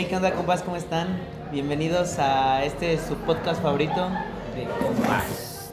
Hey, 0.00 0.06
¿qué 0.08 0.14
onda, 0.14 0.32
compas? 0.32 0.62
¿Cómo 0.62 0.76
están? 0.76 1.08
Bienvenidos 1.50 2.20
a 2.20 2.64
este 2.64 2.96
su 2.98 3.16
podcast 3.16 3.60
favorito. 3.60 4.08
de 4.54 4.64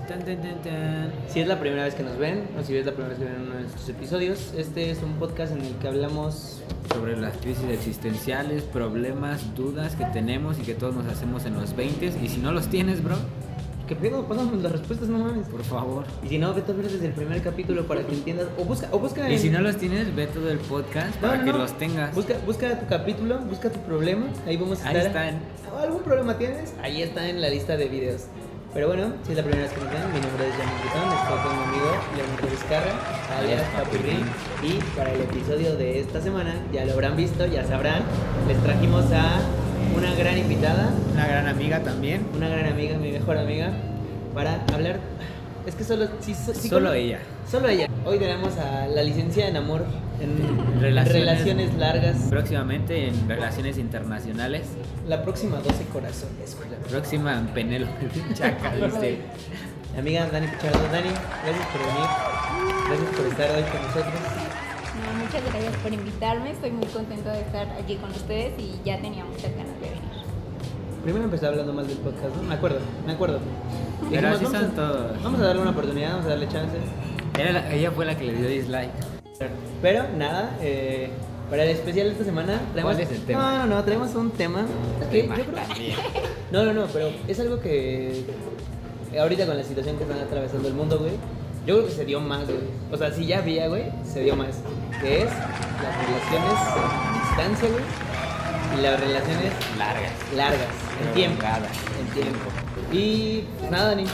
tan, 0.07 0.25
tan, 0.25 0.61
tan. 0.63 1.11
Si 1.27 1.41
es 1.41 1.47
la 1.47 1.59
primera 1.59 1.83
vez 1.83 1.93
que 1.93 2.01
nos 2.01 2.17
ven 2.17 2.49
o 2.59 2.63
si 2.63 2.75
es 2.75 2.87
la 2.87 2.93
primera 2.93 3.09
vez 3.09 3.19
que 3.19 3.25
ven 3.25 3.43
uno 3.43 3.53
de 3.53 3.61
nuestros 3.61 3.87
episodios, 3.87 4.51
este 4.57 4.89
es 4.89 5.03
un 5.03 5.13
podcast 5.19 5.53
en 5.53 5.61
el 5.61 5.75
que 5.75 5.87
hablamos 5.87 6.63
Sobre 6.91 7.15
las 7.17 7.37
crisis 7.37 7.65
existenciales, 7.69 8.63
problemas, 8.63 9.53
dudas 9.53 9.95
que 9.95 10.05
tenemos 10.05 10.57
y 10.57 10.63
que 10.63 10.73
todos 10.73 10.95
nos 10.95 11.05
hacemos 11.05 11.45
en 11.45 11.53
los 11.53 11.75
20 11.75 12.07
y 12.23 12.27
si 12.27 12.39
no 12.39 12.51
los 12.51 12.65
tienes, 12.67 13.03
bro, 13.03 13.17
¿Qué 13.87 13.95
pedo? 13.95 14.23
Pásame 14.23 14.57
las 14.63 14.71
respuestas, 14.71 15.07
no 15.09 15.19
mames. 15.19 15.47
por 15.47 15.63
favor. 15.63 16.05
Y 16.23 16.29
si 16.29 16.37
no, 16.39 16.53
vete 16.53 16.71
a 16.71 16.75
ver 16.75 16.89
desde 16.89 17.05
el 17.05 17.13
primer 17.13 17.41
capítulo 17.43 17.85
para 17.85 18.01
que 18.03 18.13
entiendas. 18.13 18.47
O 18.57 18.63
busca, 18.65 18.87
o 18.91 18.97
busca. 18.99 19.29
Y 19.29 19.37
si 19.37 19.49
no 19.51 19.61
los 19.61 19.77
tienes, 19.77 20.15
ve 20.15 20.25
todo 20.27 20.49
el 20.49 20.57
podcast 20.57 21.15
para 21.17 21.37
no, 21.37 21.45
que 21.45 21.51
no. 21.51 21.57
los 21.59 21.77
tengas. 21.77 22.13
Busca, 22.15 22.33
busca 22.45 22.79
tu 22.79 22.87
capítulo, 22.87 23.37
busca 23.39 23.69
tu 23.69 23.79
problema. 23.81 24.25
Ahí 24.47 24.57
vamos 24.57 24.81
a 24.83 24.89
Ahí 24.89 24.97
estar. 24.97 25.25
están. 25.27 25.39
¿O 25.73 25.77
¿Algún 25.77 26.01
problema 26.01 26.37
tienes? 26.37 26.73
Ahí 26.81 27.01
está 27.03 27.29
en 27.29 27.41
la 27.41 27.49
lista 27.49 27.77
de 27.77 27.87
videos. 27.87 28.23
Pero 28.73 28.87
bueno, 28.87 29.13
si 29.23 29.31
es 29.31 29.37
la 29.37 29.43
primera 29.43 29.63
vez 29.63 29.71
que 29.73 29.79
nos 29.81 29.89
ven, 29.93 30.01
mi 30.13 30.19
nombre 30.19 30.47
es 30.49 30.53
Jan 30.55 30.67
Butón, 30.83 31.17
estoy 31.17 31.37
con 31.45 31.57
mi 31.57 31.63
amigo 31.63 31.91
Leonardo 32.17 32.47
Vizcarra, 32.49 33.37
alias 33.39 33.63
Papirrín. 33.77 34.25
Y 34.63 34.97
para 34.97 35.13
el 35.13 35.21
episodio 35.21 35.75
de 35.77 35.99
esta 36.01 36.19
semana, 36.21 36.53
ya 36.73 36.83
lo 36.83 36.91
habrán 36.91 37.15
visto, 37.15 37.45
ya 37.45 37.63
sabrán, 37.65 38.01
les 38.49 38.61
trajimos 38.63 39.05
a 39.13 39.39
una 39.95 40.13
gran 40.15 40.37
invitada, 40.37 40.89
Una 41.13 41.27
gran 41.27 41.47
amiga 41.47 41.79
también. 41.81 42.25
una 42.35 42.47
gran 42.49 42.65
amiga, 42.67 42.97
mi 42.97 43.11
mejor 43.11 43.37
amiga, 43.37 43.71
para 44.33 44.63
hablar. 44.73 44.99
Es 45.65 45.73
que 45.75 45.83
solo, 45.83 46.07
sí, 46.19 46.35
sí 46.35 46.69
Solo 46.69 46.93
ella. 46.93 47.19
Solo 47.49 47.67
ella. 47.69 47.87
Hoy 48.05 48.19
tenemos 48.19 48.55
a 48.57 48.85
la 48.87 49.01
licencia 49.01 49.47
en 49.47 49.57
amor, 49.57 49.83
en 50.21 50.79
Relaciones- 50.79 51.13
relaciones 51.13 51.73
largas. 51.75 52.17
Próximamente 52.29 53.07
en 53.07 53.27
relaciones 53.27 53.77
internacionales. 53.79 54.61
La 55.07 55.23
próxima 55.23 55.57
12 55.57 55.85
corazones, 55.85 56.55
güey. 56.55 56.69
Próxima 56.89 57.33
en 57.39 57.47
Penélope 57.47 58.07
Chaca, 58.35 58.71
amiga 59.97 60.27
Dani 60.31 60.47
Pichardo. 60.47 60.79
Dani, 60.91 61.09
gracias 61.43 61.67
por 61.67 61.81
venir. 61.81 62.09
Gracias 62.87 63.15
por 63.17 63.25
estar 63.25 63.49
hoy 63.55 63.63
con 63.63 63.81
nosotros. 63.81 64.34
Muchas 65.35 65.53
gracias 65.53 65.75
por 65.83 65.93
invitarme. 65.93 66.51
Estoy 66.51 66.71
muy 66.71 66.85
contento 66.87 67.29
de 67.29 67.41
estar 67.41 67.67
aquí 67.79 67.95
con 67.97 68.09
ustedes 68.11 68.53
y 68.57 68.79
ya 68.85 68.99
tenía 69.01 69.25
muchas 69.25 69.51
ganas 69.51 69.73
de 69.81 69.87
venir. 69.89 70.01
Primero 71.03 71.25
empecé 71.25 71.45
hablando 71.47 71.73
más 71.73 71.87
del 71.87 71.97
podcast, 71.97 72.35
¿no? 72.35 72.43
Me 72.43 72.55
acuerdo, 72.55 72.79
me 73.05 73.13
acuerdo. 73.13 73.39
Pero 74.09 74.27
así 74.29 74.45
vamos 74.45 74.59
son 74.59 74.71
a- 74.71 74.75
todos. 74.75 75.23
Vamos 75.23 75.41
a 75.41 75.43
darle 75.43 75.61
una 75.61 75.71
oportunidad, 75.71 76.11
vamos 76.11 76.25
a 76.25 76.29
darle 76.29 76.47
chance. 76.47 76.77
Era 77.37 77.51
la- 77.51 77.73
ella 77.73 77.91
fue 77.91 78.05
la 78.05 78.17
que 78.17 78.23
le 78.25 78.33
dio 78.33 78.47
dislike. 78.47 78.91
Pero 79.81 80.03
nada, 80.17 80.55
eh, 80.61 81.09
para 81.49 81.63
el 81.63 81.69
especial 81.71 82.07
de 82.07 82.11
esta 82.13 82.23
semana 82.23 82.61
traemos... 82.73 82.93
¿Cuál 82.95 83.05
es 83.05 83.11
el 83.11 83.25
tema? 83.25 83.41
No, 83.51 83.67
no, 83.67 83.75
no, 83.75 83.83
traemos 83.83 84.15
un 84.15 84.31
tema. 84.31 84.65
que 85.11 85.21
Tema 85.23 85.37
yo 85.37 85.43
creo- 85.43 85.55
también. 85.67 85.95
No, 86.51 86.63
no, 86.63 86.73
no, 86.73 86.85
pero 86.93 87.09
es 87.27 87.39
algo 87.39 87.59
que 87.59 88.23
ahorita 89.19 89.45
con 89.45 89.57
la 89.57 89.63
situación 89.63 89.97
que 89.97 90.03
están 90.03 90.19
atravesando 90.19 90.67
el 90.69 90.73
mundo, 90.75 90.97
güey, 90.99 91.11
yo 91.65 91.75
creo 91.75 91.87
que 91.87 91.91
se 91.91 92.05
dio 92.05 92.21
más, 92.21 92.45
güey. 92.45 92.59
O 92.91 92.95
sea, 92.97 93.11
si 93.11 93.25
ya 93.25 93.39
había, 93.39 93.67
güey, 93.67 93.91
se 94.05 94.21
dio 94.21 94.35
más. 94.35 94.59
Que 95.01 95.23
es 95.23 95.29
las 95.29 95.97
relaciones 96.05 96.59
a 96.59 97.21
distancia, 97.27 97.69
güey, 97.69 97.83
y 98.77 98.81
las 98.81 98.99
relaciones 98.99 99.53
Largas. 99.77 100.11
largas, 100.35 100.67
en 101.05 101.13
tiempo. 101.13 101.43
En 101.99 102.13
tiempo. 102.21 102.45
Y 102.91 103.41
pues 103.59 103.71
nada, 103.71 103.89
Dani. 103.89 104.05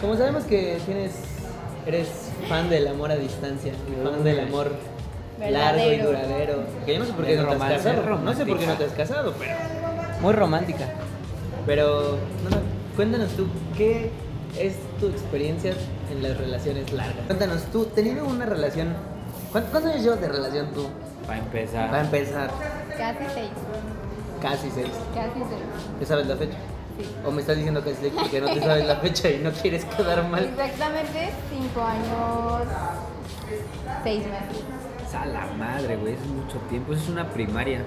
Como 0.00 0.16
sabemos 0.16 0.44
que 0.44 0.78
tienes, 0.86 1.12
eres 1.86 2.08
fan 2.48 2.68
del 2.70 2.88
amor 2.88 3.10
a 3.12 3.16
distancia, 3.16 3.72
fan 4.02 4.24
del 4.24 4.40
amor 4.40 4.72
largo 5.38 5.80
y 5.80 5.96
Verdadero. 5.98 6.06
duradero. 6.06 6.62
Que 6.84 6.94
yo 6.94 6.98
no 7.00 7.06
sé 7.06 7.12
por 7.12 7.24
qué 7.26 7.36
no 7.36 7.42
te 7.44 7.48
has 7.48 7.54
romance 7.54 7.76
casado. 7.76 8.18
No 8.18 8.34
sé 8.34 8.46
por 8.46 8.58
qué 8.58 8.66
no 8.66 8.74
te 8.74 8.84
has 8.84 8.92
casado, 8.92 9.34
pero 9.38 9.54
muy 10.20 10.32
romántica. 10.32 10.86
Pero, 11.66 12.18
no, 12.44 12.50
no, 12.50 12.56
cuéntanos 12.96 13.30
tú, 13.32 13.46
¿qué 13.76 14.10
es 14.58 14.74
tu 14.98 15.08
experiencia 15.08 15.72
en 16.10 16.22
las 16.22 16.36
relaciones 16.38 16.90
largas? 16.92 17.26
Cuéntanos 17.26 17.62
tú, 17.72 17.84
teniendo 17.94 18.24
una 18.24 18.46
relación, 18.46 18.94
¿cuántos, 19.52 19.84
años 19.84 20.02
llevas 20.02 20.20
de 20.20 20.28
relación 20.28 20.70
tú? 20.72 20.88
Para 21.26 21.38
empezar. 21.38 21.92
Va 21.92 21.98
a 21.98 22.00
empezar 22.02 22.50
Casi 22.96 23.24
seis. 23.34 23.50
casi 24.42 24.70
seis. 24.70 24.90
Casi 25.14 25.38
seis. 25.38 25.62
¿Te 25.98 26.06
sabes 26.06 26.26
la 26.26 26.36
fecha? 26.36 26.56
Sí. 26.98 27.06
¿O 27.24 27.30
me 27.30 27.40
estás 27.40 27.56
diciendo 27.56 27.82
que 27.82 27.90
es 27.92 27.96
porque 27.98 28.40
no 28.40 28.46
te 28.48 28.60
sabes 28.60 28.86
la 28.86 28.96
fecha 28.96 29.30
y 29.30 29.38
no 29.38 29.50
quieres 29.52 29.84
quedar 29.86 30.26
mal? 30.28 30.44
Exactamente 30.44 31.30
cinco 31.50 31.82
años, 31.82 32.68
seis 34.04 34.22
meses. 34.24 35.14
A 35.14 35.26
la 35.26 35.46
madre, 35.58 35.96
güey, 35.96 36.14
es 36.14 36.26
mucho 36.26 36.58
tiempo. 36.68 36.92
Eso 36.92 37.02
es 37.04 37.08
una 37.10 37.28
primaria. 37.30 37.80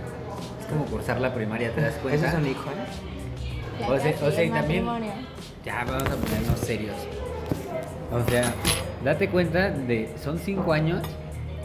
Es 0.60 0.66
como 0.68 0.86
cursar 0.86 1.20
la 1.22 1.34
primaria, 1.34 1.74
¿te 1.74 1.82
das 1.82 1.94
cuenta? 1.96 2.28
¿Eso 2.28 2.38
es 2.38 2.44
un 2.44 2.48
hijo, 2.48 2.70
eh? 2.70 3.86
O 3.90 4.00
sea- 4.00 4.28
o 4.28 4.32
sea, 4.32 4.44
y 4.44 4.50
también-. 4.50 4.86
Ya, 5.66 5.84
vamos 5.86 6.04
a 6.10 6.16
ponernos 6.16 6.60
serios. 6.60 6.96
O 8.12 8.30
sea, 8.30 8.54
date 9.04 9.30
cuenta 9.30 9.70
de. 9.70 10.14
Son 10.24 10.38
cinco 10.38 10.74
años, 10.74 11.02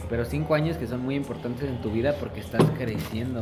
pero 0.09 0.25
cinco 0.25 0.55
años 0.55 0.77
que 0.77 0.87
son 0.87 1.01
muy 1.01 1.15
importantes 1.15 1.67
en 1.69 1.81
tu 1.81 1.91
vida 1.91 2.15
porque 2.19 2.39
estás 2.39 2.63
creciendo. 2.77 3.41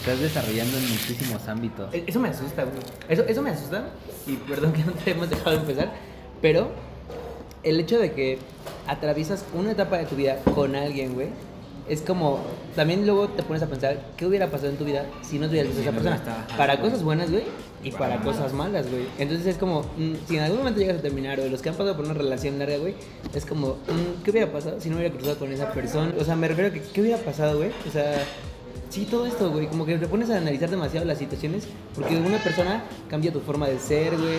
Estás 0.00 0.20
desarrollando 0.20 0.76
en 0.78 0.88
muchísimos 0.88 1.46
ámbitos. 1.48 1.92
E- 1.92 2.04
Eso 2.06 2.20
me 2.20 2.28
asusta, 2.28 2.64
güey. 2.64 2.76
Eso, 3.08 3.24
eso 3.26 3.42
me 3.42 3.50
asusta. 3.50 3.90
Y 4.26 4.34
perdón 4.36 4.72
que 4.72 4.84
no 4.84 4.92
te 4.92 5.10
hemos 5.10 5.28
dejado 5.28 5.50
de 5.56 5.56
empezar. 5.62 5.92
Pero 6.40 6.70
el 7.62 7.80
hecho 7.80 7.98
de 7.98 8.12
que 8.12 8.38
atraviesas 8.86 9.44
una 9.54 9.72
etapa 9.72 9.98
de 9.98 10.06
tu 10.06 10.16
vida 10.16 10.38
con 10.54 10.74
alguien, 10.76 11.14
güey. 11.14 11.28
Es 11.88 12.02
como, 12.02 12.40
también 12.74 13.06
luego 13.06 13.28
te 13.28 13.42
pones 13.42 13.62
a 13.62 13.66
pensar, 13.66 14.00
¿qué 14.16 14.26
hubiera 14.26 14.50
pasado 14.50 14.70
en 14.70 14.76
tu 14.76 14.84
vida 14.84 15.06
si 15.22 15.38
no 15.38 15.46
tuvieras 15.46 15.68
visto 15.68 15.82
a 15.82 15.84
Si 15.84 15.88
esa 15.88 15.98
no 15.98 16.02
persona? 16.02 16.46
Para 16.56 16.80
cosas 16.80 17.02
buenas, 17.02 17.30
güey, 17.30 17.44
y 17.84 17.92
Para 17.92 18.20
cosas 18.20 18.52
malas, 18.52 18.90
güey. 18.90 19.06
Entonces 19.18 19.46
es 19.46 19.58
como, 19.58 19.82
mm, 19.82 20.14
si 20.26 20.36
en 20.36 20.42
algún 20.42 20.58
momento 20.58 20.80
llegas 20.80 20.98
a 20.98 21.02
terminar, 21.02 21.38
o 21.38 21.48
los 21.48 21.62
que 21.62 21.68
han 21.68 21.76
pasado 21.76 21.94
por 21.94 22.04
una 22.04 22.14
relación 22.14 22.58
larga, 22.58 22.78
güey, 22.78 22.94
es 23.32 23.46
como, 23.46 23.74
mm, 23.74 24.24
¿qué 24.24 24.32
hubiera 24.32 24.50
pasado 24.50 24.80
si 24.80 24.90
no 24.90 24.96
hubiera 24.96 25.14
cruzado 25.14 25.38
con 25.38 25.52
esa 25.52 25.70
persona? 25.72 26.12
O 26.18 26.24
sea, 26.24 26.34
me 26.34 26.48
refiero 26.48 26.70
a 26.70 26.72
que, 26.72 26.80
¿qué 26.80 27.00
hubiera 27.00 27.18
pasado, 27.18 27.58
güey? 27.58 27.70
O 27.86 27.90
sea, 27.92 28.24
Sí, 28.88 29.04
todo 29.04 29.26
esto, 29.26 29.50
güey, 29.50 29.66
como 29.66 29.84
que 29.84 29.98
te 29.98 30.06
pones 30.06 30.30
a 30.30 30.38
analizar 30.38 30.70
demasiado 30.70 31.04
las 31.04 31.18
situaciones, 31.18 31.64
porque 31.94 32.16
una 32.16 32.38
persona 32.38 32.84
cambia 33.10 33.32
tu 33.32 33.40
forma 33.40 33.66
de 33.66 33.78
ser, 33.78 34.16
güey, 34.16 34.38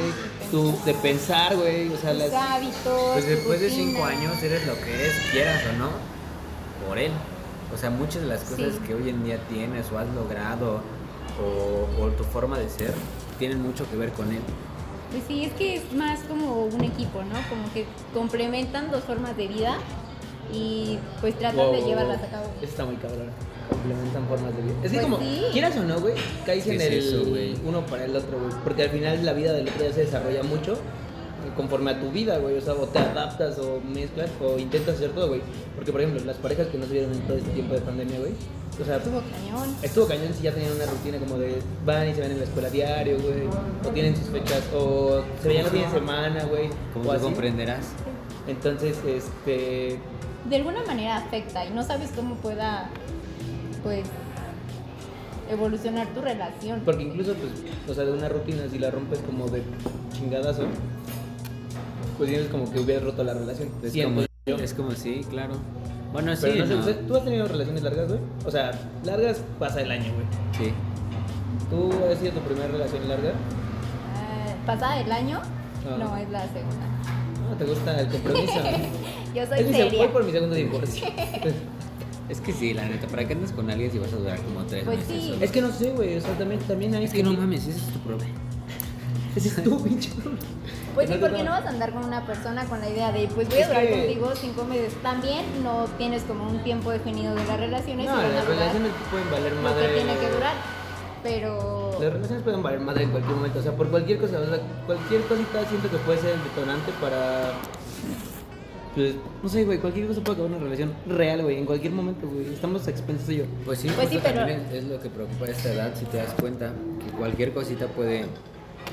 tu 0.50 0.74
de 0.86 0.94
pensar, 0.94 1.56
güey, 1.56 1.90
o 1.90 1.98
sea, 1.98 2.12
Tus 2.12 2.20
las... 2.20 2.34
hábitos. 2.34 3.12
Pues 3.14 3.28
después 3.28 3.60
de 3.60 3.70
cinco 3.70 4.06
años 4.06 4.42
eres 4.42 4.66
lo 4.66 4.74
que 4.76 4.94
eres, 4.94 5.14
quieras 5.32 5.62
o 5.74 5.78
no, 5.78 5.90
por 6.88 6.98
él. 6.98 7.12
O 7.74 7.78
sea, 7.78 7.90
muchas 7.90 8.22
de 8.22 8.28
las 8.28 8.42
cosas 8.42 8.74
Sí. 8.74 8.80
que 8.88 8.96
hoy 8.96 9.10
en 9.10 9.24
día 9.24 9.38
tienes 9.50 9.92
o 9.92 10.00
has 10.00 10.08
logrado 10.16 10.82
o, 11.40 12.04
o 12.04 12.08
tu 12.10 12.24
forma 12.24 12.58
de 12.58 12.70
ser 12.70 12.94
tienen 13.40 13.62
mucho 13.62 13.90
que 13.90 13.96
ver 13.98 14.12
con 14.12 14.32
él. 14.32 14.40
Pues 15.12 15.24
sí, 15.28 15.44
es 15.46 15.54
que 15.54 15.76
es 15.76 15.94
más 15.94 16.20
como 16.22 16.64
un 16.66 16.84
equipo, 16.84 17.20
¿no? 17.24 17.36
Como 17.50 17.72
que 17.74 17.86
complementan 18.14 18.92
dos 18.92 19.04
formas 19.04 19.38
de 19.38 19.48
vida 19.48 19.78
y 20.54 20.98
pues 21.22 21.38
tratan 21.38 21.58
Wow, 21.68 21.74
de 21.74 21.82
llevarlas 21.84 22.18
wow. 22.20 22.28
a 22.28 22.32
cabo. 22.32 22.46
Eso 22.62 22.66
está 22.72 22.86
muy 22.86 22.96
cabrón. 22.96 23.30
Complementan 23.70 24.26
formas 24.28 24.56
de 24.56 24.62
vida. 24.64 24.74
Es 24.84 24.92
que 24.92 24.98
Pues 24.98 25.04
como, 25.04 25.20
sí. 25.20 25.42
quieras 25.52 25.76
o 25.78 25.84
no, 25.84 26.00
güey, 26.00 26.14
caes 26.46 26.64
¿Qué 26.64 26.74
en 26.76 26.82
es 26.82 26.88
el 26.88 26.94
eso, 27.00 27.26
güey? 27.30 27.56
uno 27.66 27.86
para 27.86 28.06
el 28.06 28.16
otro, 28.16 28.40
güey. 28.40 28.52
Porque 28.64 28.84
al 28.84 28.90
final 28.90 29.26
la 29.26 29.34
vida 29.34 29.54
del 29.54 29.68
otro 29.68 29.86
ya 29.86 29.94
se 29.94 30.02
desarrolla 30.06 30.44
mucho 30.44 30.78
conforme 31.56 31.92
a 31.92 32.00
tu 32.00 32.12
vida, 32.12 32.38
güey. 32.38 32.58
O 32.58 32.62
sea, 32.62 32.74
o 32.74 32.88
te 32.88 33.00
adaptas 33.00 33.58
o 33.60 33.80
mezclas 33.82 34.30
o 34.42 34.58
intentas 34.58 34.96
hacer 34.96 35.12
todo, 35.12 35.30
güey. 35.30 35.42
Porque, 35.76 35.92
por 35.92 36.02
ejemplo, 36.02 36.24
las 36.26 36.38
parejas 36.38 36.68
que 36.68 36.78
no 36.78 36.86
se 36.86 36.94
vieron 36.94 37.14
en 37.14 37.22
todo 37.22 37.38
este 37.38 37.52
tiempo 37.52 37.74
de 37.74 37.82
pandemia, 37.82 38.20
güey. 38.20 38.34
O 38.80 38.86
sea, 38.86 38.98
Estuvo 38.98 39.22
cañón. 39.22 39.76
Estuvo 39.82 40.08
cañón 40.08 40.34
si 40.36 40.44
ya 40.44 40.54
tenían 40.54 40.74
una 40.74 40.86
rutina 40.86 41.18
como 41.18 41.38
de 41.38 41.60
van 41.86 42.10
y 42.10 42.14
se 42.14 42.22
ven 42.22 42.32
en 42.32 42.38
la 42.38 42.44
escuela 42.44 42.70
diario, 42.70 43.18
güey. 43.20 43.48
O 43.88 43.90
tienen 43.90 44.16
sus 44.16 44.28
fechas, 44.28 44.62
o 44.74 45.24
se 45.42 45.48
veían 45.48 45.64
los 45.64 45.72
fines 45.72 45.92
de 45.92 46.00
semana, 46.00 46.44
güey. 46.46 46.70
Como 46.94 47.12
tú 47.14 47.22
comprenderás. 47.22 47.88
Entonces, 48.48 48.98
este. 49.06 50.00
De 50.48 50.56
alguna 50.56 50.84
manera 50.84 51.18
afecta 51.18 51.66
y 51.66 51.72
no 51.72 51.84
sabes 51.84 52.12
cómo 52.16 52.36
pueda, 52.36 52.90
pues, 53.84 54.08
evolucionar 55.50 56.08
tu 56.14 56.22
relación. 56.22 56.82
Porque 56.86 57.04
incluso, 57.04 57.34
pues, 57.34 57.52
o 57.90 57.94
sea, 57.94 58.06
de 58.06 58.12
una 58.12 58.30
rutina, 58.30 58.64
si 58.70 58.80
la 58.80 58.92
rompes 58.92 59.20
como 59.20 59.48
de 59.48 59.64
chingadazo, 60.14 60.64
pues 62.18 62.30
tienes 62.30 62.48
como 62.50 62.72
que 62.72 62.80
hubieras 62.80 63.04
roto 63.04 63.24
la 63.24 63.34
relación. 63.34 63.70
Es 63.84 63.92
Siento 63.94 64.26
como, 64.48 64.58
yo. 64.58 64.64
es 64.64 64.74
como 64.74 64.92
sí, 64.92 65.26
claro. 65.30 65.56
Bueno, 66.14 66.36
sí, 66.36 66.42
Pero 66.44 66.66
no 66.66 66.84
sé, 66.84 66.94
sea, 66.94 67.08
¿tú 67.08 67.16
has 67.16 67.24
tenido 67.26 67.48
relaciones 67.48 67.84
largas, 67.84 68.08
güey? 68.08 68.20
O 68.46 68.52
sea, 68.52 68.72
largas 69.04 69.42
pasa 69.60 69.82
el 69.82 69.92
año, 69.92 70.14
güey. 70.14 70.26
Sí. 70.58 70.74
¿Tú 71.70 71.92
has 72.12 72.18
sido 72.20 72.32
tu 72.32 72.40
primera 72.42 72.68
relación 72.68 73.08
larga? 73.10 73.30
Eh, 73.30 74.56
¿Pasada 74.66 75.02
el 75.02 75.12
año? 75.12 75.42
Ah. 75.90 75.98
No, 76.00 76.18
es 76.18 76.30
la 76.30 76.44
segunda. 76.48 76.88
No, 77.50 77.56
¿te 77.58 77.66
gusta 77.66 78.00
el 78.00 78.08
compromiso? 78.08 78.54
Yo 79.36 79.46
soy 79.46 79.60
es 79.60 79.68
seria. 79.76 79.98
voy 80.00 80.08
por 80.08 80.24
mi 80.24 80.32
segundo 80.32 80.56
divorcio. 80.56 81.08
Es 82.30 82.42
que 82.42 82.52
sí, 82.52 82.74
la 82.74 82.84
neta, 82.84 83.08
¿para 83.08 83.26
qué 83.26 83.36
andas 83.36 83.54
con 83.54 83.70
alguien 83.72 83.90
si 83.90 84.00
vas 84.00 84.12
a 84.12 84.18
durar 84.18 84.38
como 84.42 84.62
tres 84.66 84.84
Pues 84.84 84.98
meses? 85.00 85.24
sí. 85.24 85.38
es 85.40 85.50
que 85.50 85.62
no 85.62 85.72
sé, 85.72 85.92
güey. 85.92 86.18
O 86.18 86.22
sea, 86.22 86.38
también, 86.38 86.60
también 86.60 86.94
hay 86.94 87.06
Es 87.06 87.14
que 87.14 87.24
no 87.24 87.32
mames, 87.32 87.66
ese 87.68 87.80
es 87.80 87.86
tu 87.86 88.00
problema. 88.00 88.34
Ese 89.38 89.48
es 89.48 89.64
tu 89.64 89.82
pinche. 89.82 90.10
Pues 90.98 91.10
sí, 91.10 91.18
porque 91.20 91.44
no. 91.44 91.52
vas 91.52 91.66
a 91.66 91.70
andar 91.70 91.94
con 91.94 92.04
una 92.06 92.26
persona 92.26 92.66
con 92.66 92.80
la 92.82 92.90
idea 92.90 93.12
de, 93.12 93.28
pues 93.28 93.48
voy 93.50 93.62
a 93.62 93.68
durar 93.68 93.86
que- 93.86 93.92
contigo 93.92 94.32
cinco 94.36 94.64
meses. 94.66 94.94
También 95.04 95.46
no 95.64 95.86
tienes 95.98 96.24
como 96.24 96.50
un 96.50 96.64
tiempo 96.64 96.92
definido 96.92 97.36
de 97.36 97.46
las 97.46 97.60
relaciones. 97.60 98.06
No, 98.08 98.16
las 98.16 98.46
relaciones 98.48 98.92
pueden 99.12 99.30
valer 99.32 99.54
lo 99.54 99.62
madre. 99.62 99.88
que 99.88 99.94
tiene 99.94 100.14
que 100.18 100.30
durar. 100.32 100.54
pero 101.24 101.98
Las 102.00 102.14
relaciones 102.14 102.44
pueden 102.44 102.64
valer 102.64 102.80
madre 102.80 103.04
en 103.04 103.10
cualquier 103.12 103.36
momento, 103.36 103.60
o 103.60 103.62
sea, 103.62 103.72
por 103.74 103.90
cualquier 103.90 104.20
cosa, 104.20 104.40
o 104.40 104.46
sea, 104.46 104.60
cualquier 104.86 105.22
cosita 105.24 105.66
siento 105.68 105.90
que 105.90 105.98
puede 105.98 106.20
ser 106.20 106.32
el 106.36 106.44
detonante 106.44 106.92
para. 107.02 107.52
Pues, 108.96 109.14
no 109.44 109.50
sé, 109.50 109.64
güey, 109.66 109.78
cualquier 109.80 110.08
cosa 110.08 110.22
puede 110.22 110.38
acabar 110.38 110.52
una 110.52 110.64
relación 110.64 110.94
real, 111.08 111.44
güey, 111.44 111.58
en 111.58 111.66
cualquier 111.66 111.94
momento, 111.94 112.28
güey. 112.28 112.52
Estamos 112.54 112.88
a 112.88 112.90
expensas 112.92 113.28
de 113.28 113.34
ello. 113.36 113.46
Pues 113.66 113.80
sí, 113.80 113.90
Pues 113.96 114.10
sí, 114.10 114.20
pero- 114.24 114.46
es 114.48 114.84
lo 114.86 115.00
que 115.00 115.10
preocupa 115.10 115.46
a 115.46 115.50
esta 115.50 115.72
edad, 115.74 115.94
si 115.96 116.06
te 116.06 116.18
das 116.18 116.34
cuenta, 116.40 116.72
que 117.06 117.12
cualquier 117.18 117.54
cosita 117.54 117.86
puede 117.88 118.26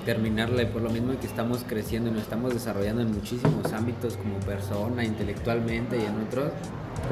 terminarla 0.05 0.62
y 0.62 0.67
por 0.67 0.82
lo 0.82 0.91
mismo 0.91 1.12
que 1.20 1.26
estamos 1.26 1.64
creciendo 1.69 2.11
y 2.11 2.12
nos 2.12 2.23
estamos 2.23 2.52
desarrollando 2.52 3.02
en 3.02 3.12
muchísimos 3.12 3.73
ámbitos 3.73 4.17
como 4.17 4.38
persona, 4.41 5.05
intelectualmente 5.05 5.96
y 5.99 6.05
en 6.05 6.20
otros, 6.26 6.50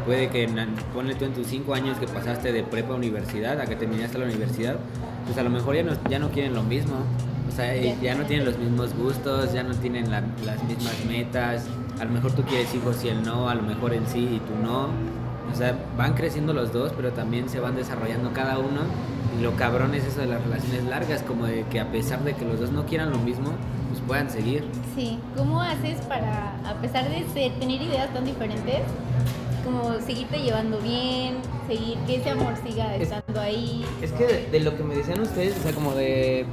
puede 0.06 0.28
que, 0.28 0.48
ponle 0.94 1.14
tú 1.14 1.24
en 1.24 1.32
tus 1.32 1.46
cinco 1.46 1.74
años 1.74 1.98
que 1.98 2.06
pasaste 2.06 2.52
de 2.52 2.62
prepa 2.62 2.94
a 2.94 2.96
universidad, 2.96 3.60
a 3.60 3.66
que 3.66 3.76
terminaste 3.76 4.18
la 4.18 4.24
universidad, 4.26 4.76
pues 5.26 5.38
a 5.38 5.42
lo 5.42 5.50
mejor 5.50 5.74
ya 5.76 5.82
no, 5.84 5.92
ya 6.08 6.18
no 6.18 6.30
quieren 6.30 6.54
lo 6.54 6.62
mismo, 6.62 6.94
o 7.48 7.54
sea, 7.54 7.74
eh, 7.74 7.96
Ya. 8.00 8.12
ya 8.12 8.14
no 8.14 8.24
tienen 8.24 8.46
los 8.46 8.58
mismos 8.58 8.94
gustos, 8.94 9.52
ya 9.52 9.62
no 9.62 9.74
tienen 9.74 10.10
la- 10.10 10.22
las 10.44 10.62
mismas 10.64 10.94
metas, 11.06 11.66
a 12.00 12.04
lo 12.04 12.10
mejor 12.10 12.32
tú 12.32 12.42
quieres 12.42 12.74
hijos 12.74 13.04
y 13.04 13.08
él 13.08 13.22
no, 13.22 13.48
a 13.48 13.54
lo 13.54 13.62
mejor 13.62 13.92
él 13.92 14.02
sí 14.06 14.20
y 14.20 14.38
tú 14.40 14.54
no, 14.62 14.88
o 15.52 15.56
sea, 15.56 15.76
van 15.96 16.14
creciendo 16.14 16.52
los 16.52 16.72
dos, 16.72 16.92
pero 16.96 17.12
también 17.12 17.48
se 17.48 17.60
van 17.60 17.76
desarrollando 17.76 18.32
cada 18.32 18.58
uno. 18.58 18.80
Y 19.38 19.42
lo 19.42 19.52
cabrón 19.56 19.94
es 19.94 20.04
eso 20.04 20.20
de 20.20 20.26
las 20.26 20.42
relaciones 20.42 20.84
largas, 20.84 21.22
como 21.22 21.46
de 21.46 21.64
que 21.64 21.80
a 21.80 21.90
pesar 21.90 22.22
de 22.24 22.34
que 22.34 22.44
los 22.44 22.60
dos 22.60 22.70
no 22.72 22.84
quieran 22.86 23.10
lo 23.10 23.18
mismo, 23.18 23.46
pues 23.90 24.00
puedan 24.06 24.30
seguir. 24.30 24.64
sí, 24.94 25.18
¿cómo 25.36 25.60
haces 25.60 26.00
para, 26.02 26.54
a 26.68 26.74
pesar 26.82 27.08
de 27.08 27.24
ser- 27.32 27.52
tener 27.58 27.80
ideas 27.80 28.12
tan 28.12 28.24
diferentes, 28.24 28.80
como 29.64 29.94
seguirte 30.04 30.38
llevando 30.42 30.78
bien, 30.80 31.36
seguir 31.66 31.96
que 32.06 32.16
ese 32.16 32.30
amor 32.30 32.54
siga 32.66 32.94
Es- 32.96 33.02
estando 33.10 33.40
ahí? 33.40 33.84
Es 34.02 34.12
que 34.12 34.26
de, 34.26 34.46
de 34.50 34.60
lo 34.60 34.76
que 34.76 34.82
me 34.82 34.94
decían 34.96 35.20
ustedes, 35.20 35.56
o 35.58 35.62
sea, 35.62 35.72
como 35.72 35.92
de 35.92 36.44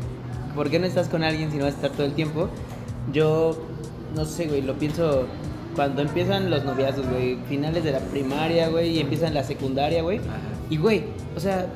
por 0.56 0.70
qué 0.70 0.80
no 0.80 0.86
estás 0.86 1.10
con 1.10 1.24
alguien 1.24 1.52
si 1.52 1.58
no 1.58 1.66
vas 1.66 1.74
a 1.74 1.76
estar 1.78 1.92
todo 1.92 2.06
el 2.06 2.14
tiempo, 2.14 2.48
yo 3.12 3.58
no 4.16 4.24
sé, 4.26 4.48
güey, 4.48 4.62
lo 4.62 4.76
pienso 4.76 5.26
cuando 5.80 6.02
empiezan 6.02 6.50
los 6.50 6.66
noviazos, 6.66 7.08
güey, 7.08 7.38
finales 7.48 7.86
de 7.86 7.94
la 7.94 8.00
primaria, 8.00 8.68
güey, 8.68 8.98
y 8.98 9.00
empiezan 9.00 9.34
la 9.34 9.46
secundaria, 9.46 10.02
güey. 10.02 10.20
Y, 10.70 10.76
güey, 10.76 11.06
o 11.38 11.40
sea, 11.40 11.68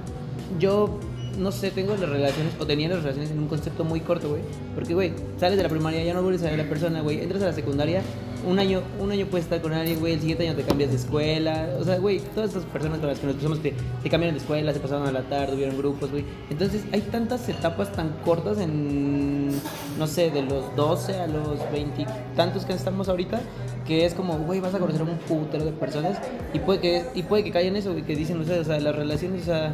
yo 0.60 1.00
no 1.40 1.54
sé, 1.54 1.72
tengo 1.72 1.96
las 1.96 2.10
relaciones, 2.10 2.54
o 2.60 2.66
tenía 2.66 2.90
las 2.90 3.02
relaciones 3.02 3.32
en 3.32 3.40
un 3.40 3.48
concepto 3.48 3.86
muy 3.86 4.02
corto, 4.02 4.28
güey. 4.28 4.42
Porque, 4.76 4.94
güey, 4.94 5.14
sales 5.40 5.56
de 5.56 5.64
la 5.64 5.70
primaria, 5.70 6.04
ya 6.04 6.14
no 6.14 6.22
vuelves 6.22 6.42
a 6.42 6.46
ver 6.46 6.60
a 6.60 6.64
la 6.64 6.70
persona, 6.70 7.00
güey. 7.00 7.22
Entras 7.22 7.42
a 7.44 7.46
la 7.46 7.54
secundaria, 7.54 8.02
un 8.46 8.60
año, 8.60 8.82
un 9.00 9.12
año 9.12 9.26
puedes 9.28 9.46
estar 9.46 9.62
con 9.62 9.74
alguien, 9.74 10.00
güey. 10.00 10.14
El 10.14 10.20
siguiente 10.20 10.48
año 10.48 10.56
te 10.56 10.64
cambias 10.64 10.90
de 10.90 10.98
escuela. 10.98 11.70
O 11.80 11.84
sea, 11.84 11.98
güey, 11.98 12.20
todas 12.36 12.52
esas 12.52 12.66
personas 12.66 13.00
con 13.00 13.08
las 13.08 13.20
que 13.20 13.28
nos 13.28 13.36
cruzamos 13.38 13.60
que 13.60 13.74
se 14.04 14.10
cambiaron 14.10 14.36
de 14.36 14.42
escuela, 14.42 14.74
se 14.74 14.80
pasaron 14.80 15.08
a 15.08 15.12
la 15.12 15.22
tarde, 15.24 15.54
tuvieron 15.54 15.78
grupos, 15.78 16.12
güey. 16.12 16.26
Entonces, 16.50 16.84
hay 16.92 17.02
tantas 17.02 17.48
etapas 17.48 17.92
tan 17.94 18.10
cortas 18.26 18.58
en, 18.60 19.50
no 19.98 20.08
sé, 20.08 20.30
de 20.30 20.42
los 20.42 20.76
12 20.76 21.20
a 21.20 21.28
los 21.28 21.60
20 21.72 22.06
tantos 22.36 22.66
que 22.66 22.74
estamos 22.74 23.08
ahorita, 23.08 23.42
que 23.86 24.06
es 24.06 24.14
como, 24.14 24.38
güey, 24.40 24.60
vas 24.60 24.74
a 24.74 24.80
conocer 24.80 25.02
a 25.02 25.06
un 25.06 25.18
putero 25.18 25.66
de 25.66 25.72
personas 25.72 26.18
y 26.54 26.60
puede 26.60 26.80
que, 26.80 27.06
y 27.16 27.24
puede 27.24 27.44
que 27.44 27.52
caigan 27.52 27.76
eso, 27.76 27.96
que 27.96 28.16
dicen 28.16 28.40
ustedes, 28.40 28.62
o 28.62 28.64
sea, 28.66 28.80
las 28.80 28.96
relaciones, 28.96 29.42
o 29.42 29.46
sea, 29.46 29.74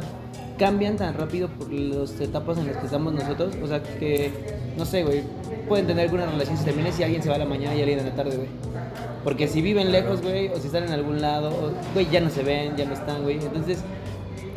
cambian 0.58 0.96
tan 0.96 1.14
rápido 1.14 1.48
por 1.48 1.72
las 1.72 2.20
etapas 2.20 2.58
en 2.58 2.66
las 2.66 2.76
que 2.76 2.86
estamos 2.86 3.14
nosotros, 3.14 3.54
o 3.62 3.66
sea, 3.66 3.82
que, 3.82 4.30
no 4.76 4.84
sé, 4.84 5.04
güey, 5.04 5.22
pueden 5.68 5.86
tener 5.86 6.04
alguna 6.04 6.26
relación 6.26 6.56
se 6.56 6.64
termine 6.64 6.92
si 6.92 7.02
alguien 7.02 7.22
se 7.22 7.28
va 7.28 7.36
a 7.36 7.38
la 7.38 7.46
mañana 7.46 7.74
y 7.74 7.80
alguien 7.80 8.00
en 8.00 8.06
la 8.06 8.14
tarde, 8.14 8.36
güey. 8.36 8.48
Porque 9.22 9.48
si 9.48 9.62
viven 9.62 9.92
lejos, 9.92 10.22
güey, 10.22 10.48
o 10.48 10.56
si 10.58 10.66
están 10.66 10.84
en 10.84 10.92
algún 10.92 11.20
lado, 11.20 11.72
güey, 11.94 12.08
ya 12.10 12.20
no 12.20 12.30
se 12.30 12.42
ven, 12.42 12.76
ya 12.76 12.86
no 12.86 12.94
están, 12.94 13.22
güey. 13.22 13.36
Entonces, 13.36 13.78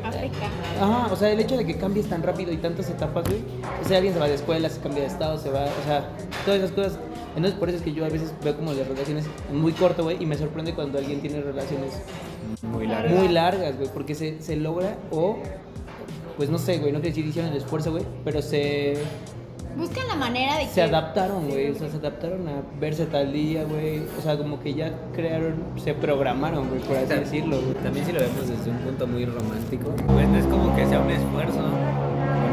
Afecta. 0.04 0.48
Ajá, 0.82 1.14
o 1.14 1.16
sea, 1.16 1.32
el 1.32 1.40
hecho 1.40 1.56
de 1.56 1.66
que 1.66 1.78
cambies 1.78 2.10
tan 2.10 2.22
rápido 2.24 2.52
y 2.52 2.58
tantas 2.58 2.90
etapas, 2.90 3.26
güey. 3.26 3.42
O 3.82 3.88
sea, 3.88 3.98
alguien 3.98 4.14
se 4.14 4.20
va 4.20 4.28
de 4.28 4.36
escuela, 4.36 4.70
se 4.70 4.82
cambia 4.82 5.04
de 5.04 5.08
estado, 5.08 5.38
se 5.38 5.50
va, 5.50 5.64
o 5.64 5.88
sea, 5.88 6.10
todas 6.46 6.60
esas 6.60 6.72
cosas. 6.72 7.00
Entonces, 7.36 7.54
por 7.60 7.70
eso 7.70 7.78
es 7.80 7.84
que 7.84 7.94
yo 7.94 8.06
a 8.06 8.10
veces 8.10 8.34
veo 8.44 8.56
como 8.56 8.74
las 8.74 8.88
relaciones 8.88 9.26
muy 9.52 9.72
corto, 9.74 10.04
güey, 10.04 10.22
y 10.22 10.26
me 10.26 10.36
sorprende 10.38 10.74
cuando 10.74 11.00
alguien 11.00 11.20
tiene 11.22 11.42
relaciones 11.42 11.94
Muy 12.62 12.88
largas. 12.88 13.12
muy 13.12 13.28
largas, 13.28 13.78
güey, 13.78 13.90
porque 13.94 14.14
se, 14.16 14.42
se 14.42 14.56
logra 14.56 14.96
o, 15.12 15.38
pues 16.38 16.50
no 16.50 16.58
sé, 16.60 16.78
güey, 16.78 16.92
no 16.92 17.00
quiero 17.00 17.16
decir 17.16 17.26
hicieron 17.26 17.52
el 17.52 17.58
esfuerzo, 17.58 17.92
güey, 17.92 18.04
pero 18.24 18.42
se, 18.42 18.98
Buscan 19.76 20.08
la 20.08 20.16
manera 20.16 20.60
de 20.60 20.68
se 20.68 20.76
que... 20.76 20.82
adaptaron, 20.84 21.50
güey, 21.50 21.72
o 21.72 21.76
sea, 21.76 21.90
se 21.90 21.98
adaptaron 21.98 22.48
a 22.48 22.62
verse 22.80 23.08
tal 23.08 23.34
día, 23.34 23.64
güey, 23.64 24.04
o 24.20 24.22
sea, 24.22 24.38
como 24.38 24.60
que 24.60 24.76
ya 24.76 24.94
crearon, 25.16 25.56
se 25.84 25.96
programaron, 25.96 26.70
güey, 26.70 26.80
por 26.82 26.96
así 26.98 27.14
decirlo, 27.16 27.60
güey. 27.60 27.74
También 27.84 28.06
si 28.06 28.12
lo 28.12 28.20
vemos 28.20 28.48
desde 28.48 28.70
un 28.70 28.78
punto 28.78 29.08
muy 29.08 29.26
romántico, 29.26 29.90
pues 30.06 30.28
no 30.30 30.38
es 30.38 30.46
como 30.46 30.76
que 30.76 30.86
sea 30.86 31.00
un 31.00 31.10
esfuerzo, 31.10 31.64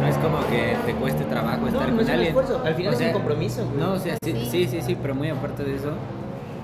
no 0.01 0.07
es 0.09 0.17
como 0.19 0.39
que 0.49 0.77
te 0.87 0.93
cueste 0.95 1.25
trabajo 1.25 1.61
No, 1.63 1.69
estar 1.69 1.89
no 1.89 1.97
con 1.97 2.01
es 2.01 2.07
un 2.07 2.11
alguien. 2.13 2.29
esfuerzo, 2.29 2.63
al 2.65 2.75
final 2.75 2.95
O 2.95 2.97
es 2.99 3.07
un 3.07 3.13
compromiso, 3.13 3.65
güey. 3.67 3.79
No, 3.79 3.93
o 3.93 3.99
sea, 3.99 4.17
sí, 4.25 4.33
Sí. 4.51 4.67
sí, 4.69 4.81
sí, 4.83 4.97
pero 5.01 5.15
muy 5.15 5.29
aparte 5.29 5.65
de 5.65 5.75
eso, 5.77 5.93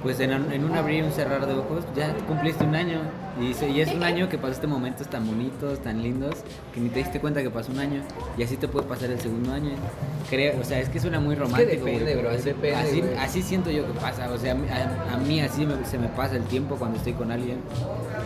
pues 0.02 0.20
en, 0.20 0.34
un- 0.34 0.52
en 0.52 0.64
un 0.64 0.74
abrir 0.76 1.00
y 1.02 1.06
un 1.06 1.12
cerrar 1.12 1.46
de 1.46 1.54
ojos, 1.54 1.84
ya 1.96 2.12
cumpliste 2.28 2.64
un 2.64 2.74
año. 2.74 3.00
Y, 3.38 3.50
es 3.80 3.92
un 3.92 4.02
año 4.02 4.30
que 4.30 4.38
pasaste 4.38 4.66
momentos 4.66 5.08
tan 5.08 5.26
bonitos, 5.26 5.80
tan 5.80 6.02
lindos, 6.02 6.36
que 6.72 6.80
ni 6.80 6.88
te 6.88 7.00
diste 7.00 7.20
cuenta 7.20 7.42
que 7.42 7.50
pasó 7.50 7.70
un 7.70 7.80
año. 7.80 8.00
Y 8.38 8.42
así 8.42 8.56
te 8.56 8.66
puede 8.66 8.86
pasar 8.86 9.10
el 9.10 9.20
segundo 9.20 9.52
año. 9.52 9.72
Creo, 10.30 10.58
o 10.58 10.64
sea, 10.64 10.80
es 10.80 10.88
que 10.88 10.98
suena 11.00 11.20
muy 11.20 11.34
romántico. 11.34 11.82
güey, 11.82 11.98
depende, 11.98 12.14
pero 12.16 12.28
bro, 12.28 12.38
así, 12.38 12.44
depende, 12.44 12.76
así, 12.76 13.00
güey. 13.02 13.14
así 13.18 13.42
siento 13.42 13.70
yo 13.70 13.86
que 13.86 13.92
pasa. 14.00 14.30
O 14.32 14.38
sea, 14.38 14.52
a, 14.52 14.54
mí- 14.54 14.68
a- 14.70 15.14
a 15.14 15.16
mí 15.18 15.40
así 15.40 15.66
me- 15.66 15.84
se 15.84 15.98
me 15.98 16.08
pasa 16.08 16.36
el 16.36 16.44
tiempo 16.44 16.76
cuando 16.76 16.96
estoy 16.96 17.12
con 17.12 17.30
alguien. 17.30 17.58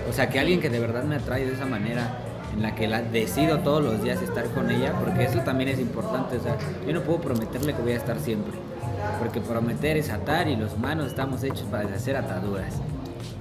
O 0.08 0.12
sea, 0.12 0.28
que 0.30 0.38
alguien 0.38 0.60
que 0.60 0.70
de 0.70 0.78
verdad 0.78 1.02
me 1.02 1.16
atrae 1.16 1.44
de 1.44 1.54
esa 1.54 1.66
manera, 1.66 2.18
en 2.54 2.62
la 2.62 2.74
que 2.74 2.88
la 2.88 3.02
decido 3.02 3.58
todos 3.60 3.82
los 3.82 4.02
días 4.02 4.20
estar 4.22 4.46
con 4.50 4.70
ella, 4.70 4.92
porque 4.98 5.24
eso 5.24 5.38
también 5.40 5.70
es 5.70 5.78
importante. 5.78 6.36
O 6.36 6.40
sea, 6.42 6.56
yo 6.86 6.92
no 6.92 7.02
puedo 7.02 7.20
prometerle 7.20 7.74
que 7.74 7.82
voy 7.82 7.92
a 7.92 7.96
estar 7.96 8.18
siempre. 8.18 8.52
Porque 9.18 9.40
prometer 9.40 9.96
es 9.96 10.10
atar 10.10 10.48
y 10.48 10.56
los 10.56 10.74
humanos 10.74 11.06
estamos 11.06 11.42
hechos 11.42 11.62
para 11.70 11.84
deshacer 11.84 12.16
ataduras. 12.16 12.74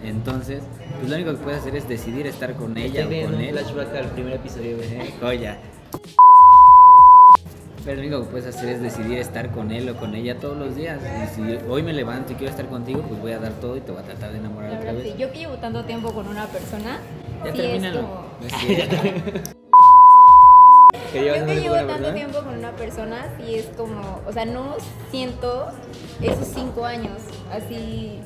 Entonces, 0.03 0.61
pues 0.99 1.09
lo 1.09 1.15
único 1.15 1.31
que 1.31 1.37
puedes 1.37 1.59
hacer 1.61 1.75
es 1.75 1.87
decidir 1.89 2.25
estar 2.27 2.53
con 2.55 2.77
ella 2.77 3.01
Estoy 3.01 3.21
o 3.21 3.25
con 3.25 3.35
un 3.35 3.41
él. 3.41 3.57
flashback 3.57 3.95
al 3.95 4.05
primer 4.11 4.33
episodio. 4.33 4.77
Eh, 4.81 5.13
Joya. 5.21 5.57
Pero 7.85 8.01
lo 8.01 8.07
único 8.07 8.21
que 8.23 8.27
puedes 8.31 8.47
hacer 8.55 8.69
es 8.69 8.81
decidir 8.81 9.17
estar 9.19 9.51
con 9.51 9.71
él 9.71 9.89
o 9.89 9.95
con 9.95 10.13
ella 10.13 10.37
todos 10.37 10.57
los 10.57 10.75
días. 10.75 10.99
Y 11.01 11.35
si 11.35 11.57
hoy 11.69 11.81
me 11.81 11.93
levanto 11.93 12.33
y 12.33 12.35
quiero 12.35 12.51
estar 12.51 12.67
contigo, 12.67 13.01
pues 13.07 13.19
voy 13.21 13.31
a 13.31 13.39
dar 13.39 13.53
todo 13.53 13.77
y 13.77 13.81
te 13.81 13.91
voy 13.91 14.01
a 14.01 14.03
tratar 14.03 14.31
de 14.31 14.37
enamorar 14.37 14.71
La 14.71 14.77
otra 14.79 14.91
verdad, 14.91 15.03
vez. 15.05 15.13
sí. 15.13 15.19
Yo 15.21 15.31
que 15.31 15.39
llevo 15.39 15.55
tanto 15.55 15.83
tiempo 15.85 16.13
con 16.13 16.27
una 16.27 16.45
persona, 16.47 16.99
Ya 17.43 17.51
sí 17.51 17.57
termínalo. 17.61 19.58
Que 21.11 21.21
llevas 21.23 21.39
Yo 21.39 21.45
que 21.47 21.55
llevo 21.55 21.75
tanto 21.75 21.93
persona. 21.93 22.13
tiempo 22.13 22.39
con 22.39 22.57
una 22.57 22.71
persona, 22.71 23.25
sí 23.37 23.55
es 23.55 23.65
como, 23.75 24.19
o 24.27 24.31
sea, 24.31 24.45
no 24.45 24.75
siento 25.11 25.67
esos 26.21 26.47
cinco 26.53 26.85
años, 26.85 27.17
así. 27.51 28.19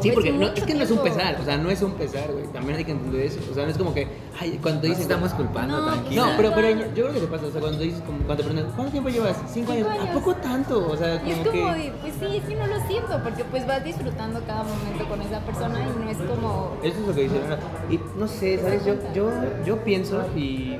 Sí, 0.00 0.10
pues, 0.10 0.14
porque 0.14 0.32
no, 0.32 0.46
es 0.48 0.62
que 0.64 0.74
no 0.74 0.82
es 0.84 0.90
un 0.90 0.98
pesar, 0.98 1.36
o 1.40 1.44
sea, 1.44 1.56
no 1.58 1.70
es 1.70 1.82
un 1.82 1.92
pesar, 1.92 2.30
güey. 2.32 2.46
También 2.52 2.78
hay 2.78 2.84
que 2.84 2.92
entender 2.92 3.22
eso. 3.22 3.38
O 3.50 3.54
sea, 3.54 3.64
no 3.64 3.70
es 3.70 3.76
como 3.78 3.92
que, 3.94 4.08
ay, 4.40 4.58
cuando 4.62 4.82
dicen. 4.82 5.02
estamos 5.02 5.32
culpando, 5.34 5.78
No, 5.78 5.86
tranquila. 5.92 6.26
No, 6.26 6.36
pero, 6.36 6.52
pero 6.54 6.68
yo 6.70 7.04
creo 7.04 7.12
que 7.12 7.20
te 7.20 7.26
pasa, 7.26 7.46
o 7.46 7.50
sea, 7.50 7.60
cuando 7.60 7.78
dices, 7.78 8.00
como, 8.02 8.18
cuando 8.18 8.36
te 8.36 8.44
preguntan, 8.44 8.72
¿cuánto 8.74 8.92
tiempo 8.92 9.10
llevas? 9.10 9.36
Cinco, 9.52 9.72
Cinco 9.72 9.72
años. 9.72 9.88
¿A 9.88 10.02
años. 10.02 10.14
poco 10.14 10.34
tanto? 10.36 10.88
O 10.90 10.96
sea, 10.96 11.22
Y 11.24 11.30
es 11.30 11.38
como 11.38 11.50
como 11.60 11.74
que. 11.74 11.92
pues 12.00 12.14
sí, 12.18 12.36
es 12.36 12.44
que 12.44 12.54
no 12.56 12.66
lo 12.66 12.86
siento, 12.86 13.20
porque 13.22 13.44
pues 13.44 13.66
vas 13.66 13.84
disfrutando 13.84 14.40
cada 14.46 14.62
momento 14.64 15.04
con 15.08 15.20
esa 15.22 15.40
persona 15.40 15.78
y 15.80 16.04
no 16.04 16.10
es 16.10 16.16
como... 16.18 16.72
Eso 16.82 16.98
es 17.00 17.06
lo 17.06 17.14
que 17.14 17.22
dicen 17.22 17.42
ahora. 17.42 17.58
Y 17.90 18.00
no 18.18 18.26
sé, 18.28 18.58
¿sabes? 18.58 18.84
Yo, 18.86 18.94
yo, 19.14 19.30
yo 19.66 19.84
pienso 19.84 20.24
y 20.34 20.78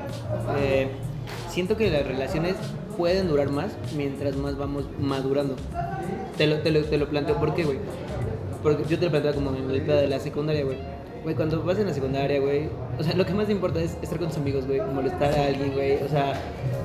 eh, 0.57 0.91
siento 1.49 1.77
que 1.77 1.89
las 1.89 2.05
relaciones 2.05 2.55
pueden 2.97 3.27
durar 3.27 3.49
más 3.49 3.71
mientras 3.95 4.35
más 4.35 4.57
vamos 4.57 4.85
madurando. 4.99 5.55
Te 6.37 6.47
lo, 6.47 6.57
te 6.59 6.71
lo, 6.71 6.81
te 6.83 6.97
lo 6.97 7.07
planteo, 7.07 7.35
¿por 7.37 7.53
qué, 7.55 7.63
güey? 7.63 7.77
Porque 8.63 8.83
yo 8.89 8.99
te 8.99 9.05
lo 9.05 9.11
planteo 9.11 9.33
como 9.35 9.51
el 9.51 9.81
pedo 9.81 9.97
de 9.97 10.07
la 10.07 10.19
secundaria, 10.19 10.63
güey. 10.65 10.77
Güey, 11.23 11.35
cuando 11.35 11.61
vas 11.63 11.77
en 11.77 11.87
la 11.87 11.93
secundaria, 11.93 12.39
güey, 12.39 12.69
o 12.97 13.03
sea, 13.03 13.13
lo 13.13 13.25
que 13.25 13.33
más 13.33 13.45
te 13.47 13.51
importa 13.51 13.81
es 13.81 13.97
estar 14.01 14.17
con 14.17 14.29
tus 14.29 14.37
amigos, 14.37 14.65
güey, 14.65 14.79
molestar 14.79 15.33
a 15.37 15.47
alguien, 15.47 15.73
güey, 15.73 16.01
o 16.01 16.07
sea, 16.07 16.31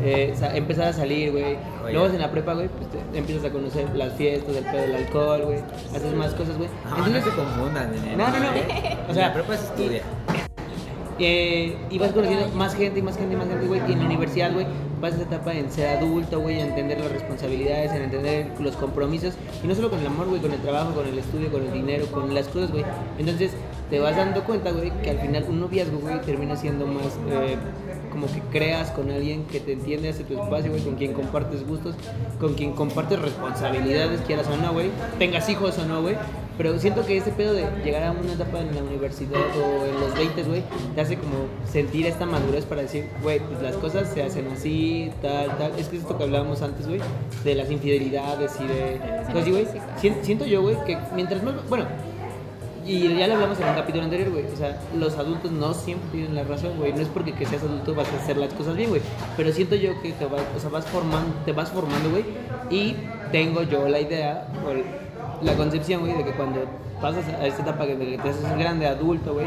eh, 0.02 0.34
sa- 0.36 0.56
empezar 0.56 0.88
a 0.88 0.92
salir, 0.92 1.30
güey. 1.30 1.56
Luego 1.92 2.06
en 2.06 2.18
la 2.20 2.32
prepa, 2.32 2.52
güey, 2.54 2.66
pues 2.68 2.88
te 3.12 3.16
empiezas 3.18 3.44
a 3.44 3.50
conocer 3.50 3.86
las 3.94 4.12
fiestas, 4.14 4.56
el 4.56 4.64
pedo 4.64 4.80
del 4.82 4.94
alcohol, 4.96 5.42
güey, 5.44 5.58
haces 5.94 6.12
más 6.14 6.34
cosas, 6.34 6.56
güey. 6.58 6.68
No, 6.90 7.06
no 7.06 7.14
se 7.24 7.30
confundan. 7.30 7.92
No, 8.18 8.28
no, 8.28 8.38
no. 8.40 8.48
O 8.48 9.10
O 9.10 9.14
sea, 9.14 9.14
sea, 9.14 9.28
la 9.28 9.34
prepa 9.34 9.56
se 9.56 9.64
estudia. 9.66 10.02
Eh, 11.18 11.76
y 11.90 11.98
vas 11.98 12.12
conociendo 12.12 12.48
más 12.56 12.74
gente 12.74 12.98
y 12.98 13.02
más 13.02 13.16
gente 13.16 13.34
y 13.34 13.36
más 13.36 13.48
gente, 13.48 13.66
güey. 13.66 13.80
Y 13.88 13.92
en 13.92 14.00
la 14.00 14.06
universidad, 14.06 14.52
güey, 14.52 14.66
vas 15.00 15.12
a 15.12 15.16
esa 15.16 15.24
etapa 15.24 15.52
en 15.54 15.70
ser 15.70 15.98
adulto, 15.98 16.40
güey, 16.40 16.60
en 16.60 16.68
entender 16.68 17.00
las 17.00 17.12
responsabilidades, 17.12 17.92
en 17.92 18.02
entender 18.02 18.48
los 18.58 18.76
compromisos. 18.76 19.34
Y 19.62 19.66
no 19.66 19.74
solo 19.74 19.90
con 19.90 20.00
el 20.00 20.06
amor, 20.06 20.28
güey, 20.28 20.40
con 20.40 20.52
el 20.52 20.60
trabajo, 20.60 20.92
con 20.94 21.06
el 21.06 21.18
estudio, 21.18 21.50
con 21.50 21.62
el 21.62 21.72
dinero, 21.72 22.06
con 22.06 22.34
las 22.34 22.48
cosas, 22.48 22.72
güey. 22.72 22.84
Entonces 23.18 23.52
te 23.90 24.00
vas 24.00 24.16
dando 24.16 24.42
cuenta, 24.44 24.70
güey, 24.72 24.90
que 25.02 25.10
al 25.10 25.18
final 25.18 25.44
un 25.48 25.60
noviazgo, 25.60 25.98
güey, 25.98 26.20
termina 26.22 26.56
siendo 26.56 26.86
más 26.86 27.18
eh, 27.30 27.56
como 28.10 28.26
que 28.26 28.40
creas 28.50 28.90
con 28.92 29.10
alguien 29.10 29.44
que 29.44 29.60
te 29.60 29.72
entiende, 29.72 30.08
hace 30.08 30.24
tu 30.24 30.40
espacio, 30.40 30.70
güey, 30.70 30.82
con 30.82 30.94
quien 30.94 31.12
compartes 31.12 31.66
gustos, 31.66 31.94
con 32.40 32.54
quien 32.54 32.72
compartes 32.72 33.20
responsabilidades, 33.20 34.20
quieras 34.22 34.46
o 34.48 34.56
no, 34.56 34.72
güey. 34.72 34.90
Tengas 35.18 35.48
hijos 35.48 35.78
o 35.78 35.84
no, 35.84 36.02
güey. 36.02 36.16
Pero 36.56 36.78
siento 36.78 37.04
que 37.04 37.16
ese 37.16 37.32
pedo 37.32 37.52
de 37.52 37.64
llegar 37.84 38.04
a 38.04 38.12
una 38.12 38.32
etapa 38.32 38.60
en 38.60 38.74
la 38.74 38.82
universidad 38.82 39.40
o 39.40 39.86
en 39.86 40.00
los 40.00 40.14
20, 40.14 40.42
güey, 40.44 40.62
te 40.94 41.00
hace 41.00 41.16
como 41.16 41.34
sentir 41.70 42.06
esta 42.06 42.26
madurez 42.26 42.64
para 42.64 42.82
decir, 42.82 43.08
güey, 43.22 43.40
pues 43.40 43.60
las 43.60 43.74
cosas 43.76 44.08
se 44.14 44.22
hacen 44.22 44.46
así, 44.52 45.10
tal, 45.20 45.48
tal. 45.58 45.72
Es 45.78 45.88
que 45.88 45.96
es 45.96 46.02
esto 46.02 46.16
que 46.16 46.22
hablábamos 46.24 46.62
antes, 46.62 46.86
güey, 46.86 47.00
de 47.42 47.54
las 47.56 47.70
infidelidades 47.72 48.52
y 48.60 48.66
de... 48.68 49.00
Pues 49.32 49.44
sí, 49.44 49.50
güey, 49.50 49.66
sien- 50.00 50.18
siento 50.22 50.44
yo, 50.46 50.62
güey, 50.62 50.76
que 50.84 50.96
mientras 51.16 51.42
más... 51.42 51.54
Bueno, 51.68 51.86
y 52.86 53.16
ya 53.16 53.26
lo 53.26 53.34
hablamos 53.34 53.58
en 53.58 53.66
un 53.68 53.74
capítulo 53.74 54.04
anterior, 54.04 54.30
güey. 54.30 54.44
O 54.44 54.56
sea, 54.56 54.78
los 54.94 55.16
adultos 55.16 55.50
no 55.50 55.72
siempre 55.74 56.06
tienen 56.12 56.34
la 56.34 56.44
razón, 56.44 56.72
güey. 56.78 56.92
No 56.92 57.00
es 57.00 57.08
porque 57.08 57.32
que 57.32 57.46
seas 57.46 57.62
adulto 57.62 57.94
vas 57.94 58.06
a 58.12 58.16
hacer 58.22 58.36
las 58.36 58.52
cosas 58.52 58.76
bien, 58.76 58.90
güey. 58.90 59.00
Pero 59.38 59.50
siento 59.52 59.74
yo 59.74 60.00
que 60.02 60.12
te 60.12 60.26
vas, 60.26 60.42
o 60.56 60.60
sea, 60.60 60.68
vas 60.70 60.84
formando, 60.86 61.34
te 61.46 61.52
vas 61.52 61.70
formando, 61.70 62.10
güey. 62.10 62.24
Y 62.70 62.94
tengo 63.32 63.62
yo 63.62 63.88
la 63.88 64.00
idea, 64.00 64.46
el- 64.70 65.03
la 65.44 65.54
concepción, 65.54 66.00
güey, 66.00 66.16
de 66.16 66.24
que 66.24 66.32
cuando 66.32 66.64
pasas 67.00 67.26
a 67.28 67.46
esta 67.46 67.62
etapa 67.62 67.86
de 67.86 67.96
que 67.98 68.18
te 68.18 68.28
haces 68.28 68.58
grande, 68.58 68.86
adulto, 68.86 69.34
güey, 69.34 69.46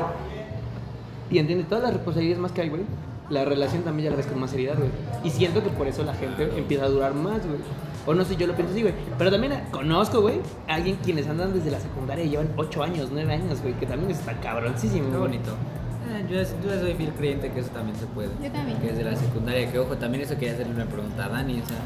y 1.29 1.39
entiendes 1.39 1.67
todas 1.67 1.83
las 1.83 1.93
responsabilidades 1.93 2.39
más 2.41 2.51
que 2.51 2.61
hay, 2.61 2.69
güey. 2.69 2.83
La 3.29 3.43
relación 3.43 3.83
también 3.83 4.05
ya 4.05 4.11
la 4.11 4.17
ves 4.17 4.27
con 4.27 4.39
más 4.39 4.51
seriedad, 4.51 4.77
güey. 4.77 4.89
Y 5.23 5.29
siento 5.31 5.61
que 5.61 5.69
por 5.69 5.87
eso 5.87 6.03
la 6.03 6.13
gente 6.13 6.49
empieza 6.55 6.85
a 6.85 6.89
durar 6.89 7.13
más, 7.13 7.45
güey. 7.45 7.59
O 8.05 8.13
no 8.13 8.23
sé, 8.23 8.37
yo 8.37 8.47
lo 8.47 8.55
pienso 8.55 8.71
así, 8.71 8.83
güey. 8.83 8.93
Pero 9.17 9.31
también 9.31 9.63
conozco, 9.69 10.21
güey, 10.21 10.39
a 10.67 10.75
alguien 10.75 10.97
quienes 11.03 11.27
andan 11.27 11.53
desde 11.53 11.71
la 11.71 11.79
secundaria 11.79 12.23
y 12.23 12.29
llevan 12.29 12.47
8 12.55 12.83
años, 12.83 13.09
9 13.11 13.33
años, 13.33 13.61
güey, 13.61 13.73
que 13.73 13.85
también 13.85 14.11
está 14.11 14.39
cabroncísimo. 14.39 15.11
Qué 15.11 15.17
bonito. 15.17 15.51
Eh, 16.09 16.25
yo, 16.29 16.37
yo 16.37 16.79
soy 16.79 16.93
fiel 16.93 17.11
creyente 17.11 17.51
que 17.51 17.59
eso 17.59 17.69
también 17.71 17.97
se 17.97 18.05
puede. 18.05 18.29
Yo 18.41 18.49
también. 18.49 18.77
Que 18.79 18.91
desde 18.91 19.03
la 19.03 19.15
secundaria, 19.17 19.69
que 19.69 19.79
ojo, 19.79 19.97
también 19.97 20.23
eso 20.23 20.35
quería 20.35 20.53
hacerle 20.53 20.73
una 20.73 20.85
pregunta 20.85 21.25
a 21.25 21.29
Dani, 21.29 21.59
o 21.59 21.65
sea, 21.65 21.79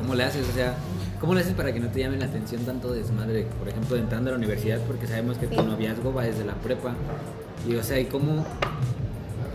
¿cómo 0.00 0.14
le 0.14 0.24
haces? 0.24 0.48
O 0.48 0.52
sea, 0.52 0.74
¿cómo 1.20 1.34
le 1.34 1.40
haces 1.40 1.54
para 1.54 1.72
que 1.72 1.80
no 1.80 1.88
te 1.88 2.00
llame 2.00 2.16
la 2.16 2.24
atención 2.24 2.64
tanto 2.64 2.92
desmadre? 2.92 3.46
Por 3.58 3.68
ejemplo, 3.68 3.96
entrando 3.96 4.30
a 4.30 4.32
la 4.32 4.38
universidad, 4.38 4.78
porque 4.86 5.06
sabemos 5.06 5.38
que 5.38 5.46
tu 5.46 5.62
noviazgo 5.62 6.12
va 6.12 6.24
desde 6.24 6.44
la 6.44 6.54
prepa. 6.54 6.94
Y 7.68 7.76
o 7.76 7.82
sea, 7.82 8.00
¿y 8.00 8.06
cómo, 8.06 8.44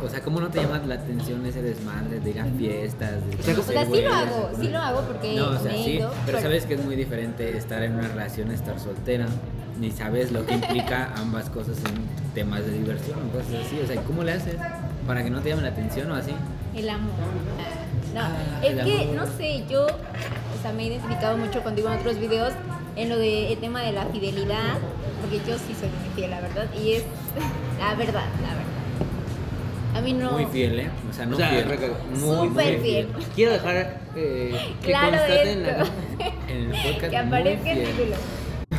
o 0.04 0.10
sea, 0.10 0.22
cómo 0.22 0.40
no 0.40 0.50
te 0.50 0.62
llama 0.62 0.80
la 0.86 0.96
atención 0.96 1.44
ese 1.46 1.62
desmadre 1.62 2.20
de 2.20 2.30
ir 2.30 2.40
a 2.40 2.46
fiestas? 2.46 3.14
De 3.28 3.54
O 3.54 3.64
sea, 3.64 3.84
sí 3.84 3.90
güeyes, 3.90 4.08
lo 4.08 4.14
hago, 4.14 4.50
sí 4.60 4.68
lo 4.70 4.80
hago 4.80 5.02
porque 5.02 5.36
No, 5.36 5.50
o 5.50 5.60
sea, 5.60 5.72
sí, 5.72 5.92
ido, 5.94 6.12
pero 6.26 6.40
sabes 6.40 6.66
que 6.66 6.76
es 6.76 6.86
muy 6.86 6.96
diferente 6.96 7.58
estar 7.58 7.82
en 7.82 7.96
una 7.96 8.08
relación, 8.08 8.52
estar 8.52 8.80
soltera, 8.80 9.26
ni 9.80 9.90
sabes 9.90 10.32
lo 10.32 10.46
que 10.46 10.54
implica 10.62 11.12
ambas 11.16 11.50
cosas 11.50 11.78
en 11.80 12.34
temas 12.36 12.64
de 12.66 12.74
diversión 12.74 13.18
o 13.28 13.32
cosas 13.32 13.66
así. 13.66 13.80
O 13.84 13.88
sea, 13.88 14.02
¿cómo 14.04 14.24
le 14.24 14.34
haces 14.34 14.56
para 15.08 15.24
que 15.24 15.32
no 15.32 15.42
te 15.42 15.50
llame 15.50 15.64
la 15.64 15.70
atención 15.70 16.12
o 16.12 16.16
así? 16.16 16.32
El 16.76 16.90
amor. 16.90 17.14
No, 18.16 18.22
Ah, 18.22 18.60
es 18.64 18.76
que, 18.84 19.02
amor. 19.02 19.16
no 19.16 19.26
sé, 19.38 19.64
yo, 19.70 19.86
o 19.86 20.62
sea, 20.62 20.72
me 20.72 20.84
he 20.84 20.88
identificado 20.88 21.38
mucho 21.38 21.62
contigo 21.62 21.90
en 21.92 22.00
otros 22.00 22.18
videos 22.18 22.54
en 22.96 23.10
lo 23.10 23.18
del 23.18 23.52
el 23.52 23.58
tema 23.58 23.82
de 23.82 23.92
la 23.92 24.06
fidelidad, 24.06 24.78
porque 25.22 25.38
yo 25.46 25.58
sí 25.58 25.76
soy 25.78 25.90
muy 25.90 26.10
fiel, 26.16 26.32
la 26.32 26.40
verdad, 26.42 26.66
y 26.82 26.94
es 26.94 27.04
la 27.80 27.94
verdad, 27.96 28.24
la 28.42 28.50
verdad. 28.50 29.96
A 29.96 30.02
mí 30.02 30.14
no. 30.14 30.32
Muy 30.32 30.46
fiel, 30.46 30.80
¿eh? 30.80 30.90
O 31.10 31.14
sea, 31.14 31.26
no 31.26 31.36
o 31.36 31.40
sea, 31.40 31.50
fiel. 31.50 31.66
muy, 32.20 32.78
fiel. 32.82 33.08
Quiero 33.36 33.52
dejar 33.54 34.00
eh, 34.16 34.56
que 34.82 34.88
Claro 34.88 35.12
la- 35.12 35.42
En 36.48 36.62
el 36.62 36.70
podcast 36.70 37.00
que 37.12 37.18
aparezca 37.18 37.72
el 37.72 37.84
título. 37.86 38.16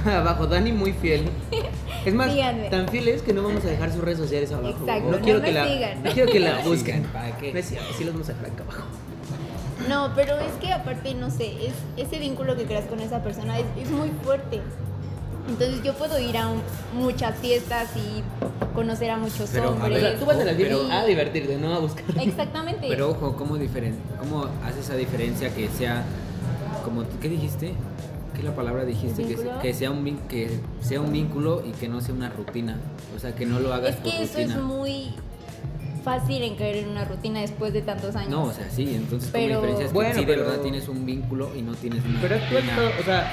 abajo, 0.19 0.47
Dani 0.47 0.73
muy 0.73 0.93
fiel. 0.93 1.25
Es 2.05 2.15
más, 2.15 2.31
tan 2.71 2.89
fiel 2.89 3.09
es 3.09 3.23
que 3.23 3.33
no 3.33 3.43
vamos 3.43 3.65
a 3.65 3.69
dejar 3.69 3.93
sus 3.93 4.01
redes 4.03 4.19
sociales 4.19 4.53
abajo. 4.53 4.69
Exacto, 4.81 5.11
No 5.11 5.17
no 5.19 5.23
quiero 5.23 5.43
que 5.43 5.53
la, 5.53 5.67
sigan. 5.67 6.03
no 6.03 6.11
quiero 6.13 6.31
que 6.33 6.41
la 6.41 6.63
Sí, 6.63 6.69
busquen. 6.69 7.03
¿para 7.05 7.37
qué? 7.39 7.63
Cierto, 7.63 7.89
sí 7.99 8.05
los 8.05 8.13
vamos 8.15 8.29
a 8.29 8.33
dejar 8.33 8.47
acá 8.51 8.63
abajo. 8.63 8.85
No, 9.89 10.11
pero 10.15 10.37
es 10.39 10.53
que 10.61 10.73
aparte, 10.73 11.15
no 11.15 11.31
sé, 11.31 11.67
es, 11.67 11.75
ese 11.97 12.19
vínculo 12.19 12.57
que 12.57 12.65
creas 12.65 12.87
con 12.87 13.01
esa 13.01 13.23
persona 13.23 13.59
es, 13.59 13.67
es 13.81 13.91
muy 13.91 14.11
fuerte. 14.23 14.61
Entonces 15.49 15.83
yo 15.85 15.95
puedo 15.95 16.19
ir 16.19 16.37
a 16.37 16.49
un- 16.49 16.61
muchas 16.95 17.37
fiestas 17.39 17.89
y 17.97 18.23
conocer 18.75 19.11
a 19.11 19.17
muchos 19.17 19.49
Pero, 19.53 19.69
a 19.69 19.71
hombres. 19.73 20.01
sea, 20.01 20.19
tú 20.19 20.25
vas 20.27 20.37
a 20.39 20.45
a 21.01 21.05
divertirte, 21.07 21.57
no 21.57 21.73
a 21.75 21.79
buscar. 21.79 22.05
Exactamente. 22.21 22.87
Pero 22.89 23.11
ojo, 23.11 23.37
¿cómo, 23.37 23.57
diferen 23.57 23.95
¿cómo 24.19 24.47
hace 24.65 24.81
esa 24.81 24.95
diferencia 24.97 25.55
que 25.55 25.69
sea 25.69 26.05
como 26.85 27.05
qué 27.21 27.29
dijiste? 27.29 27.75
¿Qué 28.35 28.43
la 28.43 28.55
palabra 28.57 28.85
dijiste? 28.85 29.25
Que, 29.25 29.37
que 29.63 29.73
sea 29.73 29.91
un 29.93 30.05
vin- 30.05 30.27
que 30.29 30.61
sea 30.83 31.01
un 31.01 31.13
vínculo 31.13 31.63
y 31.65 31.71
que 31.71 31.89
no 31.89 32.01
sea 32.01 32.13
una 32.15 32.29
rutina. 32.29 32.77
O 33.17 33.19
sea, 33.21 33.35
que 33.35 33.47
no 33.47 33.61
lo 33.61 33.73
hagas 33.73 33.91
es 33.95 33.97
por 34.01 34.11
que 34.13 34.23
eso 34.25 34.39
es 34.39 34.57
muy 34.57 35.15
fácil 36.07 36.41
en 36.45 36.55
caer 36.55 36.77
en 36.77 36.89
una 36.89 37.05
rutina 37.05 37.41
después 37.41 37.73
de 37.73 37.83
tantos 37.83 38.15
años. 38.15 38.31
No, 38.31 38.45
o 38.45 38.53
sea, 38.53 38.71
sí, 38.71 38.95
entonces 38.95 39.29
¿cómo 39.33 39.43
Pero- 39.45 39.55
diferencias 39.57 39.89
que 39.89 39.95
Bueno, 39.95 40.15
sí 40.15 40.21
de 40.21 40.27
pero- 40.27 40.45
verdad 40.47 40.61
tienes 40.63 40.89
un 40.89 41.05
vínculo 41.05 41.51
y 41.57 41.63
no 41.63 41.75
tienes 41.75 42.05
una 42.05 42.21
Pero 42.21 42.37
rutina? 42.37 42.77
o 43.01 43.03
sea, 43.05 43.33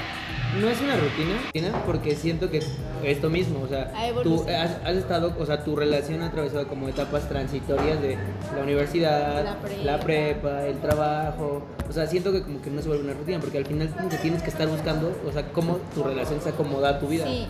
no 0.60 0.68
es 0.68 0.80
una 0.80 0.96
rutina, 0.96 1.82
porque 1.86 2.16
siento 2.16 2.50
que 2.50 2.60
esto 3.04 3.30
mismo, 3.30 3.60
o 3.62 3.68
sea, 3.68 3.92
tú 4.24 4.44
has, 4.48 4.72
has 4.84 4.96
estado, 4.96 5.32
o 5.38 5.46
sea, 5.46 5.62
tu 5.62 5.76
relación 5.76 6.22
ha 6.22 6.26
atravesado 6.26 6.66
como 6.66 6.88
etapas 6.88 7.28
transitorias 7.28 8.00
de 8.02 8.16
la 8.56 8.62
universidad, 8.62 9.44
La 9.44 9.56
prepa. 9.60 9.82
la 9.84 10.00
prepa, 10.00 10.66
el 10.66 10.78
trabajo, 10.80 11.62
o 11.88 11.92
sea, 11.92 12.06
siento 12.08 12.32
que 12.32 12.42
como 12.42 12.60
que 12.60 12.70
no 12.70 12.82
se 12.82 12.88
vuelve 12.88 13.04
una 13.04 13.14
rutina, 13.14 13.38
porque 13.38 13.58
al 13.58 13.66
final 13.66 13.88
como 13.96 14.08
que 14.08 14.16
tienes 14.18 14.42
que 14.42 14.50
estar 14.50 14.66
buscando, 14.68 15.12
o 15.28 15.32
sea, 15.32 15.44
cómo 15.52 15.78
tu 15.94 16.02
relación 16.02 16.40
se 16.40 16.48
acomoda 16.50 16.88
a 16.90 16.98
tu 16.98 17.06
vida. 17.06 17.24
Sí. 17.24 17.46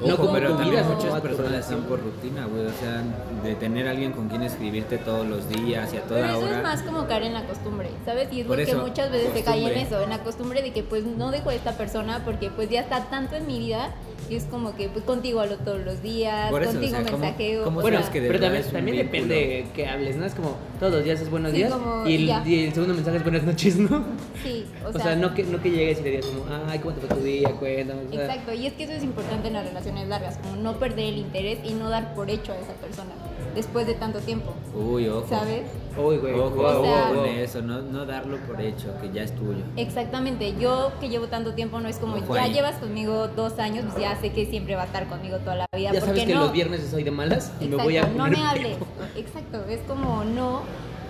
No 0.00 0.08
Ojo, 0.12 0.16
como 0.24 0.32
pero 0.34 0.50
tu 0.50 0.56
también 0.58 0.84
vida, 0.84 0.94
muchas 0.94 1.20
personas 1.22 1.52
están 1.60 1.82
por 1.84 2.00
rutina, 2.00 2.46
güey. 2.46 2.66
O 2.66 2.70
sea, 2.70 3.02
de 3.42 3.54
tener 3.54 3.88
a 3.88 3.92
alguien 3.92 4.12
con 4.12 4.28
quien 4.28 4.42
escribirte 4.42 4.98
todos 4.98 5.26
los 5.26 5.48
días 5.48 5.92
y 5.94 5.96
a 5.96 6.02
toda 6.02 6.20
Pero 6.20 6.32
eso 6.36 6.44
hora. 6.46 6.56
es 6.58 6.62
más 6.62 6.82
como 6.82 7.06
caer 7.06 7.22
en 7.24 7.32
la 7.32 7.46
costumbre, 7.46 7.88
¿sabes? 8.04 8.28
Y 8.30 8.40
es 8.42 8.46
Por 8.46 8.58
lo 8.58 8.64
que 8.64 8.70
eso, 8.70 8.80
muchas 8.82 9.10
veces 9.10 9.32
se 9.32 9.42
cae 9.42 9.58
en 9.58 9.62
costumbre. 9.64 9.82
eso, 9.82 10.00
en 10.02 10.10
la 10.10 10.18
costumbre 10.22 10.62
de 10.62 10.72
que 10.72 10.82
pues 10.82 11.04
no 11.04 11.30
dejo 11.30 11.48
a 11.48 11.54
esta 11.54 11.72
persona 11.78 12.20
porque 12.26 12.50
pues 12.50 12.68
ya 12.68 12.80
está 12.80 13.04
tanto 13.04 13.36
en 13.36 13.46
mi 13.46 13.58
vida 13.58 13.94
y 14.28 14.36
es 14.36 14.44
como 14.44 14.74
que 14.76 14.88
pues 14.88 15.04
contigo 15.04 15.40
hablo 15.40 15.56
todos 15.58 15.80
los 15.84 16.02
días, 16.02 16.50
eso, 16.52 16.72
contigo 16.72 16.86
o 16.86 16.88
sea, 16.88 17.04
¿cómo- 17.04 17.18
mensajeo. 17.18 17.64
cómo 17.64 17.78
o 17.78 17.82
Bueno, 17.82 18.00
que 18.12 18.20
pero 18.20 18.40
también, 18.40 18.64
también 18.64 18.96
depende 18.96 19.66
que 19.74 19.86
hables, 19.86 20.16
¿no? 20.16 20.24
Es 20.26 20.34
como 20.34 20.56
todos 20.80 20.92
los 20.94 21.04
días 21.04 21.20
es 21.20 21.30
buenos 21.30 21.52
Sí, 21.52 21.58
días 21.58 21.72
como- 21.72 22.06
y 22.06 22.14
el, 22.14 22.26
ya. 22.26 22.42
y 22.46 22.64
el 22.66 22.72
segundo 22.74 22.94
mensaje 22.94 23.16
es 23.18 23.22
buenas 23.22 23.42
noches, 23.44 23.76
¿no? 23.78 24.04
Sí, 24.42 24.64
o, 24.84 24.88
O 24.88 24.92
sea, 24.98 25.16
no, 25.16 25.34
que, 25.34 25.44
no 25.44 25.60
que 25.62 25.70
llegues 25.70 26.00
y 26.00 26.02
le 26.02 26.10
digas 26.10 26.26
como, 26.26 26.44
ay, 26.68 26.78
¿cómo 26.78 26.94
te 26.94 27.06
fue 27.06 27.16
tu 27.16 27.22
día? 27.24 27.50
Cuéntame. 27.52 28.02
o 28.08 28.12
sea, 28.12 28.24
Exacto, 28.26 28.52
y 28.54 28.66
es 28.66 28.72
que 28.74 28.84
eso 28.84 28.92
es 28.92 29.02
importante 29.02 29.48
en 29.48 29.54
las 29.54 29.66
relaciones 29.66 30.08
largas, 30.08 30.38
como 30.38 30.56
no 30.56 30.78
perder 30.78 31.06
el 31.14 31.18
interés 31.18 31.58
y 31.64 31.74
no 31.74 31.88
dar 31.90 32.14
por 32.14 32.28
hecho 32.30 32.52
a 32.52 32.56
esa 32.56 32.72
persona 32.74 33.10
después 33.56 33.86
de 33.88 33.94
tanto 33.94 34.20
tiempo, 34.20 34.52
Uy, 34.74 35.08
ojo. 35.08 35.26
¿sabes? 35.28 35.62
Uy, 35.96 36.18
güey. 36.18 36.34
Ojo, 36.34 36.60
O 36.60 36.84
sea- 36.84 37.08
ojo 37.10 37.14
con 37.22 37.24
eso, 37.30 37.62
no, 37.62 37.80
no 37.82 38.04
darlo 38.06 38.36
por 38.46 38.60
hecho, 38.60 38.92
que 39.00 39.10
ya 39.10 39.22
es 39.22 39.34
tuyo. 39.34 39.64
Exactamente, 39.76 40.54
yo 40.60 40.92
que 41.00 41.08
llevo 41.08 41.26
tanto 41.26 41.54
tiempo 41.54 41.80
no 41.80 41.88
es 41.88 41.96
como 41.96 42.16
Ojo 42.16 42.34
ya 42.36 42.42
ahí. 42.44 42.52
llevas 42.52 42.76
conmigo 42.76 43.26
dos 43.28 43.58
años, 43.58 43.86
pues 43.90 44.00
ya 44.02 44.14
sé 44.20 44.30
que 44.32 44.46
siempre 44.46 44.76
va 44.76 44.82
a 44.82 44.86
estar 44.86 45.08
conmigo 45.08 45.38
toda 45.38 45.56
la 45.56 45.66
vida. 45.74 45.90
Ya 45.92 46.00
sabes 46.00 46.24
que 46.24 46.34
no, 46.34 46.42
los 46.42 46.52
viernes 46.52 46.86
soy 46.88 47.02
de 47.02 47.10
malas 47.10 47.50
y 47.60 47.64
Exacto, 47.64 47.76
me 47.78 47.82
voy 47.84 47.96
a 47.96 48.02
no 48.06 48.28
me 48.28 48.44
hables. 48.44 48.76
Exacto, 49.16 49.64
es 49.68 49.80
como 49.88 50.22
no, 50.24 50.60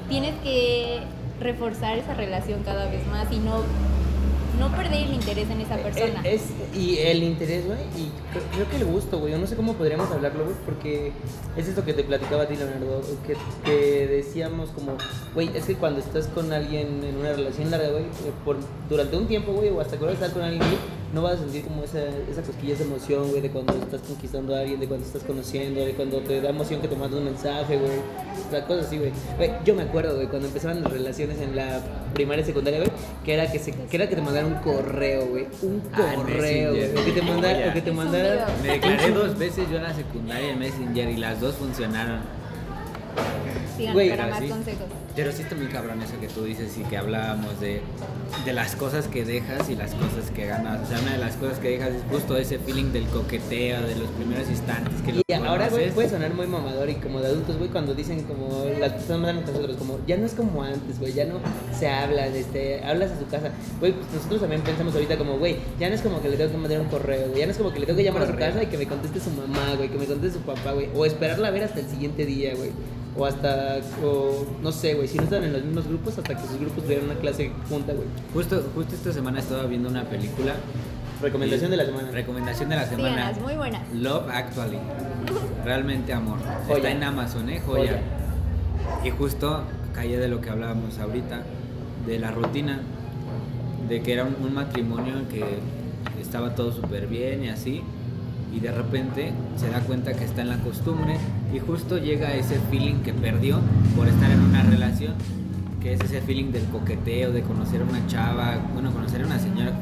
tienes 0.08 0.34
que 0.42 1.00
reforzar 1.40 1.98
esa 1.98 2.14
relación 2.14 2.62
cada 2.62 2.88
vez 2.88 3.06
más 3.08 3.30
y 3.32 3.38
no, 3.38 3.62
no 4.58 4.70
perder 4.74 5.02
el 5.06 5.14
interés 5.14 5.48
en 5.50 5.60
esa 5.60 5.76
persona. 5.76 6.20
Eh, 6.24 6.34
Es, 6.34 6.42
y 6.78 6.98
el 6.98 7.22
interés, 7.22 7.66
güey, 7.66 7.78
y 7.96 8.06
cre- 8.34 8.42
creo 8.54 8.68
que 8.70 8.76
el 8.76 8.84
gusto, 8.86 9.18
güey. 9.18 9.32
Yo 9.32 9.38
no 9.38 9.46
sé 9.46 9.56
cómo 9.56 9.74
podríamos 9.74 10.10
hablarlo, 10.10 10.44
güey, 10.44 10.56
porque 10.64 11.12
es 11.56 11.68
esto 11.68 11.84
que 11.84 11.92
te 11.92 12.04
platicaba 12.04 12.42
a 12.44 12.46
ti, 12.48 12.56
Leonardo, 12.56 13.00
que, 13.26 13.36
que 13.64 14.06
decíamos 14.06 14.70
como, 14.70 14.96
güey, 15.34 15.50
es 15.54 15.64
que 15.64 15.74
cuando 15.74 16.00
estás 16.00 16.26
con 16.28 16.52
alguien 16.52 17.02
en 17.04 17.16
una 17.16 17.32
relación 17.32 17.70
larga, 17.70 17.88
güey, 17.90 18.04
eh, 18.04 18.32
por, 18.44 18.56
durante 18.88 19.16
un 19.16 19.26
tiempo, 19.26 19.52
güey, 19.52 19.68
o 19.70 19.80
hasta 19.80 19.96
que 19.96 20.04
vas 20.04 20.12
a 20.12 20.14
estar 20.14 20.32
con 20.32 20.42
alguien, 20.42 20.60
güey, 20.62 20.78
no 21.16 21.22
vas 21.22 21.36
a 21.36 21.38
sentir 21.38 21.64
como 21.64 21.82
esa, 21.82 21.98
esa 22.30 22.42
cosquilla, 22.42 22.74
esa 22.74 22.84
emoción, 22.84 23.28
güey, 23.30 23.40
de 23.40 23.50
cuando 23.50 23.72
estás 23.72 24.02
conquistando 24.02 24.54
a 24.54 24.60
alguien, 24.60 24.78
de 24.78 24.86
cuando 24.86 25.06
estás 25.06 25.22
conociendo, 25.22 25.84
de 25.84 25.92
cuando 25.94 26.18
te 26.20 26.42
da 26.42 26.50
emoción 26.50 26.82
que 26.82 26.88
te 26.88 26.94
manda 26.96 27.16
un 27.16 27.24
mensaje, 27.24 27.78
güey. 27.78 27.98
O 28.46 28.50
sea, 28.50 28.64
cosas 28.66 28.86
así, 28.86 28.98
güey. 28.98 29.12
Güey, 29.38 29.50
Yo 29.64 29.74
me 29.74 29.82
acuerdo, 29.84 30.14
güey, 30.14 30.28
cuando 30.28 30.46
empezaban 30.48 30.82
las 30.82 30.92
relaciones 30.92 31.40
en 31.40 31.56
la 31.56 31.80
primaria 32.12 32.42
y 32.42 32.44
secundaria, 32.46 32.80
güey, 32.80 32.90
que 33.24 33.32
era 33.34 33.50
que, 33.50 33.58
se, 33.58 33.72
que 33.72 33.96
era 33.96 34.08
que 34.08 34.14
te 34.16 34.20
mandaran 34.22 34.52
un 34.52 34.58
correo, 34.60 35.26
güey. 35.26 35.46
Un 35.62 35.82
Ah, 35.94 36.12
correo, 36.16 36.72
güey. 36.74 36.90
O 36.96 37.04
que 37.06 37.12
te 37.12 37.22
mandara, 37.22 37.58
Oye. 37.58 37.68
o 37.70 37.72
que 37.72 37.80
te 37.80 37.92
mandara. 37.92 38.46
Me 38.62 38.68
declaré 38.72 39.10
dos 39.10 39.38
veces 39.38 39.68
yo 39.70 39.78
en 39.78 39.84
la 39.84 39.94
secundaria 39.94 40.50
en 40.52 40.58
Messenger 40.58 41.08
y 41.10 41.16
las 41.16 41.40
dos 41.40 41.54
funcionaron. 41.56 42.20
Sigan 43.76 43.94
güey, 43.94 44.10
para 44.10 44.24
pero 44.24 44.34
más 44.34 44.44
sí. 44.44 44.48
consejos. 44.48 44.86
Pero 45.14 45.32
sí 45.32 45.42
está 45.42 45.54
muy 45.54 45.66
cabrón 45.66 46.02
eso 46.02 46.18
que 46.20 46.28
tú 46.28 46.44
dices 46.44 46.76
y 46.78 46.82
que 46.82 46.96
hablábamos 46.96 47.60
de, 47.60 47.80
de 48.44 48.52
las 48.52 48.76
cosas 48.76 49.08
que 49.08 49.24
dejas 49.24 49.68
y 49.68 49.76
las 49.76 49.94
cosas 49.94 50.30
que 50.34 50.46
ganas. 50.46 50.82
O 50.82 50.86
sea, 50.86 51.00
una 51.00 51.12
de 51.12 51.18
las 51.18 51.36
cosas 51.36 51.58
que 51.58 51.70
dejas 51.70 51.90
es 51.90 52.02
justo 52.10 52.36
ese 52.36 52.58
feeling 52.58 52.92
del 52.92 53.06
coqueteo, 53.06 53.82
de 53.82 53.96
los 53.96 54.08
primeros 54.10 54.48
instantes 54.48 55.00
que 55.02 55.22
Y 55.26 55.32
ahora, 55.32 55.68
güey, 55.68 55.90
puede 55.90 56.08
sonar 56.08 56.34
muy 56.34 56.46
mamador 56.46 56.88
y 56.90 56.94
como 56.94 57.20
de 57.20 57.28
adultos, 57.28 57.56
güey, 57.58 57.70
cuando 57.70 57.94
dicen 57.94 58.22
como 58.22 58.64
las 58.78 58.92
personas 58.92 59.22
mandan 59.22 59.38
a 59.38 59.46
nosotros, 59.46 59.76
como 59.76 59.98
ya 60.06 60.16
no 60.16 60.26
es 60.26 60.32
como 60.32 60.62
antes, 60.62 60.98
güey, 60.98 61.12
ya 61.12 61.24
no 61.24 61.40
se 61.78 61.88
habla, 61.88 62.26
este, 62.26 62.82
hablas 62.84 63.12
a 63.12 63.18
su 63.18 63.26
casa. 63.26 63.50
Güey, 63.80 63.92
pues 63.92 64.06
nosotros 64.12 64.40
también 64.40 64.62
pensamos 64.62 64.94
ahorita 64.94 65.16
como, 65.16 65.38
güey, 65.38 65.56
ya 65.78 65.88
no 65.88 65.94
es 65.94 66.02
como 66.02 66.20
que 66.20 66.28
le 66.28 66.36
tengo 66.36 66.50
que 66.50 66.58
mandar 66.58 66.80
un 66.80 66.88
correo, 66.88 67.28
güey, 67.28 67.40
ya 67.40 67.46
no 67.46 67.52
es 67.52 67.58
como 67.58 67.72
que 67.72 67.80
le 67.80 67.86
tengo 67.86 67.96
que 67.96 68.04
llamar 68.04 68.22
a 68.22 68.26
su 68.26 68.36
casa 68.36 68.62
y 68.62 68.66
que 68.66 68.78
me 68.78 68.86
conteste 68.86 69.20
su 69.20 69.30
mamá, 69.30 69.74
güey, 69.76 69.88
que 69.88 69.98
me 69.98 70.06
conteste 70.06 70.38
su 70.38 70.44
papá, 70.44 70.72
güey, 70.72 70.88
o 70.94 71.04
esperarla 71.06 71.48
a 71.48 71.50
ver 71.50 71.64
hasta 71.64 71.80
el 71.80 71.88
siguiente 71.88 72.26
día, 72.26 72.54
güey. 72.54 72.70
O 73.18 73.24
hasta, 73.24 73.78
o 74.04 74.46
no 74.62 74.72
sé, 74.72 74.94
güey, 74.94 75.08
si 75.08 75.16
no 75.16 75.24
están 75.24 75.44
en 75.44 75.52
los 75.52 75.64
mismos 75.64 75.86
grupos, 75.86 76.18
hasta 76.18 76.34
que 76.34 76.46
sus 76.46 76.58
grupos 76.58 76.84
tuvieran 76.84 77.06
una 77.06 77.14
clase 77.14 77.50
junta, 77.68 77.92
güey. 77.92 78.06
Justo, 78.34 78.62
justo 78.74 78.94
esta 78.94 79.12
semana 79.12 79.40
estaba 79.40 79.64
viendo 79.64 79.88
una 79.88 80.04
película 80.04 80.54
Recomendación 81.20 81.70
de 81.70 81.76
la 81.78 81.86
semana. 81.86 82.10
Recomendación 82.10 82.68
de 82.68 82.76
la 82.76 82.86
semana. 82.86 83.32
Muy 83.40 83.54
buenas. 83.54 83.82
Love 83.94 84.28
Actually. 84.28 84.78
Realmente 85.64 86.12
amor. 86.12 86.38
Joya. 86.66 86.76
Está 86.76 86.90
en 86.90 87.02
Amazon, 87.02 87.48
¿eh? 87.48 87.62
Joya. 87.64 87.92
Joya. 87.92 88.02
Y 89.02 89.10
justo 89.10 89.64
caí 89.94 90.12
de 90.12 90.28
lo 90.28 90.42
que 90.42 90.50
hablábamos 90.50 90.98
ahorita, 90.98 91.42
de 92.06 92.18
la 92.18 92.32
rutina, 92.32 92.80
de 93.88 94.02
que 94.02 94.12
era 94.12 94.24
un, 94.24 94.36
un 94.44 94.52
matrimonio 94.52 95.26
que 95.30 95.42
estaba 96.20 96.54
todo 96.54 96.70
súper 96.70 97.06
bien 97.06 97.44
y 97.44 97.48
así, 97.48 97.82
y 98.56 98.60
de 98.60 98.72
repente 98.72 99.32
se 99.56 99.68
da 99.68 99.80
cuenta 99.80 100.14
que 100.14 100.24
está 100.24 100.40
en 100.40 100.48
la 100.48 100.58
costumbre 100.58 101.18
y 101.52 101.58
justo 101.58 101.98
llega 101.98 102.34
ese 102.34 102.58
feeling 102.70 103.02
que 103.02 103.12
perdió 103.12 103.60
por 103.94 104.08
estar 104.08 104.30
en 104.30 104.40
una 104.40 104.62
relación, 104.62 105.14
que 105.82 105.92
es 105.92 106.00
ese 106.00 106.22
feeling 106.22 106.52
del 106.52 106.64
coqueteo, 106.64 107.32
de 107.32 107.42
conocer 107.42 107.82
a 107.82 107.84
una 107.84 108.06
chava, 108.06 108.56
bueno, 108.72 108.90
conocer 108.92 109.22
a 109.22 109.26
una 109.26 109.38
señora, 109.38 109.72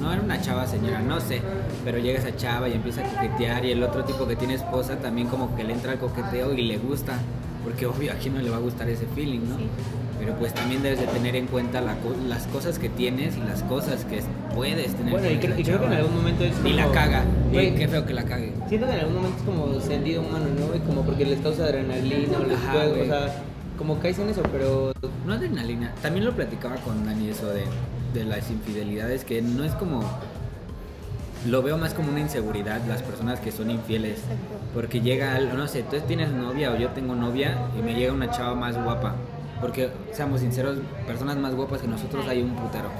no 0.00 0.10
era 0.10 0.22
una 0.22 0.40
chava 0.40 0.66
señora, 0.66 1.00
no 1.02 1.20
sé, 1.20 1.42
pero 1.84 1.98
llega 1.98 2.18
esa 2.18 2.34
chava 2.34 2.70
y 2.70 2.72
empieza 2.72 3.02
a 3.02 3.04
coquetear 3.04 3.66
y 3.66 3.72
el 3.72 3.82
otro 3.82 4.04
tipo 4.04 4.26
que 4.26 4.34
tiene 4.34 4.54
esposa 4.54 4.96
también 4.96 5.28
como 5.28 5.54
que 5.54 5.64
le 5.64 5.74
entra 5.74 5.92
al 5.92 5.98
coqueteo 5.98 6.54
y 6.54 6.62
le 6.62 6.78
gusta, 6.78 7.18
porque 7.62 7.84
obvio 7.84 8.12
aquí 8.12 8.30
no 8.30 8.40
le 8.40 8.48
va 8.48 8.56
a 8.56 8.60
gustar 8.60 8.88
ese 8.88 9.06
feeling, 9.14 9.40
¿no? 9.40 9.58
Sí. 9.58 9.68
Pero 10.24 10.36
pues 10.38 10.54
también 10.54 10.82
debes 10.84 11.00
de 11.00 11.06
tener 11.08 11.34
en 11.34 11.48
cuenta 11.48 11.80
la 11.80 11.96
las 12.28 12.46
cosas 12.46 12.78
que 12.78 12.88
tienes 12.88 13.36
y 13.36 13.40
las 13.40 13.64
cosas 13.64 14.04
que 14.04 14.20
puedes 14.54 14.94
tener. 14.94 15.10
Bueno, 15.10 15.28
y 15.28 15.36
creo, 15.38 15.58
y 15.58 15.64
creo 15.64 15.80
que 15.80 15.86
en 15.86 15.92
algún 15.94 16.14
momento 16.14 16.44
es 16.44 16.52
Y 16.64 16.74
la 16.74 16.88
caga. 16.92 17.24
Y 17.50 17.70
qué 17.72 17.88
feo 17.88 18.06
que 18.06 18.14
la 18.14 18.22
cague. 18.22 18.52
Siento 18.68 18.86
que 18.86 18.92
en 18.92 19.00
algún 19.00 19.16
momento 19.16 19.36
es 19.38 19.44
como 19.44 19.80
sentido 19.80 20.22
humano, 20.22 20.44
¿no? 20.56 20.66
güey? 20.68 20.78
Como 20.80 21.02
porque 21.02 21.24
les 21.26 21.40
causa 21.40 21.64
adrenalina 21.64 22.38
o 22.38 22.44
les 22.44 22.56
puede, 22.58 23.02
o 23.02 23.04
sea, 23.06 23.42
como 23.76 23.98
caes 23.98 24.16
en 24.20 24.28
eso, 24.28 24.42
pero 24.52 24.92
No 25.26 25.32
adrenalina. 25.32 25.92
También 26.02 26.24
lo 26.24 26.32
platicaba 26.36 26.76
con 26.76 27.04
Dani 27.04 27.28
eso 27.30 27.48
de, 27.48 27.64
de 28.14 28.24
las 28.24 28.48
infidelidades, 28.48 29.24
que 29.24 29.42
no 29.42 29.64
es 29.64 29.72
como... 29.72 30.04
Lo 31.48 31.60
veo 31.62 31.76
más 31.76 31.92
como 31.94 32.10
una 32.10 32.20
inseguridad 32.20 32.80
las 32.86 33.02
personas 33.02 33.40
que 33.40 33.50
son 33.50 33.70
infieles. 33.72 34.20
Porque 34.72 35.00
llega, 35.00 35.34
al- 35.34 35.56
no 35.56 35.66
sé, 35.66 35.82
tú 35.82 35.96
tienes 36.06 36.30
novia 36.30 36.70
o 36.70 36.76
yo 36.76 36.90
tengo 36.90 37.16
novia 37.16 37.56
y 37.76 37.82
me 37.82 37.94
llega 37.94 38.12
una 38.12 38.30
chava 38.30 38.54
más 38.54 38.80
guapa. 38.80 39.16
Porque, 39.62 39.90
seamos 40.12 40.40
sinceros, 40.40 40.76
personas 41.06 41.38
más 41.38 41.54
guapas 41.54 41.80
que 41.80 41.88
nosotros 41.88 42.26
hay 42.28 42.42
un 42.42 42.50
putero. 42.54 42.90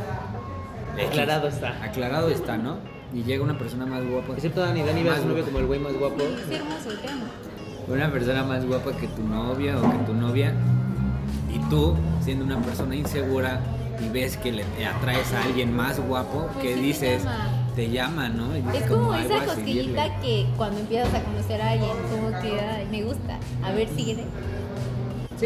X. 0.97 1.09
aclarado 1.11 1.49
está. 1.49 1.85
Aclarado 1.85 2.29
está, 2.31 2.57
¿no? 2.57 2.77
Y 3.13 3.25
llega 3.25 3.43
una 3.45 3.59
persona 3.59 3.85
más 3.85 4.03
guapa. 4.09 4.33
Excepto 4.35 4.61
Dani, 4.63 4.83
Dani 4.83 5.03
ve 5.03 5.11
a 5.11 5.19
su 5.21 5.29
novio 5.29 5.45
como 5.45 5.59
el 5.59 5.67
güey 5.67 5.79
más 5.81 5.93
guapo. 5.93 6.23
Es 6.23 6.59
hermoso 6.59 6.91
el 6.93 6.99
tema. 7.01 7.25
una 7.89 8.11
persona 8.11 8.43
más 8.45 8.65
guapa 8.65 8.93
que 8.97 9.09
tu 9.09 9.23
novia 9.23 9.77
o 9.77 9.83
que 9.83 9.99
tu 10.07 10.15
novia 10.15 10.55
y 11.53 11.59
tú 11.69 11.95
siendo 12.23 12.45
una 12.45 12.59
persona 12.63 12.95
insegura 12.97 13.61
y 14.01 14.09
ves 14.09 14.37
que 14.39 14.53
le 14.53 14.65
atraes 14.87 15.31
a 15.35 15.43
alguien 15.43 15.75
más 15.77 16.01
guapo 16.01 16.49
Pues 16.55 16.65
que 16.65 16.75
sí 16.75 16.81
dices 16.81 17.23
te 17.77 17.91
llama 17.91 18.29
no 18.29 18.55
Es 18.55 18.85
como 18.89 19.13
"Ay, 19.13 19.25
esa 19.27 19.35
voy 19.35 19.49
a 19.51 19.55
seguirle". 19.55 19.83
cosquillita 19.97 20.21
que 20.23 20.47
cuando 20.57 20.79
empiezas 20.81 21.13
a 21.15 21.23
conocer 21.23 21.61
a 21.61 21.71
alguien, 21.71 21.91
como 22.11 22.29
que 22.41 22.61
ay, 22.61 22.87
me 22.91 23.03
gusta. 23.03 23.39
A 23.65 23.73
ver, 23.73 23.89
sigue. 23.97 24.25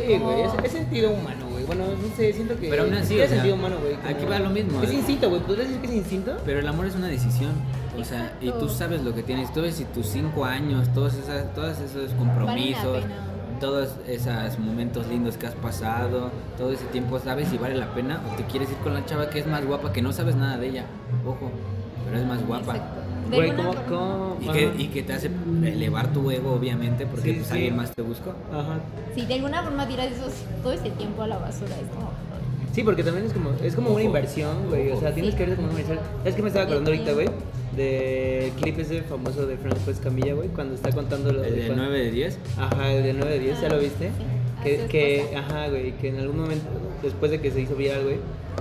Sí, 0.02 0.18
güey, 0.18 0.40
es, 0.42 0.50
es 0.64 0.72
sentido 0.72 1.10
humano, 1.10 1.46
güey. 1.50 1.64
Bueno, 1.64 1.84
no 1.86 2.16
sé, 2.16 2.32
siento 2.32 2.56
que. 2.58 2.68
Pero 2.68 2.84
aún 2.84 2.94
así, 2.94 3.18
es 3.18 3.28
sea, 3.28 3.36
sentido 3.38 3.54
humano, 3.56 3.76
güey. 3.80 3.94
como- 3.96 4.08
aquí 4.08 4.24
va 4.26 4.38
lo 4.38 4.50
mismo, 4.50 4.82
Es 4.82 4.90
¿eh? 4.90 4.94
instinto, 4.94 5.28
güey. 5.30 5.40
¿Podrías 5.42 5.68
decir 5.68 5.80
que 5.82 5.86
es 5.88 5.94
instinto? 5.94 6.36
pero 6.44 6.60
el 6.60 6.68
amor 6.68 6.86
es 6.86 6.94
una 6.94 7.08
decisión 7.08 7.50
o 7.98 8.04
sea 8.04 8.36
y 8.42 8.50
tú 8.50 8.68
sabes 8.68 9.02
lo 9.02 9.14
que 9.14 9.22
tienes 9.22 9.50
tú 9.54 9.62
ves 9.62 9.76
si 9.76 9.84
tus 9.86 10.06
cinco 10.06 10.44
años 10.44 10.86
todos 10.92 11.14
esas 11.14 11.54
todos 11.54 11.78
esos 11.80 12.12
compromisos 12.12 13.02
pena. 13.02 13.16
todos 13.58 13.88
esos 14.06 14.58
momentos 14.58 15.06
lindos 15.08 15.38
que 15.38 15.46
has 15.46 15.54
pasado 15.54 16.30
todo 16.58 16.72
ese 16.72 16.84
tiempo 16.86 17.18
sabes 17.18 17.48
si 17.48 17.56
vale 17.56 17.74
la 17.74 17.86
pena 17.94 18.20
o 18.30 18.36
te 18.36 18.44
quieres 18.44 18.68
ir 18.70 18.76
con 18.84 18.92
la 18.92 19.02
chava 19.06 19.30
que 19.30 19.38
es 19.38 19.46
más 19.46 19.64
guapa 19.64 19.92
que 19.94 20.02
no 20.02 20.12
sabes 20.12 20.36
nada 20.36 20.58
de 20.58 20.68
ella 20.68 20.84
ojo 21.26 21.50
pero 22.04 22.18
es 22.18 22.26
más 22.26 22.46
guapa 22.46 22.72
Exacto. 22.76 23.00
De 23.30 23.36
Güey, 23.36 23.56
¿cómo, 23.56 23.74
cómo? 23.88 24.36
Y 24.40 24.48
que, 24.48 24.72
y 24.78 24.86
que 24.88 25.02
te 25.02 25.12
hace 25.12 25.30
elevar 25.64 26.12
tu 26.12 26.30
ego, 26.30 26.52
obviamente, 26.52 27.06
porque 27.06 27.30
Sí, 27.30 27.34
pues, 27.36 27.46
sí. 27.48 27.52
alguien 27.54 27.76
más 27.76 27.90
te 27.92 28.02
buscó. 28.02 28.34
Ajá. 28.52 28.78
Si 29.14 29.24
de 29.26 29.34
alguna 29.34 29.62
forma 29.62 29.86
tiras 29.88 30.06
esos, 30.12 30.32
todo 30.62 30.72
ese 30.72 30.90
tiempo 30.90 31.22
a 31.22 31.26
la 31.26 31.38
basura, 31.38 31.74
es 31.80 31.88
como. 31.94 32.10
Sí, 32.72 32.82
porque 32.82 33.02
también 33.02 33.26
es 33.26 33.32
como, 33.32 33.50
es 33.62 33.74
como 33.74 33.90
una 33.90 34.02
inversión, 34.02 34.68
güey. 34.68 34.90
O 34.92 35.00
sea, 35.00 35.12
tienes 35.14 35.32
Sí. 35.32 35.38
que 35.38 35.46
ver 35.46 35.56
como 35.56 35.68
una 35.70 35.80
inversión. 35.80 36.06
¿Sabes 36.18 36.34
qué 36.34 36.42
me 36.42 36.48
estaba 36.48 36.64
acordando 36.66 36.90
ahorita, 36.90 37.12
güey? 37.14 37.28
Del 37.74 38.50
clip 38.52 38.78
ese 38.78 39.02
famoso 39.02 39.46
de 39.46 39.56
Franco 39.56 39.90
Escamilla, 39.90 40.34
güey, 40.34 40.48
cuando 40.48 40.74
está 40.74 40.90
contando 40.92 41.32
lo 41.32 41.42
El 41.44 41.54
de 41.56 41.66
cuando- 41.66 41.84
9 41.84 41.98
de 42.04 42.10
10. 42.10 42.38
Ajá, 42.58 42.92
el 42.92 43.02
de 43.02 43.12
9 43.14 43.32
de 43.32 43.38
10, 43.40 43.60
¿ya 43.60 43.68
lo 43.68 43.78
viste? 43.78 44.06
Sí, 44.08 44.12
Que, 44.88 45.24
ajá, 45.36 45.68
güey, 45.68 45.92
que 45.92 46.08
en 46.08 46.18
algún 46.18 46.40
momento, 46.40 46.66
después 47.02 47.30
de 47.30 47.40
que 47.40 47.50
se 47.50 47.60
hizo 47.60 47.74
viral, 47.76 48.02
güey, 48.04 48.16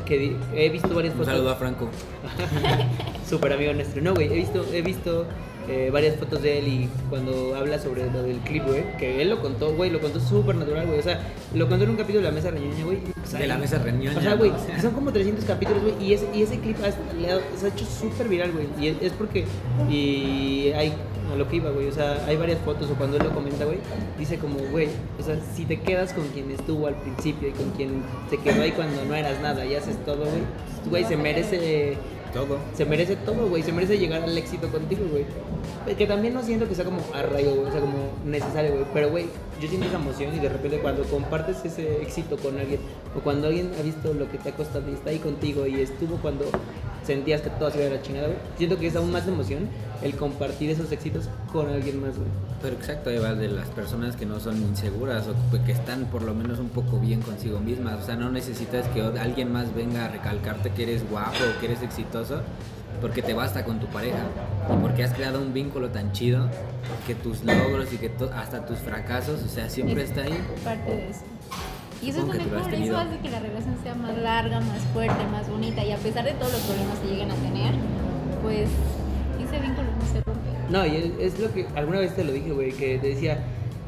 que 0.05 0.17
di- 0.17 0.35
he 0.55 0.69
visto 0.69 0.93
varias 0.93 1.13
Un 1.13 1.19
fotos. 1.21 1.33
saludo 1.33 1.49
a 1.51 1.55
Franco. 1.55 1.87
Súper 3.29 3.53
amigo 3.53 3.73
nuestro. 3.73 4.01
No, 4.01 4.13
güey, 4.13 4.27
he 4.31 4.35
visto, 4.35 4.65
he 4.71 4.81
visto 4.81 5.25
eh, 5.67 5.89
varias 5.91 6.15
fotos 6.17 6.41
de 6.43 6.59
él 6.59 6.67
y 6.67 6.89
cuando 7.09 7.55
habla 7.55 7.79
sobre 7.79 8.05
lo 8.11 8.21
del 8.21 8.37
clip, 8.39 8.63
güey, 8.67 8.83
que 8.97 9.21
él 9.21 9.29
lo 9.31 9.41
contó, 9.41 9.73
güey, 9.73 9.89
lo 9.89 9.99
contó 9.99 10.19
súper 10.19 10.55
natural, 10.55 10.85
güey. 10.85 10.99
O 10.99 11.03
sea, 11.03 11.21
lo 11.55 11.67
contó 11.67 11.85
en 11.85 11.89
un 11.91 11.95
capítulo 11.95 12.19
de 12.19 12.29
la 12.29 12.35
mesa 12.35 12.51
reñoña, 12.51 12.83
güey. 12.85 12.97
pues, 12.99 13.31
De 13.33 13.47
la 13.47 13.57
mesa 13.57 13.79
reñoña, 13.79 14.17
O 14.17 14.21
sea, 14.21 14.35
güey, 14.35 14.51
son 14.81 14.91
como 14.91 15.11
300 15.11 15.43
capítulos, 15.45 15.81
güey, 15.81 15.95
y 16.07 16.13
ese, 16.13 16.27
y 16.35 16.43
ese 16.43 16.59
clip 16.59 16.77
ha, 16.83 17.15
le 17.19 17.31
ha- 17.31 17.39
se 17.57 17.65
ha 17.65 17.69
hecho 17.69 17.85
súper 17.85 18.27
viral, 18.27 18.51
güey. 18.51 18.67
Y 18.79 18.89
es, 18.89 18.97
es 19.01 19.11
porque, 19.13 19.45
y 19.89 20.71
hay, 20.75 20.93
a 21.31 21.35
lo 21.35 21.47
que 21.47 21.57
iba, 21.57 21.69
güey, 21.71 21.87
o 21.87 21.91
sea, 21.91 22.23
hay 22.27 22.37
varias 22.37 22.59
fotos, 22.59 22.89
o 22.89 22.95
cuando 22.95 23.17
él 23.17 23.23
lo 23.23 23.33
comenta, 23.33 23.65
güey, 23.65 23.79
dice 24.17 24.37
como, 24.37 24.59
güey, 24.71 24.89
o 25.19 25.23
sea, 25.23 25.37
si 25.55 25.65
te 25.65 25.79
quedas 25.79 26.13
con 26.13 26.27
quien 26.29 26.51
estuvo 26.51 26.87
al 26.87 26.95
principio 26.95 27.49
y 27.49 27.51
con 27.51 27.71
quien 27.71 28.03
se 28.29 28.37
quedó 28.37 28.61
ahí 28.61 28.71
cuando 28.71 29.03
no 29.05 29.15
eras 29.15 29.39
nada 29.41 29.65
y 29.65 29.75
haces 29.75 29.97
todo, 30.05 30.25
güey, 30.25 30.41
güey, 30.89 31.03
se 31.05 31.17
merece 31.17 31.97
Todo. 32.33 32.57
se 32.73 32.83
merece 32.85 33.15
todo, 33.15 33.47
güey. 33.47 33.63
Se 33.63 33.71
merece 33.71 33.97
llegar 33.97 34.21
al 34.21 34.37
éxito 34.37 34.67
contigo, 34.67 35.05
güey. 35.09 35.25
Que 35.95 36.05
también 36.05 36.33
no 36.33 36.43
siento 36.43 36.67
que 36.67 36.75
sea 36.75 36.83
como 36.83 36.99
a 37.13 37.21
rayo, 37.21 37.55
güey. 37.55 37.67
O 37.67 37.71
sea, 37.71 37.79
como 37.79 38.09
necesario, 38.25 38.71
güey. 38.73 38.85
Pero, 38.93 39.09
güey, 39.09 39.27
yo 39.61 39.67
siento 39.67 39.87
esa 39.87 39.97
emoción 39.97 40.35
y 40.35 40.39
de 40.39 40.49
repente 40.49 40.79
cuando 40.79 41.03
compartes 41.03 41.63
ese 41.63 42.01
éxito 42.01 42.37
con 42.37 42.57
alguien 42.57 42.79
o 43.15 43.19
cuando 43.21 43.47
alguien 43.47 43.71
ha 43.79 43.81
visto 43.81 44.13
lo 44.13 44.29
que 44.29 44.37
te 44.37 44.49
ha 44.49 44.55
costado 44.55 44.89
y 44.89 44.93
está 44.93 45.09
ahí 45.11 45.19
contigo 45.19 45.65
y 45.65 45.81
estuvo 45.81 46.17
cuando 46.17 46.45
sentías 47.05 47.41
que 47.41 47.49
todo 47.51 47.69
se 47.71 47.77
iba 47.77 47.87
a 47.87 47.97
la 47.97 48.01
chingada. 48.01 48.29
Siento 48.57 48.77
que 48.77 48.87
es 48.87 48.95
aún 48.95 49.11
más 49.11 49.27
emoción 49.27 49.69
el 50.01 50.15
compartir 50.15 50.69
esos 50.71 50.91
éxitos 50.91 51.29
con 51.51 51.69
alguien 51.69 52.01
más. 52.01 52.11
Pero 52.61 52.75
exacto, 52.75 53.09
ahí 53.09 53.17
de 53.35 53.47
las 53.47 53.67
personas 53.69 54.15
que 54.15 54.25
no 54.25 54.39
son 54.39 54.57
inseguras 54.57 55.25
o 55.27 55.65
que 55.65 55.71
están 55.71 56.05
por 56.05 56.23
lo 56.23 56.33
menos 56.33 56.59
un 56.59 56.69
poco 56.69 56.99
bien 56.99 57.21
consigo 57.21 57.59
mismas. 57.59 58.01
O 58.01 58.05
sea, 58.05 58.15
no 58.15 58.31
necesitas 58.31 58.87
que 58.89 59.01
alguien 59.01 59.51
más 59.51 59.73
venga 59.73 60.05
a 60.05 60.09
recalcarte 60.09 60.71
que 60.71 60.83
eres 60.83 61.09
guapo 61.09 61.37
o 61.55 61.59
que 61.59 61.67
eres 61.67 61.81
exitoso, 61.81 62.41
porque 63.01 63.21
te 63.21 63.33
basta 63.33 63.63
con 63.65 63.79
tu 63.79 63.87
pareja. 63.87 64.17
Y 64.73 64.81
porque 64.81 65.03
has 65.03 65.13
creado 65.13 65.41
un 65.41 65.53
vínculo 65.53 65.89
tan 65.89 66.11
chido 66.11 66.47
que 67.05 67.15
tus 67.15 67.43
logros 67.43 67.91
y 67.93 67.97
que 67.97 68.09
to- 68.09 68.31
hasta 68.33 68.65
tus 68.65 68.79
fracasos, 68.79 69.43
o 69.43 69.47
sea, 69.47 69.69
siempre 69.69 70.03
Es 70.03 70.09
está 70.09 70.21
ahí. 70.23 70.39
Parte 70.63 70.91
de 70.91 71.09
eso. 71.09 71.21
Y 72.01 72.09
eso 72.09 72.19
Supongo 72.19 72.33
es 72.39 72.45
lo 72.47 72.57
mejor, 72.57 72.73
eso 72.73 72.97
hace 72.97 73.17
que 73.19 73.29
la 73.29 73.39
relación 73.39 73.77
sea 73.81 73.95
más 73.95 74.17
larga, 74.17 74.59
más 74.59 74.79
fuerte, 74.93 75.25
más 75.31 75.49
bonita. 75.49 75.83
Y 75.83 75.91
a 75.91 75.97
pesar 75.97 76.25
de 76.25 76.31
todos 76.33 76.51
los 76.51 76.61
problemas 76.61 76.99
que 76.99 77.07
lleguen 77.07 77.31
a 77.31 77.35
tener, 77.35 77.73
pues 78.43 78.69
ese 79.39 79.59
vínculo 79.59 79.87
no 79.99 80.05
se 80.11 80.21
rompe. 80.21 80.49
No, 80.69 80.85
y 80.85 80.95
es, 81.19 81.33
es 81.33 81.39
lo 81.39 81.51
que 81.53 81.67
alguna 81.75 81.99
vez 81.99 82.15
te 82.15 82.23
lo 82.23 82.31
dije, 82.33 82.51
güey, 82.51 82.71
que 82.73 82.97
te 82.99 83.07
decía 83.07 83.39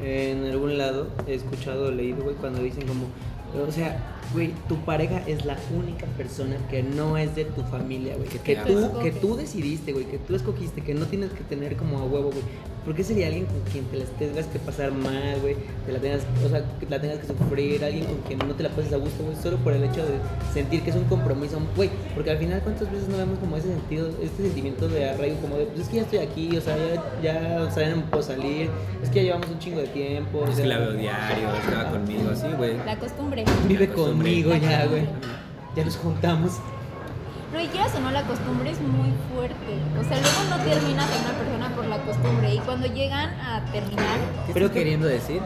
en 0.02 0.44
algún 0.46 0.78
lado, 0.78 1.08
he 1.26 1.34
escuchado 1.34 1.88
o 1.88 1.90
leído, 1.90 2.22
güey, 2.22 2.36
cuando 2.36 2.62
dicen 2.62 2.86
como, 2.86 3.06
o 3.54 3.72
sea, 3.72 3.96
güey, 4.32 4.52
tu 4.68 4.76
pareja 4.76 5.22
es 5.26 5.44
la 5.44 5.56
única 5.76 6.06
persona 6.16 6.56
que 6.70 6.82
no 6.82 7.16
es 7.16 7.34
de 7.34 7.44
tu 7.44 7.62
familia, 7.62 8.16
güey, 8.16 8.28
Que 8.28 8.56
tú, 8.56 8.98
que 9.02 9.12
tú 9.12 9.36
decidiste, 9.36 9.92
güey, 9.92 10.04
que 10.04 10.18
tú 10.18 10.34
escogiste, 10.34 10.82
que 10.82 10.94
no 10.94 11.06
tienes 11.06 11.30
que 11.30 11.44
tener 11.44 11.76
como 11.76 11.98
a 11.98 12.04
huevo, 12.04 12.30
güey. 12.30 12.44
¿Por 12.88 12.96
qué 12.96 13.04
sería 13.04 13.26
alguien 13.26 13.44
con 13.44 13.60
quien 13.70 13.84
te 13.84 13.98
las 13.98 14.08
tengas 14.12 14.46
que 14.46 14.58
pasar 14.58 14.92
mal, 14.92 15.38
güey? 15.42 15.56
Te 15.84 15.92
la 15.92 15.98
tengas, 15.98 16.22
o 16.42 16.48
sea, 16.48 16.64
que 16.80 16.86
la 16.88 16.98
tengas 16.98 17.18
que 17.18 17.26
sufrir, 17.26 17.84
alguien 17.84 18.06
con 18.06 18.16
quien 18.22 18.38
no 18.38 18.54
te 18.54 18.62
la 18.62 18.70
pases 18.70 18.94
a 18.94 18.96
gusto, 18.96 19.22
güey, 19.24 19.36
solo 19.36 19.58
por 19.58 19.74
el 19.74 19.84
hecho 19.84 20.06
de 20.06 20.14
sentir 20.54 20.80
que 20.80 20.88
es 20.88 20.96
un 20.96 21.04
compromiso, 21.04 21.60
güey, 21.76 21.90
porque 22.14 22.30
al 22.30 22.38
final 22.38 22.62
cuántas 22.62 22.90
veces 22.90 23.06
no 23.10 23.18
vemos 23.18 23.38
como 23.40 23.58
ese 23.58 23.68
sentido, 23.68 24.08
este 24.22 24.44
sentimiento 24.44 24.88
de 24.88 25.10
arraigo, 25.10 25.36
como 25.42 25.58
de, 25.58 25.66
pues 25.66 25.80
es 25.82 25.88
que 25.90 25.96
ya 25.96 26.02
estoy 26.04 26.18
aquí, 26.20 26.56
o 26.56 26.60
sea, 26.62 26.78
ya, 26.78 27.20
ya, 27.22 27.62
o 27.62 27.70
sea, 27.70 27.90
ya 27.90 27.94
no 27.94 28.06
puedo 28.06 28.22
salir, 28.22 28.70
es 29.02 29.10
que 29.10 29.16
ya 29.16 29.22
llevamos 29.24 29.50
un 29.50 29.58
chingo 29.58 29.80
de 29.80 29.88
tiempo, 29.88 30.38
o 30.38 30.46
Es 30.48 30.54
sea, 30.54 30.62
que 30.62 30.68
la 30.70 30.78
veo 30.78 30.92
diario, 30.94 31.48
estaba 31.62 31.90
conmigo, 31.90 32.30
así, 32.30 32.46
güey. 32.56 32.74
La 32.86 32.98
costumbre. 32.98 33.44
vive 33.66 33.86
La 33.86 33.94
costumbre. 33.94 34.42
conmigo 34.42 34.54
ya, 34.56 34.86
güey, 34.86 35.02
ya 35.76 35.84
nos 35.84 35.96
juntamos. 35.98 36.52
Quieras 37.72 37.94
o 37.96 38.00
no, 38.00 38.10
la 38.10 38.22
costumbre 38.22 38.70
es 38.70 38.80
muy 38.80 39.12
fuerte. 39.32 39.56
O 39.98 40.02
sea, 40.04 40.18
luego 40.20 40.42
no 40.50 40.56
terminas 40.64 41.06
a 41.10 41.18
una 41.28 41.38
persona 41.38 41.76
por 41.76 41.86
la 41.86 41.98
costumbre. 41.98 42.54
Y 42.54 42.58
cuando 42.60 42.86
llegan 42.86 43.30
a 43.40 43.64
terminar, 43.72 44.18
¿Qué 44.46 44.52
Pero 44.52 44.66
estás 44.66 44.70
que- 44.74 44.78
queriendo 44.84 45.06
decir? 45.06 45.42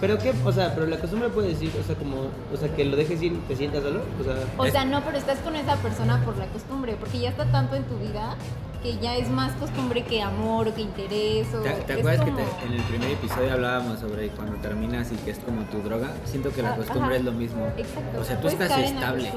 Pero 0.00 0.18
qué, 0.18 0.34
o 0.44 0.50
sea, 0.52 0.74
pero 0.74 0.86
la 0.86 0.98
costumbre 0.98 1.28
puede 1.28 1.48
decir, 1.50 1.70
o 1.80 1.84
sea, 1.86 1.94
como, 1.94 2.22
o 2.52 2.56
sea, 2.58 2.74
que 2.74 2.84
lo 2.84 2.96
dejes 2.96 3.22
ir 3.22 3.32
y 3.34 3.36
te 3.36 3.54
sientas 3.54 3.84
solo, 3.84 4.00
o 4.20 4.24
sea, 4.24 4.34
o 4.56 4.66
sea, 4.66 4.84
no, 4.84 5.00
pero 5.04 5.16
estás 5.16 5.38
con 5.38 5.54
esa 5.54 5.76
persona 5.76 6.20
por 6.24 6.36
la 6.38 6.46
costumbre. 6.46 6.96
Porque 6.98 7.20
ya 7.20 7.28
está 7.30 7.44
tanto 7.46 7.76
en 7.76 7.84
tu 7.84 7.96
vida 7.98 8.34
que 8.82 8.98
ya 8.98 9.16
es 9.16 9.28
más 9.30 9.52
costumbre 9.52 10.02
que 10.02 10.20
amor 10.22 10.68
o 10.68 10.74
que 10.74 10.82
interés. 10.82 11.46
O 11.54 11.60
¿Te, 11.60 11.70
acuerdas 11.92 12.18
como- 12.24 12.36
que 12.36 12.42
te- 12.42 12.66
en 12.66 12.72
el 12.74 12.82
primer 12.82 13.10
episodio 13.12 13.52
hablábamos 13.52 14.00
sobre 14.00 14.28
cuando 14.30 14.56
terminas 14.56 15.12
y 15.12 15.16
que 15.16 15.30
es 15.30 15.38
como 15.38 15.62
tu 15.64 15.78
droga? 15.82 16.10
Siento 16.24 16.50
que 16.52 16.62
la 16.62 16.72
Ah, 16.72 16.76
costumbre 16.76 17.04
ajá. 17.10 17.16
es 17.16 17.24
lo 17.24 17.32
mismo. 17.32 17.66
Exacto. 17.76 18.20
O 18.20 18.24
sea, 18.24 18.36
tú 18.36 18.42
Puedes 18.42 18.60
estás 18.60 18.78
estable. 18.78 19.32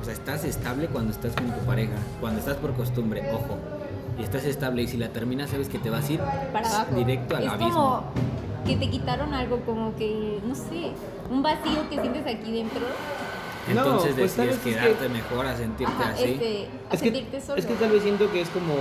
O 0.00 0.04
sea, 0.04 0.12
estás 0.12 0.44
estable 0.44 0.86
cuando 0.88 1.12
estás 1.12 1.32
con 1.34 1.46
tu 1.50 1.60
pareja. 1.66 1.94
Cuando 2.20 2.40
estás 2.40 2.56
por 2.56 2.74
costumbre, 2.74 3.22
ojo. 3.32 3.56
Y 4.18 4.22
estás 4.22 4.44
estable 4.44 4.82
y 4.82 4.88
si 4.88 4.96
la 4.96 5.08
terminas 5.10 5.50
sabes 5.50 5.68
que 5.68 5.78
te 5.78 5.88
vas 5.88 6.08
a 6.08 6.12
ir 6.12 6.20
para 6.52 6.68
abajo. 6.68 6.94
directo 6.94 7.36
al 7.36 7.44
es 7.44 7.50
abismo. 7.52 7.72
como 7.74 8.04
que 8.66 8.76
te 8.76 8.90
quitaron 8.90 9.32
algo, 9.32 9.60
como 9.60 9.94
que, 9.96 10.40
no 10.46 10.54
sé, 10.54 10.92
un 11.30 11.42
vacío 11.42 11.88
que 11.88 12.00
sientes 12.00 12.26
aquí 12.26 12.52
dentro. 12.52 12.80
No, 13.68 13.72
Entonces 13.82 14.14
pues, 14.16 14.36
decides. 14.36 14.56
Es 14.56 14.62
que- 14.62 14.70
quedarte 14.70 15.08
mejor 15.08 15.46
a 15.46 15.56
sentirte 15.56 15.92
Ajá, 15.92 16.10
así. 16.12 16.24
este, 16.24 16.66
a 16.90 16.94
Es 16.94 17.00
que, 17.02 17.10
sentirte 17.10 17.40
solo. 17.40 17.58
es 17.58 17.66
que 17.66 17.74
tal 17.74 17.90
vez 17.90 18.02
siento 18.02 18.30
que 18.32 18.40
es 18.40 18.48
como. 18.48 18.74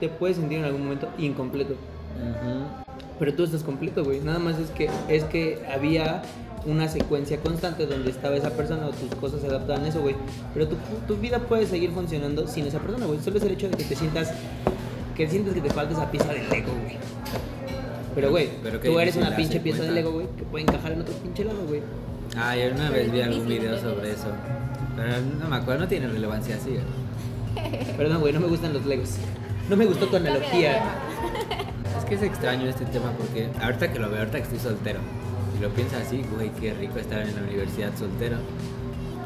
Te 0.00 0.08
puedes 0.08 0.36
sentir 0.38 0.58
en 0.58 0.64
algún 0.64 0.82
momento 0.84 1.08
incompleto. 1.18 1.74
Ujú. 1.74 2.64
Pero 3.18 3.34
tú 3.34 3.44
estás 3.44 3.62
completo, 3.62 4.02
güey. 4.02 4.20
Nada 4.20 4.38
más 4.38 4.58
es 4.58 4.70
que, 4.70 4.88
es 5.08 5.24
que 5.24 5.62
había 5.72 6.22
una 6.64 6.88
secuencia 6.88 7.38
constante 7.40 7.86
donde 7.86 8.10
estaba 8.10 8.34
esa 8.36 8.50
persona 8.50 8.86
o 8.86 8.90
tus 8.90 9.14
cosas 9.20 9.42
se 9.42 9.46
adaptaban 9.46 9.84
a 9.84 9.88
eso, 9.88 10.00
güey. 10.00 10.16
Pero 10.54 10.68
tu, 10.68 10.76
tu 11.06 11.16
vida 11.16 11.38
puede 11.40 11.66
seguir 11.66 11.90
funcionando 11.92 12.46
sin 12.48 12.66
esa 12.66 12.78
persona, 12.78 13.04
güey. 13.06 13.20
Solo 13.20 13.36
es 13.36 13.42
el 13.44 13.52
hecho 13.52 13.68
de 13.68 13.76
que 13.76 13.84
te 13.84 13.94
sientas. 13.94 14.32
Que 15.16 15.28
sientes 15.28 15.52
que 15.52 15.60
te 15.60 15.68
falta 15.70 15.92
esa 15.92 16.10
pieza 16.10 16.32
del 16.32 16.48
Lego, 16.48 16.72
güey. 16.82 16.96
Pero, 18.14 18.30
güey, 18.30 18.48
tú 18.82 18.98
eres 18.98 19.16
una 19.16 19.36
pinche 19.36 19.60
pieza 19.60 19.82
de 19.82 19.88
cuenta. 19.88 19.94
Lego, 20.00 20.12
güey, 20.12 20.26
que 20.36 20.42
puede 20.44 20.62
encajar 20.64 20.92
en 20.92 21.02
otro 21.02 21.14
pinche 21.14 21.44
lado, 21.44 21.58
güey. 21.68 21.82
Ah, 22.36 22.56
yo 22.56 22.72
una 22.72 22.90
vez 22.90 23.10
vi 23.10 23.20
algún 23.20 23.46
video 23.46 23.78
sobre 23.80 24.12
eso. 24.12 24.28
Pero 24.96 25.20
no 25.40 25.48
me 25.48 25.56
acuerdo, 25.56 25.82
no 25.82 25.88
tiene 25.88 26.08
relevancia 26.08 26.56
así. 26.56 26.78
Perdón, 27.96 28.20
güey, 28.20 28.32
no 28.32 28.40
me 28.40 28.46
gustan 28.46 28.72
los 28.72 28.86
Legos. 28.86 29.16
No 29.68 29.76
me 29.76 29.86
gustó 29.86 30.06
tu 30.06 30.16
analogía. 30.16 30.82
Es 31.98 32.04
que 32.04 32.14
es 32.14 32.22
extraño 32.22 32.68
este 32.68 32.84
tema 32.86 33.12
porque 33.12 33.48
ahorita 33.60 33.92
que 33.92 33.98
lo 33.98 34.08
veo, 34.08 34.20
ahorita 34.20 34.38
que 34.38 34.44
estoy 34.44 34.58
soltero, 34.58 35.00
y 35.56 35.62
lo 35.62 35.70
piensas 35.70 36.06
así, 36.06 36.24
güey, 36.34 36.50
qué 36.60 36.74
rico 36.74 36.98
estar 36.98 37.20
en 37.20 37.34
la 37.34 37.42
universidad 37.42 37.90
soltero. 37.96 38.36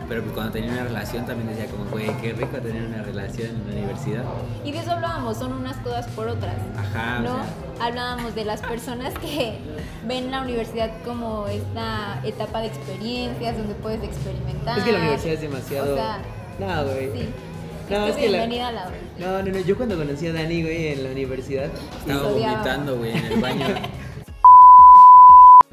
Pero 0.08 0.22
pues 0.22 0.34
cuando 0.34 0.52
tenía 0.52 0.72
una 0.72 0.84
relación 0.84 1.24
también 1.26 1.48
decía 1.48 1.66
como, 1.70 1.84
güey, 1.90 2.06
qué 2.20 2.32
rico 2.34 2.58
tener 2.58 2.82
una 2.84 3.02
relación 3.02 3.48
en 3.50 3.66
la 3.66 3.72
universidad. 3.80 4.22
Y 4.64 4.72
de 4.72 4.78
eso 4.78 4.92
hablábamos, 4.92 5.36
son 5.38 5.52
unas 5.54 5.76
cosas 5.78 6.06
por 6.08 6.28
otras. 6.28 6.54
Ajá, 6.76 7.18
o 7.20 7.22
¿no? 7.22 7.34
sea. 7.34 7.86
Hablábamos 7.86 8.34
de 8.34 8.44
las 8.44 8.60
personas 8.60 9.14
que 9.18 9.58
ven 10.06 10.30
la 10.30 10.42
universidad 10.42 10.90
como 11.04 11.46
esta 11.46 12.20
etapa 12.22 12.60
de 12.60 12.66
experiencias 12.68 13.56
donde 13.56 13.74
puedes 13.74 14.02
experimentar. 14.04 14.78
Es 14.78 14.84
que 14.84 14.92
la 14.92 14.98
universidad 14.98 15.34
es 15.34 15.40
demasiado. 15.40 15.92
O 15.94 15.96
sea, 15.96 16.18
no, 16.58 16.84
güey. 16.84 17.10
sí. 17.12 17.28
No, 17.90 18.06
Es 18.06 18.16
que 18.16 18.30
la- 18.30 18.38
bienvenida 18.38 18.68
a 18.68 18.72
la 18.72 18.88
No, 19.18 19.42
no, 19.42 19.52
no. 19.52 19.58
Yo 19.60 19.76
cuando 19.76 19.96
conocí 19.96 20.26
a 20.26 20.32
Dani, 20.32 20.62
güey, 20.62 20.88
en 20.88 21.04
la 21.04 21.10
universidad. 21.10 21.68
Estaba 21.98 22.28
vomitando, 22.30 22.96
güey, 22.96 23.10
en 23.16 23.24
el 23.24 23.40
baño. 23.40 23.66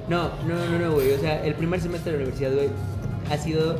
No, 0.07 0.29
no, 0.45 0.55
no, 0.69 0.77
no, 0.79 0.91
güey. 0.93 1.13
O 1.13 1.19
sea, 1.19 1.41
el 1.45 1.53
primer 1.55 1.79
semestre 1.79 2.11
de 2.11 2.17
la 2.17 2.23
universidad, 2.25 2.53
güey, 2.53 2.69
ha 3.29 3.37
sido. 3.37 3.79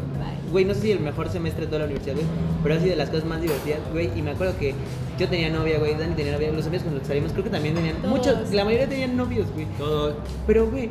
Güey, 0.52 0.66
no 0.66 0.74
sé 0.74 0.82
si 0.82 0.92
el 0.92 1.00
mejor 1.00 1.30
semestre 1.30 1.62
de 1.62 1.68
toda 1.68 1.80
la 1.80 1.86
universidad, 1.86 2.16
güey, 2.16 2.28
pero 2.62 2.76
ha 2.76 2.78
sido 2.80 2.92
de 2.92 2.98
las 2.98 3.10
cosas 3.10 3.26
más 3.26 3.42
divertidas, 3.42 3.80
güey. 3.92 4.12
Y 4.18 4.22
me 4.22 4.32
acuerdo 4.32 4.58
que 4.58 4.74
yo 5.18 5.28
tenía 5.30 5.50
novia, 5.50 5.80
güey, 5.80 5.96
Dani 5.96 6.14
tenía 6.16 6.34
novia, 6.34 6.52
los 6.52 6.66
amigos 6.68 6.84
con 6.84 6.94
los 6.94 7.02
que 7.04 7.08
salimos, 7.08 7.32
creo 7.32 7.44
que 7.44 7.50
también 7.50 7.76
tenían. 7.76 7.96
Todos. 7.98 8.10
Muchos, 8.10 8.52
la 8.52 8.66
mayoría 8.66 8.90
tenían 8.90 9.16
novios, 9.16 9.48
güey. 9.54 9.66
Todo. 9.78 10.18
Pero, 10.46 10.70
güey, 10.70 10.90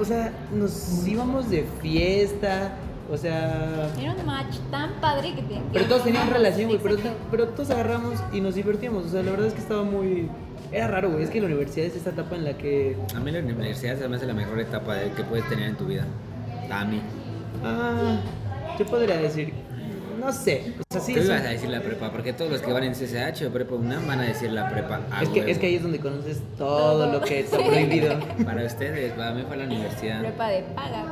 o 0.00 0.04
sea, 0.04 0.32
nos 0.52 1.06
íbamos 1.06 1.50
de 1.50 1.64
fiesta, 1.82 2.74
o 3.10 3.16
sea. 3.16 3.90
Era 4.00 4.14
un 4.14 4.26
match 4.26 4.56
tan 4.70 5.00
padre 5.00 5.34
que 5.34 5.42
te. 5.42 5.60
Pero 5.72 5.84
todos 5.86 6.04
tenían 6.04 6.30
relación, 6.30 6.68
güey, 6.68 6.80
pero, 6.82 6.96
pero 7.30 7.48
todos 7.48 7.70
agarramos 7.70 8.14
y 8.32 8.40
nos 8.40 8.54
divertíamos. 8.54 9.06
O 9.06 9.08
sea, 9.08 9.22
la 9.22 9.30
verdad 9.30 9.46
es 9.46 9.54
que 9.54 9.60
estaba 9.60 9.82
muy. 9.82 10.28
Era 10.72 10.86
raro, 10.86 11.10
güey. 11.10 11.24
Es 11.24 11.30
que 11.30 11.40
la 11.40 11.46
universidad 11.46 11.86
es 11.86 11.96
esta 11.96 12.10
etapa 12.10 12.36
en 12.36 12.44
la 12.44 12.56
que. 12.56 12.96
A 13.14 13.20
mí 13.20 13.30
la 13.30 13.40
universidad 13.40 13.98
se 13.98 14.08
me 14.08 14.16
hace 14.16 14.26
la 14.26 14.34
mejor 14.34 14.60
etapa 14.60 14.96
que 15.16 15.24
puedes 15.24 15.48
tener 15.48 15.68
en 15.68 15.76
tu 15.76 15.86
vida. 15.86 16.04
A 16.70 16.84
mí. 16.84 17.00
Ah, 17.64 18.20
yo 18.80 18.86
podría 18.86 19.16
decir. 19.18 19.52
No 20.18 20.32
sé. 20.32 20.74
O 20.80 20.92
sea, 20.92 21.00
sí. 21.00 21.12
Ibas 21.12 21.26
un- 21.26 21.32
a 21.32 21.40
decir 21.50 21.68
la 21.70 21.80
prepa, 21.80 22.10
porque 22.10 22.32
todos 22.32 22.50
los 22.50 22.60
que 22.60 22.72
van 22.72 22.84
en 22.84 22.94
CCH 22.94 23.46
o 23.46 23.50
prepa 23.50 23.74
UNAM 23.74 24.06
van 24.06 24.20
a 24.20 24.24
decir 24.24 24.50
la 24.52 24.68
prepa. 24.68 25.00
es, 25.22 25.28
que, 25.30 25.40
huevo. 25.40 25.50
es 25.50 25.58
que 25.58 25.66
ahí 25.66 25.74
es 25.76 25.82
donde 25.82 25.98
conoces 26.00 26.40
todo 26.58 27.10
lo 27.12 27.20
que 27.22 27.40
está 27.40 27.56
prohibido. 27.58 28.18
Para 28.44 28.64
ustedes, 28.64 29.12
para 29.12 29.32
mí 29.32 29.44
fue 29.46 29.56
la 29.56 29.64
universidad. 29.64 30.20
Prepa 30.20 30.48
de 30.48 30.62
paga. 30.74 31.04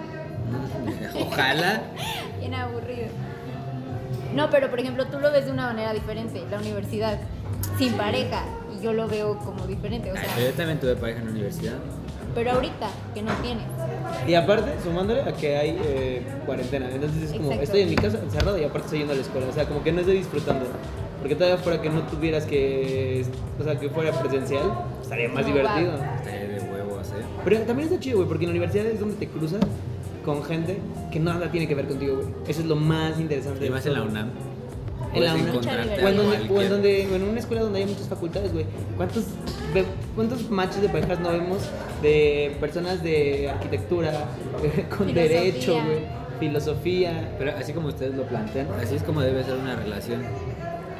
Ojalá. 1.20 1.82
Bien 2.38 2.54
aburrido. 2.54 3.08
No, 4.34 4.50
pero 4.50 4.68
por 4.70 4.80
ejemplo, 4.80 5.06
tú 5.06 5.18
lo 5.20 5.32
ves 5.32 5.46
de 5.46 5.52
una 5.52 5.66
manera 5.68 5.92
diferente, 5.94 6.42
la 6.50 6.58
universidad, 6.58 7.18
sin 7.78 7.94
pareja, 7.94 8.44
y 8.78 8.82
yo 8.82 8.92
lo 8.92 9.08
veo 9.08 9.38
como 9.38 9.66
diferente, 9.66 10.12
o 10.12 10.14
Ay, 10.16 10.22
pero 10.34 10.50
yo 10.50 10.54
también 10.54 10.78
tuve 10.80 10.96
pareja 10.96 11.20
en 11.20 11.24
la 11.26 11.30
universidad. 11.32 11.74
Pero 12.34 12.52
ahorita, 12.52 12.88
que 13.14 13.22
no 13.22 13.32
tienes. 13.42 13.64
Y 14.26 14.34
aparte, 14.34 14.72
sumándole 14.82 15.22
a 15.22 15.32
que 15.32 15.56
hay 15.56 15.78
eh, 15.84 16.22
cuarentena. 16.46 16.90
Entonces 16.90 17.22
es 17.24 17.32
como, 17.32 17.44
Exacto. 17.44 17.64
estoy 17.64 17.80
en 17.82 17.90
mi 17.90 17.96
casa 17.96 18.18
encerrado 18.22 18.58
y 18.58 18.64
aparte 18.64 18.86
estoy 18.86 18.98
yendo 19.00 19.12
a 19.12 19.16
la 19.16 19.22
escuela. 19.22 19.46
O 19.48 19.52
sea, 19.52 19.64
como 19.66 19.82
que 19.82 19.92
no 19.92 20.00
estoy 20.00 20.16
disfrutando. 20.18 20.66
Porque 21.20 21.34
todavía 21.34 21.58
fuera 21.58 21.82
que 21.82 21.90
no 21.90 22.02
tuvieras 22.02 22.44
que. 22.46 23.24
O 23.58 23.64
sea, 23.64 23.78
que 23.78 23.88
fuera 23.88 24.12
presencial, 24.12 24.72
estaría 25.02 25.28
más 25.28 25.46
No, 25.46 25.52
divertido. 25.52 25.94
Estaría 25.94 26.48
de 26.48 26.60
huevos, 26.70 27.08
¿eh? 27.08 27.24
Pero 27.44 27.60
también 27.62 27.88
está 27.88 28.00
chido, 28.00 28.18
güey, 28.18 28.28
porque 28.28 28.44
en 28.44 28.50
la 28.50 28.56
universidad 28.56 28.86
es 28.86 29.00
donde 29.00 29.16
te 29.16 29.26
cruzas 29.26 29.60
con 30.24 30.44
gente 30.44 30.78
que 31.10 31.18
nada 31.18 31.50
tiene 31.50 31.66
que 31.66 31.74
ver 31.74 31.88
contigo, 31.88 32.16
güey. 32.16 32.28
Eso 32.46 32.60
es 32.60 32.66
lo 32.66 32.76
más 32.76 33.18
interesante. 33.18 33.66
Y 33.66 33.70
más 33.70 33.84
en 33.86 33.94
la. 33.94 34.02
UNAM. 34.02 34.30
En 35.14 35.24
la 35.24 35.34
UNAM. 35.34 35.56
O 35.56 36.08
en, 36.08 36.16
donde, 36.16 36.50
o 36.50 36.60
en, 36.62 36.68
donde- 36.70 37.02
en 37.16 37.22
una 37.22 37.38
escuela 37.40 37.62
donde 37.62 37.78
hay 37.80 37.86
muchas 37.86 38.08
facultades, 38.08 38.52
güey. 38.52 38.66
¿Cuántos, 38.96 39.24
ve- 39.74 39.84
¿Cuántos 40.14 40.50
matches 40.50 40.82
de 40.82 40.88
parejas 40.88 41.20
no 41.20 41.30
vemos 41.30 41.58
de 42.02 42.56
personas 42.60 43.02
de 43.02 43.50
arquitectura, 43.50 44.12
con 44.96 45.06
Filosofía. 45.08 45.22
derecho, 45.40 45.72
güey? 45.84 45.98
Filosofía. 46.40 47.34
Pero 47.38 47.52
así 47.58 47.72
como 47.72 47.88
ustedes 47.88 48.14
lo 48.14 48.24
plantean, 48.24 48.68
así 48.82 48.94
es 48.96 49.02
como 49.02 49.20
debe 49.22 49.42
ser 49.44 49.54
una 49.56 49.76
relación. 49.76 50.22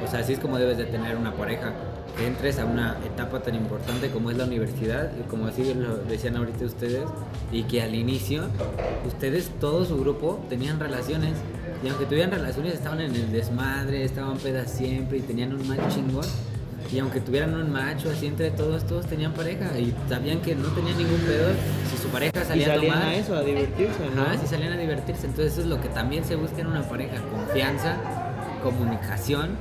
O 0.05 0.09
sea, 0.09 0.19
así 0.21 0.33
es 0.33 0.39
como 0.39 0.57
debes 0.57 0.77
de 0.77 0.85
tener 0.85 1.15
una 1.17 1.33
pareja. 1.33 1.73
Que 2.17 2.25
entres 2.27 2.57
a 2.59 2.65
una 2.65 2.97
etapa 3.05 3.39
tan 3.39 3.55
importante 3.55 4.09
como 4.09 4.31
es 4.31 4.35
la 4.37 4.43
universidad, 4.45 5.11
y 5.17 5.29
como 5.29 5.45
así 5.45 5.73
lo 5.73 5.95
decían 5.97 6.35
ahorita 6.35 6.65
ustedes, 6.65 7.03
y 7.51 7.63
que 7.63 7.81
al 7.81 7.95
inicio 7.95 8.43
ustedes, 9.07 9.49
todo 9.59 9.85
su 9.85 9.97
grupo, 9.99 10.39
tenían 10.49 10.79
relaciones. 10.79 11.33
Y 11.83 11.87
aunque 11.87 12.05
tuvieran 12.05 12.31
relaciones, 12.31 12.73
estaban 12.73 12.99
en 13.01 13.15
el 13.15 13.31
desmadre, 13.31 14.03
estaban 14.03 14.37
pedas 14.37 14.69
siempre 14.71 15.19
y 15.19 15.21
tenían 15.21 15.53
un 15.53 15.67
match 15.67 15.93
chingón. 15.93 16.25
Y 16.91 16.99
aunque 16.99 17.21
tuvieran 17.21 17.53
un 17.53 17.71
macho 17.71 18.09
así 18.09 18.25
entre 18.27 18.51
todos, 18.51 18.85
todos 18.85 19.05
tenían 19.05 19.33
pareja. 19.33 19.77
Y 19.77 19.93
sabían 20.09 20.41
que 20.41 20.55
no 20.55 20.69
tenían 20.69 20.97
ningún 20.97 21.19
pedo 21.19 21.49
si 21.89 22.01
su 22.01 22.07
pareja 22.09 22.41
Y 22.41 22.45
salía 22.45 22.65
a 22.65 22.75
salían 22.75 22.93
tomar. 22.95 23.07
a 23.07 23.15
eso, 23.15 23.35
a 23.35 23.43
divertirse, 23.43 23.99
¿no? 24.15 24.21
Ajá, 24.23 24.37
sí 24.37 24.47
salían 24.47 24.73
a 24.73 24.77
divertirse. 24.77 25.27
Entonces 25.27 25.53
eso 25.53 25.61
es 25.61 25.67
lo 25.67 25.79
que 25.79 25.87
también 25.89 26.25
se 26.25 26.35
busca 26.35 26.61
en 26.61 26.67
una 26.67 26.81
pareja, 26.81 27.15
confianza, 27.31 27.95
comunicación 28.63 29.55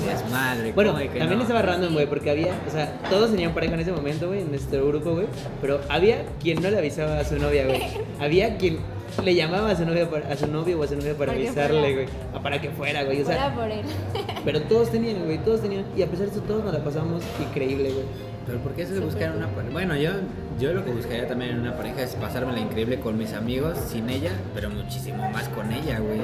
y 0.00 0.08
desmadre. 0.08 0.72
Bueno, 0.72 0.90
¿cómo 0.92 1.00
de 1.02 1.10
que 1.10 1.18
también 1.18 1.38
no? 1.38 1.44
estaba 1.44 1.62
random, 1.62 1.92
güey, 1.94 2.06
porque 2.06 2.30
había, 2.30 2.54
o 2.66 2.70
sea, 2.70 2.92
todos 3.10 3.30
tenían 3.30 3.52
pareja 3.54 3.74
en 3.74 3.80
ese 3.80 3.92
momento, 3.92 4.28
güey, 4.28 4.40
en 4.42 4.50
nuestro 4.50 4.86
grupo, 4.86 5.12
güey, 5.12 5.26
pero 5.60 5.80
había 5.88 6.24
quien 6.40 6.62
no 6.62 6.70
le 6.70 6.78
avisaba 6.78 7.18
a 7.18 7.24
su 7.24 7.36
novia, 7.38 7.66
güey. 7.66 7.82
Había 8.20 8.56
quien 8.56 8.78
le 9.24 9.34
llamaba 9.34 9.70
a 9.70 9.76
su 9.76 9.84
novia 9.84 10.08
para- 10.10 10.28
a 10.32 10.36
su 10.36 10.46
novio 10.46 10.78
o 10.80 10.82
a 10.82 10.86
su 10.88 10.96
novia 10.96 11.14
para 11.14 11.32
avisarle, 11.32 11.92
güey, 11.94 12.06
a- 12.34 12.40
para 12.40 12.60
que 12.60 12.70
fuera, 12.70 13.02
güey, 13.04 13.22
o 13.22 13.24
Fuera 13.24 13.46
sea, 13.48 13.54
por 13.54 13.70
él. 13.70 13.82
pero 14.44 14.62
todos 14.62 14.90
tenían, 14.90 15.24
güey, 15.24 15.38
todos 15.38 15.60
tenían 15.62 15.84
y 15.96 16.02
a 16.02 16.06
pesar 16.06 16.26
de 16.26 16.32
eso 16.32 16.40
todos 16.42 16.64
nos 16.64 16.72
la 16.72 16.82
pasamos 16.84 17.22
increíble, 17.40 17.90
güey. 17.90 18.04
Pero 18.46 18.58
¿por 18.58 18.72
qué 18.72 18.82
eso 18.82 18.90
de 18.94 18.96
Súper 19.00 19.14
buscar 19.14 19.36
una 19.36 19.46
pareja? 19.48 19.72
Bueno, 19.72 19.96
yo, 19.96 20.10
yo 20.58 20.72
lo 20.72 20.84
que 20.84 20.90
buscaría 20.90 21.28
también 21.28 21.52
en 21.52 21.60
una 21.60 21.76
pareja 21.76 22.02
es 22.02 22.16
pasármela 22.16 22.58
increíble 22.58 22.98
con 22.98 23.16
mis 23.16 23.32
amigos, 23.34 23.78
sin 23.88 24.10
ella, 24.10 24.32
pero 24.52 24.68
muchísimo 24.68 25.30
más 25.30 25.48
con 25.50 25.70
ella, 25.72 26.00
güey. 26.00 26.18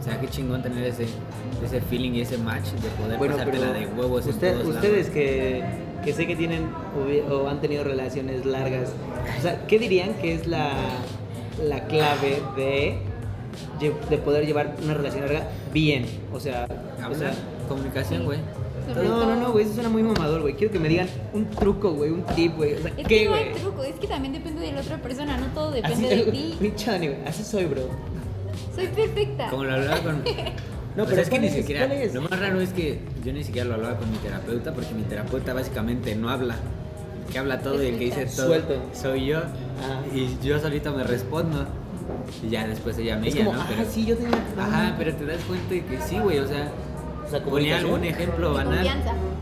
O 0.00 0.02
sea, 0.02 0.18
qué 0.20 0.26
chingón 0.28 0.60
tener 0.62 0.84
ese, 0.84 1.06
ese 1.64 1.80
feeling 1.80 2.12
y 2.14 2.22
ese 2.22 2.36
match 2.36 2.64
de 2.70 2.88
poder 3.00 3.16
Bueno, 3.16 3.36
pasártela 3.36 3.72
de 3.72 3.86
huevos 3.86 4.26
usted- 4.26 4.54
en 4.54 4.62
todos 4.62 4.74
ustedes 4.74 5.06
lados. 5.06 5.10
que, 5.14 5.62
que 6.04 6.12
sé 6.12 6.26
que 6.26 6.34
tienen 6.34 6.66
o 7.30 7.48
han 7.48 7.60
tenido 7.60 7.84
relaciones 7.84 8.44
largas, 8.44 8.92
o 9.38 9.42
sea, 9.42 9.64
¿qué 9.68 9.78
dirían 9.78 10.14
que 10.14 10.34
es 10.34 10.48
la, 10.48 10.72
la 11.62 11.84
clave 11.86 12.42
de, 12.56 12.98
de 14.10 14.18
poder 14.18 14.46
llevar 14.46 14.76
una 14.82 14.94
relación 14.94 15.22
larga 15.22 15.48
bien? 15.72 16.06
O 16.32 16.40
sea, 16.40 16.66
o 17.10 17.14
sea, 17.14 17.32
comunicación, 17.68 18.24
güey. 18.24 18.38
No, 18.94 19.02
no, 19.26 19.36
no, 19.36 19.52
güey, 19.52 19.64
eso 19.64 19.74
suena 19.74 19.88
muy 19.88 20.02
mamador, 20.02 20.40
güey. 20.42 20.54
Quiero 20.54 20.72
que 20.72 20.78
me 20.80 20.88
digan 20.88 21.06
un 21.32 21.48
truco, 21.50 21.92
güey, 21.92 22.10
un 22.10 22.24
tip, 22.26 22.56
güey. 22.56 22.74
O 22.74 22.78
sea, 22.82 22.90
Es 22.96 23.06
¿qué, 23.06 23.20
que 23.22 23.28
no 23.28 23.34
hay 23.34 23.52
truco, 23.52 23.82
es 23.84 23.94
que 23.94 24.08
también 24.08 24.32
depende 24.34 24.60
de 24.60 24.72
la 24.72 24.80
otra 24.80 24.98
persona, 25.00 25.36
no 25.38 25.46
todo 25.54 25.70
depende 25.70 26.06
Así, 26.06 26.24
de 26.24 26.32
ti. 26.32 26.56
güey, 26.58 27.16
así 27.26 27.44
soy, 27.44 27.66
bro. 27.66 27.82
Soy 28.74 28.88
perfecta. 28.88 29.50
Como 29.50 29.64
lo 29.64 29.74
hablaba 29.74 30.00
con... 30.00 30.22
No, 30.94 31.04
O 31.04 31.06
sea, 31.06 31.10
pero 31.16 31.22
es 31.22 31.28
que 31.28 31.30
¿cuál 31.30 31.40
ni 31.42 31.46
es? 31.46 31.54
siquiera... 31.54 31.88
Lo 32.12 32.20
más 32.20 32.38
raro 32.38 32.60
es 32.60 32.70
que 32.74 32.98
yo 33.24 33.32
ni 33.32 33.42
siquiera 33.44 33.66
lo 33.66 33.74
hablaba 33.76 33.96
con 33.96 34.10
mi 34.10 34.18
terapeuta 34.18 34.74
porque 34.74 34.92
mi 34.92 35.04
terapeuta 35.04 35.54
básicamente 35.54 36.14
no 36.14 36.28
habla. 36.28 36.56
Que 37.32 37.38
habla 37.38 37.60
todo 37.60 37.82
y 37.82 37.86
el 37.86 37.98
que 37.98 38.04
dice 38.06 38.26
todo 38.26 38.46
Suelto. 38.48 38.74
soy 38.92 39.26
yo. 39.26 39.38
Ah. 39.40 40.02
Y 40.14 40.36
yo 40.46 40.58
solito 40.60 40.92
me 40.92 41.02
respondo. 41.04 41.66
Y 42.44 42.50
ya 42.50 42.66
después 42.66 42.98
ella 42.98 43.16
me 43.16 43.28
ella, 43.28 43.44
¿no? 43.44 43.52
ah, 43.60 43.66
Pero- 43.68 43.88
sí, 43.90 44.04
yo 44.04 44.16
tenía. 44.16 44.38
Ajá, 44.58 44.94
pero 44.98 45.14
te 45.14 45.24
das 45.24 45.40
cuenta 45.44 45.70
de 45.74 45.84
que 45.84 46.00
sí, 46.00 46.18
güey, 46.18 46.38
o 46.38 46.46
sea, 46.46 46.70
O 47.26 47.30
sea, 47.30 47.42
ponía 47.44 47.78
algún 47.78 48.04
ejemplo 48.04 48.52
banal. 48.52 48.86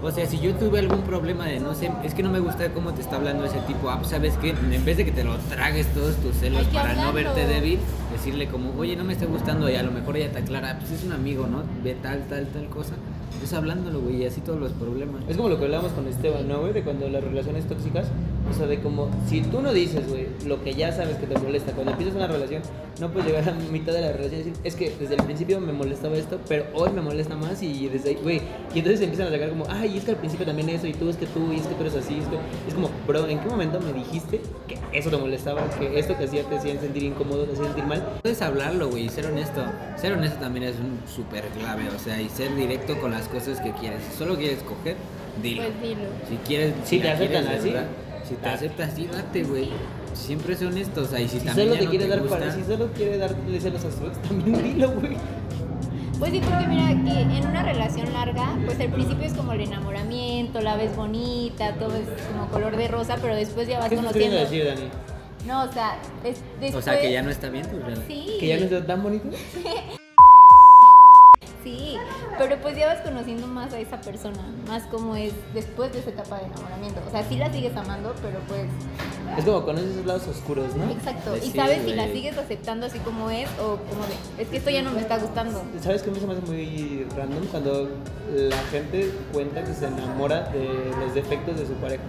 O 0.02 0.10
sea, 0.12 0.24
si 0.26 0.38
yo 0.38 0.54
tuve 0.54 0.78
algún 0.78 1.00
problema 1.02 1.46
de 1.46 1.58
no 1.58 1.74
sé, 1.74 1.90
es 2.04 2.14
que 2.14 2.22
no 2.22 2.30
me 2.30 2.38
gusta 2.38 2.72
cómo 2.72 2.92
te 2.94 3.00
está 3.00 3.16
hablando 3.16 3.44
ese 3.44 3.58
tipo, 3.60 3.90
ah, 3.90 3.96
pues, 3.98 4.10
¿sabes 4.10 4.36
qué? 4.40 4.50
En 4.50 4.84
vez 4.84 4.96
de 4.96 5.04
que 5.04 5.10
te 5.12 5.24
lo 5.24 5.36
tragues 5.48 5.86
todos 5.88 6.14
tus 6.16 6.36
celos 6.36 6.66
que 6.68 6.74
para 6.74 6.94
no 6.94 7.12
verte 7.12 7.46
débil, 7.46 7.80
decirle 8.12 8.46
como, 8.46 8.72
oye, 8.78 8.94
no 8.94 9.02
me 9.04 9.14
está 9.14 9.26
gustando, 9.26 9.68
y 9.68 9.74
a 9.74 9.82
lo 9.82 9.90
mejor 9.90 10.16
ella 10.16 10.30
te 10.30 10.38
aclara, 10.38 10.78
pues 10.78 10.92
es 10.92 11.04
un 11.04 11.12
amigo, 11.12 11.46
¿no? 11.48 11.62
Ve 11.82 11.96
tal, 12.00 12.24
tal, 12.28 12.46
tal 12.48 12.66
cosa. 12.66 12.92
Es 13.42 13.52
hablándolo, 13.52 14.00
güey, 14.00 14.22
y 14.22 14.26
así 14.26 14.40
todos 14.40 14.60
los 14.60 14.72
problemas. 14.72 15.22
Es 15.28 15.36
como 15.36 15.48
lo 15.48 15.58
que 15.58 15.64
hablábamos 15.64 15.92
con 15.92 16.06
Esteban, 16.06 16.46
¿no, 16.46 16.60
güey? 16.60 16.72
De 16.72 16.82
cuando 16.82 17.08
las 17.08 17.24
relaciones 17.24 17.66
tóxicas, 17.66 18.06
o 18.50 18.54
sea, 18.54 18.66
de 18.66 18.80
como, 18.80 19.08
si 19.28 19.42
tú 19.42 19.60
no 19.60 19.72
dices, 19.72 20.08
güey, 20.08 20.26
lo 20.46 20.62
que 20.62 20.74
ya 20.74 20.92
sabes 20.92 21.16
que 21.16 21.26
te 21.26 21.38
molesta, 21.38 21.72
cuando 21.72 21.92
empiezas 21.92 22.16
una 22.16 22.26
relación, 22.26 22.62
no 23.00 23.10
puedes 23.10 23.28
llegar 23.28 23.48
a 23.48 23.52
mitad 23.70 23.92
de 23.92 24.00
la 24.00 24.12
relación 24.12 24.40
y 24.40 24.44
decir, 24.44 24.52
es 24.64 24.74
que 24.74 24.94
desde 24.98 25.14
el 25.14 25.22
principio 25.22 25.60
me 25.60 25.72
molestaba 25.72 26.16
esto, 26.16 26.38
pero 26.48 26.66
hoy 26.74 26.90
me 26.90 27.00
molesta 27.00 27.36
más 27.36 27.62
y 27.62 27.88
desde 27.88 28.10
ahí, 28.10 28.18
güey, 28.22 28.40
y 28.74 28.78
entonces 28.78 29.00
empiezan 29.00 29.28
a 29.28 29.30
sacar 29.30 29.50
como, 29.50 29.64
ay, 29.68 29.96
es 29.96 30.04
que 30.04 30.10
al 30.12 30.16
principio 30.16 30.46
también 30.46 30.68
eso, 30.68 30.86
y 30.86 30.92
tú 30.92 31.08
es 31.08 31.16
que 31.16 31.26
tú, 31.26 31.52
y 31.52 31.56
es 31.56 31.66
que 31.66 31.74
tú 31.74 31.82
eres 31.82 31.94
así, 31.96 32.18
es, 32.18 32.26
que... 32.26 32.36
es 32.68 32.74
como, 32.74 32.90
bro, 33.06 33.26
¿en 33.26 33.38
qué 33.38 33.48
momento 33.48 33.80
me 33.80 33.92
dijiste 33.92 34.40
que 34.68 34.78
eso 34.92 35.10
te 35.10 35.16
molestaba, 35.16 35.62
que 35.78 35.98
esto 35.98 36.14
te 36.14 36.24
hacía, 36.24 36.42
te 36.44 36.56
hacía 36.56 36.78
sentir 36.80 37.04
incómodo, 37.04 37.44
te 37.44 37.52
hacía 37.52 37.64
sentir 37.66 37.84
mal? 37.84 38.06
Puedes 38.22 38.42
hablarlo, 38.42 38.88
güey, 38.88 39.06
y 39.06 39.08
ser 39.08 39.26
honesto. 39.26 39.62
Ser 39.96 40.12
honesto 40.12 40.38
también 40.38 40.64
es 40.64 40.76
un 40.76 40.98
súper 41.08 41.44
clave, 41.58 41.88
o 41.94 41.98
sea, 41.98 42.20
y 42.20 42.28
ser 42.28 42.54
directo 42.56 42.98
con 43.00 43.10
las 43.10 43.28
cosas 43.28 43.60
que 43.60 43.72
quieres. 43.72 44.00
Si 44.10 44.18
solo 44.18 44.36
quieres 44.36 44.62
coger, 44.62 44.96
dilo. 45.42 45.62
Pues 45.62 45.82
dilo. 45.82 46.08
Si 46.28 46.36
quieres, 46.46 46.74
Si 46.84 46.98
te 46.98 47.04
la 47.04 47.12
aceptan 47.14 47.46
así, 47.46 47.70
verdad, 47.70 47.86
si 48.30 48.36
te 48.36 48.48
aceptas 48.48 48.92
así, 48.92 49.06
date, 49.06 49.42
güey. 49.42 49.68
Siempre 50.14 50.54
o 50.54 51.04
sea, 51.04 51.20
y 51.20 51.28
si, 51.28 51.40
Si 51.40 51.46
también 51.46 51.68
solo 51.68 51.74
ya 51.74 51.78
te 51.80 51.84
no 51.84 51.90
quiere 51.90 52.04
te 52.04 52.10
dar 52.10 52.20
gusta, 52.20 52.38
para, 52.38 52.54
si 52.54 52.62
solo 52.64 52.86
quiere 52.92 53.18
darle 53.18 53.60
celos 53.60 53.84
a 53.84 53.90
su 53.90 54.06
ex, 54.06 54.22
también 54.22 54.62
dilo, 54.62 54.90
güey. 54.92 55.16
Pues 56.18 56.32
sí, 56.32 56.40
porque 56.44 56.66
mira 56.66 56.88
que 56.88 57.20
en 57.22 57.46
una 57.46 57.62
relación 57.62 58.12
larga, 58.12 58.56
pues 58.66 58.78
al 58.78 58.88
principio 58.90 59.24
es 59.26 59.32
como 59.32 59.52
el 59.52 59.62
enamoramiento, 59.62 60.60
la 60.60 60.76
ves 60.76 60.94
bonita, 60.94 61.74
todo 61.74 61.96
es 61.96 62.06
como 62.30 62.46
color 62.48 62.76
de 62.76 62.88
rosa, 62.88 63.16
pero 63.20 63.34
después 63.34 63.66
ya 63.66 63.78
vas 63.78 63.88
¿Qué 63.88 63.96
conociendo. 63.96 64.36
decir, 64.36 64.66
Dani? 64.66 64.88
No, 65.46 65.64
o 65.64 65.72
sea, 65.72 65.96
des- 66.22 66.42
después. 66.60 66.74
o 66.74 66.82
sea, 66.82 67.00
que 67.00 67.10
ya 67.10 67.22
no 67.22 67.30
está 67.30 67.48
bien 67.48 67.66
tu 67.66 67.78
relación. 67.78 68.04
Sí. 68.06 68.36
¿Que 68.38 68.46
ya 68.48 68.58
no 68.58 68.64
está 68.64 68.86
tan 68.86 69.02
bonito? 69.02 69.28
Sí, 71.62 71.96
pero 72.38 72.56
pues 72.60 72.76
ya 72.76 72.86
vas 72.86 73.00
conociendo 73.00 73.46
más 73.46 73.72
a 73.74 73.78
esa 73.78 74.00
persona, 74.00 74.42
más 74.66 74.84
como 74.84 75.14
es 75.14 75.32
después 75.52 75.92
de 75.92 75.98
esa 75.98 76.10
etapa 76.10 76.38
de 76.38 76.46
enamoramiento. 76.46 77.00
O 77.06 77.10
sea, 77.10 77.22
sí 77.28 77.36
la 77.36 77.52
sigues 77.52 77.76
amando, 77.76 78.14
pero 78.22 78.38
pues. 78.48 78.62
Es 79.36 79.44
como 79.44 79.64
conoces 79.64 79.90
esos 79.90 80.06
lados 80.06 80.26
oscuros, 80.26 80.74
¿no? 80.74 80.90
Exacto. 80.90 81.36
Y 81.36 81.50
sabes 81.50 81.82
si 81.84 81.92
la 81.92 82.06
sigues 82.08 82.38
aceptando 82.38 82.86
así 82.86 82.98
como 83.00 83.30
es 83.30 83.48
o 83.60 83.76
como 83.76 84.06
de. 84.06 84.42
Es 84.42 84.48
que 84.48 84.56
esto 84.56 84.70
ya 84.70 84.82
no 84.82 84.92
me 84.92 85.00
está 85.00 85.18
gustando. 85.18 85.62
¿Sabes 85.82 86.02
qué 86.02 86.10
me 86.10 86.18
se 86.18 86.26
me 86.26 86.32
hace 86.32 86.42
muy 86.42 87.06
random? 87.16 87.44
Cuando 87.50 87.88
la 88.34 88.62
gente 88.70 89.12
cuenta 89.32 89.62
que 89.62 89.74
se 89.74 89.86
enamora 89.86 90.44
de 90.50 90.68
los 90.98 91.14
defectos 91.14 91.58
de 91.58 91.66
su 91.66 91.74
pareja. 91.74 92.04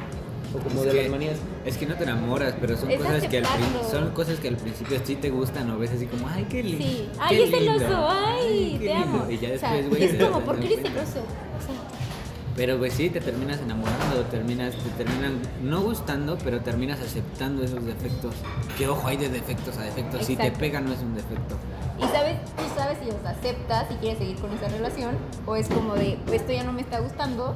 O 0.53 0.57
como 0.59 0.81
Es 0.81 0.85
de 0.85 0.91
que- 0.91 1.01
las 1.03 1.11
manías. 1.11 1.37
Es 1.65 1.77
que 1.77 1.85
no 1.85 1.95
te 1.95 2.03
enamoras, 2.03 2.53
pero 2.59 2.75
son 2.77 2.91
Es 2.91 2.97
cosas 2.99 3.23
que 3.27 3.37
al 3.37 3.45
son 3.89 4.09
cosas 4.11 4.39
que 4.39 4.47
al 4.49 4.57
principio 4.57 4.99
sí 5.03 5.15
te 5.15 5.29
gustan 5.29 5.69
o 5.71 5.77
ves 5.77 5.91
así 5.91 6.05
como, 6.07 6.27
ay, 6.27 6.45
qué 6.49 6.61
lindo. 6.63 6.83
Sí. 6.85 7.09
qué 7.13 7.19
Ay, 7.19 7.41
es 7.43 7.51
lindo, 7.51 7.79
celoso. 7.79 8.07
Ay, 8.09 8.77
qué 8.79 8.87
te 8.87 8.93
lindo". 8.93 9.03
amo. 9.17 9.29
Y 9.31 9.37
ya 9.37 9.49
O 9.55 9.57
sea, 9.59 9.71
después, 9.73 9.89
güey. 9.89 10.03
es 10.03 10.11
te 10.17 10.23
como, 10.25 10.37
das 10.37 10.45
¿por 10.45 10.59
qué 10.59 10.65
eres 10.73 10.81
celoso? 10.81 11.19
O 11.19 11.61
sea, 11.61 11.75
Pero 12.53 12.77
pues 12.77 12.93
sí, 12.93 13.09
te 13.09 13.21
terminas 13.21 13.59
enamorando, 13.61 14.21
terminas, 14.29 14.75
te 14.75 15.03
terminan 15.03 15.39
no 15.63 15.81
gustando, 15.81 16.37
pero 16.43 16.59
terminas 16.59 16.99
aceptando 16.99 17.63
esos 17.63 17.85
defectos. 17.85 18.35
Que 18.77 18.89
ojo, 18.89 19.07
hay 19.07 19.15
de 19.15 19.29
defectos 19.29 19.77
a 19.77 19.83
defectos. 19.83 20.25
Si 20.25 20.35
te 20.35 20.43
Exacto. 20.43 20.59
pega 20.59 20.81
no 20.81 20.91
es 20.91 20.99
un 20.99 21.15
defecto. 21.15 21.55
Y 21.97 22.03
sabes, 22.13 22.37
tú 22.57 22.63
sabes 22.75 22.97
si 23.01 23.05
los 23.09 23.23
aceptas 23.25 23.85
y 23.91 23.93
quieres 23.95 24.17
seguir 24.19 24.35
con 24.35 24.51
esa 24.51 24.67
relación, 24.67 25.15
o 25.45 25.55
es 25.55 25.69
como 25.69 25.93
de, 25.95 26.17
"Pues, 26.25 26.41
esto 26.41 26.51
ya 26.51 26.63
no 26.63 26.73
me 26.73 26.81
está 26.81 26.99
gustando. 26.99 27.55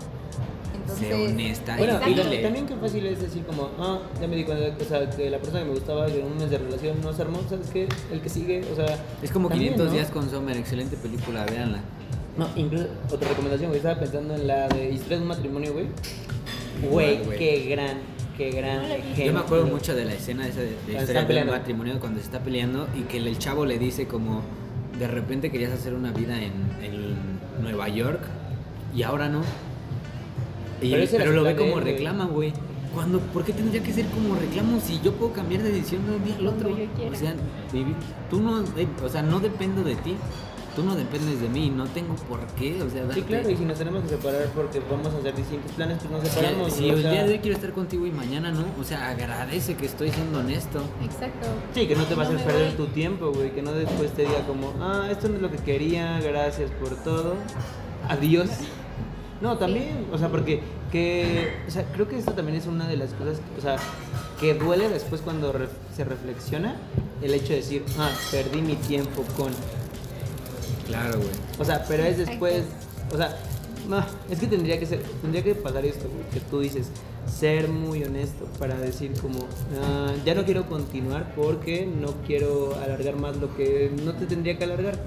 Entonces. 0.86 1.08
Sé 1.08 1.14
honesta 1.14 1.78
Bueno, 1.78 2.00
y 2.08 2.42
también 2.44 2.66
qué 2.68 2.76
fácil 2.76 3.06
es 3.08 3.20
decir 3.22 3.44
como, 3.44 3.70
ah, 3.80 4.00
ya 4.22 4.28
me 4.28 4.36
di 4.36 4.44
cuenta, 4.44 4.84
o 4.84 4.88
sea, 4.88 5.10
que 5.10 5.30
la 5.30 5.40
persona 5.40 5.62
que 5.62 5.66
me 5.66 5.72
gustaba 5.74 6.08
en 6.08 6.26
un 6.26 6.38
mes 6.38 6.50
de 6.52 6.58
relación 6.60 7.02
no 7.02 7.12
se 7.12 7.24
armó, 7.24 7.40
¿sabes 7.50 7.70
qué? 7.72 7.88
El 8.12 8.22
que 8.22 8.30
sigue, 8.30 8.64
o 8.72 8.76
sea... 8.76 9.00
Es 9.22 9.32
como 9.32 9.50
también, 9.50 9.74
500 9.74 9.88
¿no? 9.88 9.94
días 9.94 10.12
con 10.12 10.30
Sommer, 10.30 10.56
excelente 10.58 10.96
película, 10.98 11.46
véanla. 11.46 11.80
No, 12.38 12.48
incluso, 12.56 12.88
otra 13.12 13.30
recomendación, 13.30 13.70
güey, 13.70 13.78
estaba 13.78 14.00
pensando 14.00 14.36
en 14.36 14.46
la 14.46 14.68
de 14.68 14.92
Historia 14.92 15.18
de 15.18 15.24
un 15.24 15.30
matrimonio, 15.30 15.74
güey. 15.74 15.88
Güey, 16.90 17.22
qué 17.38 17.66
gran, 17.70 17.98
qué 18.38 18.52
gran 18.52 18.82
No 18.82 18.94
ejemplo. 18.94 19.26
Yo 19.26 19.34
me 19.34 19.40
acuerdo 19.40 19.66
mucho 19.68 19.96
de 19.96 20.06
la 20.06 20.14
escena 20.14 20.48
esa 20.48 20.60
de, 20.60 20.68
de 20.68 20.94
historia 20.94 21.06
de 21.06 21.20
un 21.22 21.28
peleando. 21.28 21.52
matrimonio 21.54 22.00
cuando 22.00 22.20
se 22.20 22.26
está 22.26 22.40
peleando 22.42 22.88
y 22.96 23.04
que 23.04 23.18
el, 23.18 23.28
el 23.28 23.40
chavo 23.40 23.66
le 23.66 23.80
dice 23.80 24.08
como 24.08 24.42
de 25.00 25.08
repente 25.08 25.52
querías 25.52 25.72
hacer 25.72 25.94
una 25.94 26.12
vida 26.12 26.38
en, 26.38 26.52
en 26.84 27.62
Nueva 27.62 27.88
York 27.90 28.20
y 28.96 29.04
ahora 29.04 29.30
no. 29.30 29.42
Y- 30.88 31.08
Pero 31.18 31.32
lo 31.32 31.44
ve 31.44 31.56
como 31.56 31.80
reclama, 31.80 32.26
güey. 32.26 32.54
Cuando, 32.94 33.20
¿Por 33.20 33.44
qué 33.44 33.52
tendría 33.52 33.84
que 33.84 33.92
ser 33.92 34.06
como 34.08 34.36
reclamo 34.36 34.80
si 34.80 35.02
yo 35.02 35.12
puedo 35.14 35.34
cambiar 35.34 35.62
de 35.64 35.72
decisión 35.72 36.06
de 36.06 36.16
un 36.16 36.24
día 36.24 36.36
al 36.38 36.48
otro? 36.48 36.70
O 36.70 37.16
sea, 37.16 37.34
tú 38.30 38.40
no, 38.42 38.62
eh, 38.78 38.88
o 39.04 39.10
sea, 39.10 39.22
no 39.22 39.40
dependo 39.42 39.84
de 39.84 39.96
ti. 39.96 40.16
Tú 40.78 40.84
no 40.84 40.94
dependes 40.94 41.40
de 41.40 41.48
mí, 41.48 41.70
no 41.74 41.86
tengo 41.86 42.16
por 42.28 42.46
qué, 42.48 42.76
o 42.84 42.90
sea, 42.90 43.04
Sí, 43.04 43.08
darte- 43.22 43.24
claro, 43.24 43.50
y 43.50 43.56
si 43.56 43.64
nos 43.64 43.78
tenemos 43.78 44.04
que 44.04 44.10
separar 44.10 44.46
porque 44.54 44.82
vamos 44.92 45.08
a 45.14 45.18
hacer 45.20 45.34
distintos 45.34 45.72
planes, 45.72 46.00
pues 46.00 46.12
nos 46.12 46.22
Si, 46.24 46.30
separamos. 46.36 46.74
si 46.74 46.90
o 46.90 46.94
el 46.96 47.02
sea, 47.02 47.12
día 47.12 47.24
de 47.24 47.32
hoy 47.32 47.40
quiero 47.40 47.56
estar 47.56 47.72
contigo 47.72 48.06
y 48.06 48.12
mañana 48.12 48.52
no, 48.52 48.66
o 48.78 48.84
sea, 48.84 49.10
agradece 49.10 49.76
que 49.76 49.86
estoy 49.86 50.12
siendo 50.12 50.40
honesto. 50.40 50.80
Exacto. 51.02 51.48
Sí, 51.74 51.88
que 51.88 51.96
no 51.96 52.04
te 52.04 52.16
va 52.16 52.24
a 52.24 52.26
hacer 52.28 52.44
perder 52.44 52.76
voy. 52.76 52.88
tu 52.88 52.88
tiempo, 52.88 53.32
güey. 53.32 53.52
Que 53.52 53.62
no 53.62 53.72
después 53.72 54.12
te 54.12 54.24
diga 54.24 54.46
como, 54.46 54.74
ah, 54.82 55.08
esto 55.10 55.30
no 55.30 55.36
es 55.36 55.42
lo 55.42 55.50
que 55.50 55.58
quería, 55.60 56.20
gracias 56.20 56.70
por 56.72 56.90
todo. 57.06 57.36
Adiós. 58.10 58.50
No, 59.42 59.58
también, 59.58 60.06
o 60.14 60.18
sea, 60.18 60.30
porque 60.30 60.62
que, 60.92 61.52
o 61.68 61.72
sea, 61.72 61.84
creo 61.94 62.08
que 62.08 62.18
esto 62.18 62.32
también 62.32 62.58
es 62.58 62.68
una 62.68 62.88
de 62.88 62.96
las 62.98 63.12
cosas, 63.14 63.38
o 63.58 63.62
sea, 63.62 63.76
que 64.40 64.54
duele 64.54 64.88
después 64.90 65.22
cuando 65.22 65.52
re- 65.52 65.68
se 65.96 66.04
reflexiona 66.06 66.76
el 67.22 67.34
hecho 67.34 67.50
de 67.50 67.56
decir, 67.58 67.84
ah, 68.00 68.10
perdí 68.32 68.62
mi 68.62 68.76
tiempo 68.76 69.24
con. 69.38 69.52
Claro, 70.88 71.18
güey. 71.18 71.30
O 71.60 71.66
sea, 71.66 71.84
pero 71.88 72.04
es 72.04 72.18
después, 72.18 72.64
o 73.14 73.18
sea, 73.18 73.36
no, 73.90 74.04
es 74.30 74.40
que 74.40 74.48
tendría 74.48 74.80
que 74.80 74.86
ser, 74.86 75.00
tendría 75.22 75.44
que 75.44 75.56
pasar 75.56 75.86
esto, 75.86 76.08
güey, 76.08 76.30
que 76.32 76.40
tú 76.40 76.60
dices, 76.62 76.88
ser 77.28 77.68
muy 77.70 78.04
honesto 78.04 78.46
para 78.60 78.76
decir 78.78 79.12
como, 79.20 79.48
"Ah, 79.84 80.12
ya 80.26 80.36
no 80.36 80.46
quiero 80.46 80.68
continuar 80.70 81.34
porque 81.36 81.86
no 81.88 82.14
quiero 82.26 82.76
alargar 82.84 83.16
más 83.18 83.36
lo 83.38 83.56
que 83.56 83.92
no 84.04 84.14
te 84.14 84.26
tendría 84.28 84.58
que 84.58 84.64
alargar. 84.64 84.98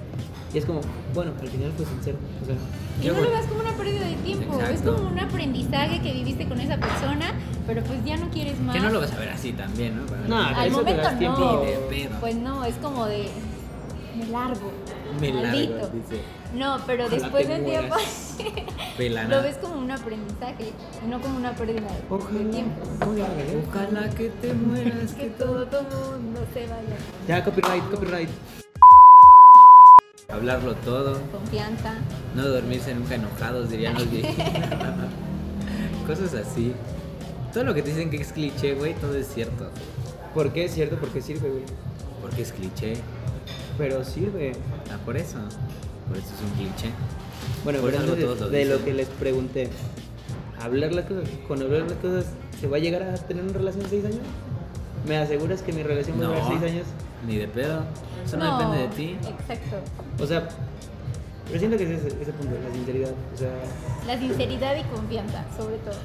Y 0.52 0.58
es 0.58 0.64
como, 0.64 0.80
bueno, 1.14 1.32
al 1.40 1.48
final 1.48 1.72
fue 1.76 1.84
sincero, 1.86 2.16
o 2.42 2.46
sea, 2.46 2.54
Y 3.00 3.04
Yo 3.06 3.12
no 3.12 3.20
lo 3.20 3.30
veas 3.30 3.46
como 3.46 3.60
una 3.60 3.72
pérdida 3.76 4.06
de 4.06 4.14
tiempo, 4.14 4.60
es 4.62 4.80
como 4.80 5.08
un 5.08 5.18
aprendizaje 5.18 6.00
que 6.00 6.12
viviste 6.12 6.48
con 6.48 6.60
esa 6.60 6.78
persona, 6.78 7.34
pero 7.66 7.82
pues 7.84 8.02
ya 8.04 8.16
no 8.16 8.30
quieres 8.30 8.58
más. 8.60 8.74
Que 8.74 8.80
no 8.82 8.90
lo 8.90 9.00
vas 9.00 9.12
a 9.12 9.18
ver 9.18 9.28
así 9.28 9.52
también, 9.52 9.96
¿no? 9.96 10.06
Para- 10.06 10.22
No, 10.26 10.38
Al 10.38 10.70
momento 10.70 11.10
no. 11.20 11.60
De. 11.60 12.08
Pues 12.20 12.34
no, 12.36 12.64
es 12.64 12.74
como 12.76 13.06
de. 13.06 13.28
Me 14.16 14.26
largo. 14.26 14.72
Me 15.20 15.28
largo, 15.32 15.42
maldito. 15.48 15.90
dice. 15.90 16.22
No, 16.54 16.78
pero 16.86 17.04
Ojalá 17.04 17.20
después 17.22 17.46
del 17.46 17.64
tiempo 17.64 17.94
lo 19.28 19.42
ves 19.42 19.58
como 19.58 19.78
un 19.78 19.90
aprendizaje 19.90 20.72
y 21.04 21.08
no 21.08 21.20
como 21.20 21.36
una 21.36 21.54
pérdida 21.54 21.82
de 21.82 22.44
tiempo. 22.46 22.80
Ojalá 23.02 24.10
que 24.10 24.30
te 24.30 24.54
mueras, 24.54 25.12
Que 25.18 25.26
todo, 25.26 25.66
todo 25.66 26.18
mundo 26.18 26.40
se 26.54 26.60
vaya. 26.66 26.96
Ya, 27.28 27.44
copyright, 27.44 27.84
copyright. 27.90 28.30
Hablarlo 30.30 30.74
todo, 30.84 31.18
Confianza. 31.32 31.94
no 32.34 32.46
dormirse 32.46 32.94
nunca 32.94 33.14
enojados, 33.14 33.70
dirían 33.70 33.94
los 33.94 34.10
viejitos. 34.10 34.44
Cosas 36.06 36.34
así. 36.34 36.74
Todo 37.54 37.64
lo 37.64 37.72
que 37.72 37.80
te 37.80 37.88
dicen 37.88 38.10
que 38.10 38.18
es 38.18 38.34
cliché, 38.34 38.74
güey, 38.74 38.92
todo 38.96 39.14
es 39.16 39.26
cierto. 39.32 39.70
¿Por 40.34 40.52
qué 40.52 40.66
es 40.66 40.74
cierto? 40.74 40.96
Porque 41.00 41.22
sirve, 41.22 41.48
güey. 41.48 41.62
Porque 42.20 42.42
es 42.42 42.52
cliché. 42.52 42.92
Pero 43.78 44.04
sirve. 44.04 44.52
Ah, 44.92 44.98
por 45.02 45.16
eso. 45.16 45.38
Por 46.06 46.18
eso 46.18 46.26
es 46.26 46.42
un 46.42 46.50
cliché. 46.58 46.90
Bueno, 47.64 47.80
Por 47.80 47.90
pero 47.92 48.02
eso 48.02 48.12
entonces, 48.14 48.24
todos 48.26 48.40
lo 48.40 48.48
de 48.50 48.64
lo 48.66 48.84
que 48.84 48.92
les 48.92 49.08
pregunté, 49.08 49.70
hablar 50.60 50.92
las 50.92 51.06
cosas, 51.06 51.26
con 51.48 51.62
hablar 51.62 51.84
las 51.88 51.92
cosas, 51.94 52.26
¿se 52.60 52.66
va 52.66 52.76
a 52.76 52.80
llegar 52.80 53.02
a 53.02 53.14
tener 53.14 53.44
una 53.44 53.54
relación 53.54 53.84
de 53.84 53.88
seis 53.88 54.04
años? 54.04 54.20
¿Me 55.08 55.16
aseguras 55.16 55.62
que 55.62 55.72
mi 55.72 55.82
relación 55.82 56.20
va 56.20 56.26
a 56.26 56.28
durar 56.28 56.48
seis 56.48 56.62
años? 56.70 56.86
Ni 57.26 57.36
de 57.36 57.48
pedo. 57.48 57.82
Eso 58.24 58.36
no, 58.36 58.58
depende 58.58 58.78
de 58.82 58.88
ti. 58.94 59.16
Exacto. 59.28 59.76
O 60.22 60.26
sea, 60.26 60.48
pero 61.46 61.58
siento 61.58 61.76
que 61.78 61.84
es 61.84 61.90
ese, 62.04 62.08
ese 62.22 62.32
punto, 62.32 62.54
la 62.66 62.74
sinceridad. 62.74 63.10
O 63.34 63.36
sea, 63.38 63.50
La 64.06 64.18
sinceridad 64.18 64.76
y 64.76 64.82
confianza, 64.94 65.44
sobre 65.56 65.76
todo. 65.78 65.96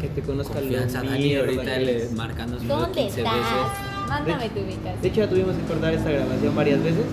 que 0.00 0.08
te 0.08 0.22
conozca 0.22 0.54
Confianza, 0.54 1.02
Dani 1.02 1.36
ahorita 1.36 1.78
le 1.78 2.08
marcando 2.14 2.58
su 2.58 2.66
¿Dónde 2.66 3.02
15 3.02 3.20
estás? 3.20 3.34
veces. 3.34 4.08
Mándame 4.08 4.48
tu 4.50 4.60
ubicación. 4.60 5.00
De 5.02 5.08
hecho, 5.08 5.20
ya 5.20 5.28
tuvimos 5.28 5.56
que 5.56 5.62
cortar 5.62 5.94
esta 5.94 6.10
grabación 6.10 6.54
varias 6.56 6.82
veces, 6.82 7.04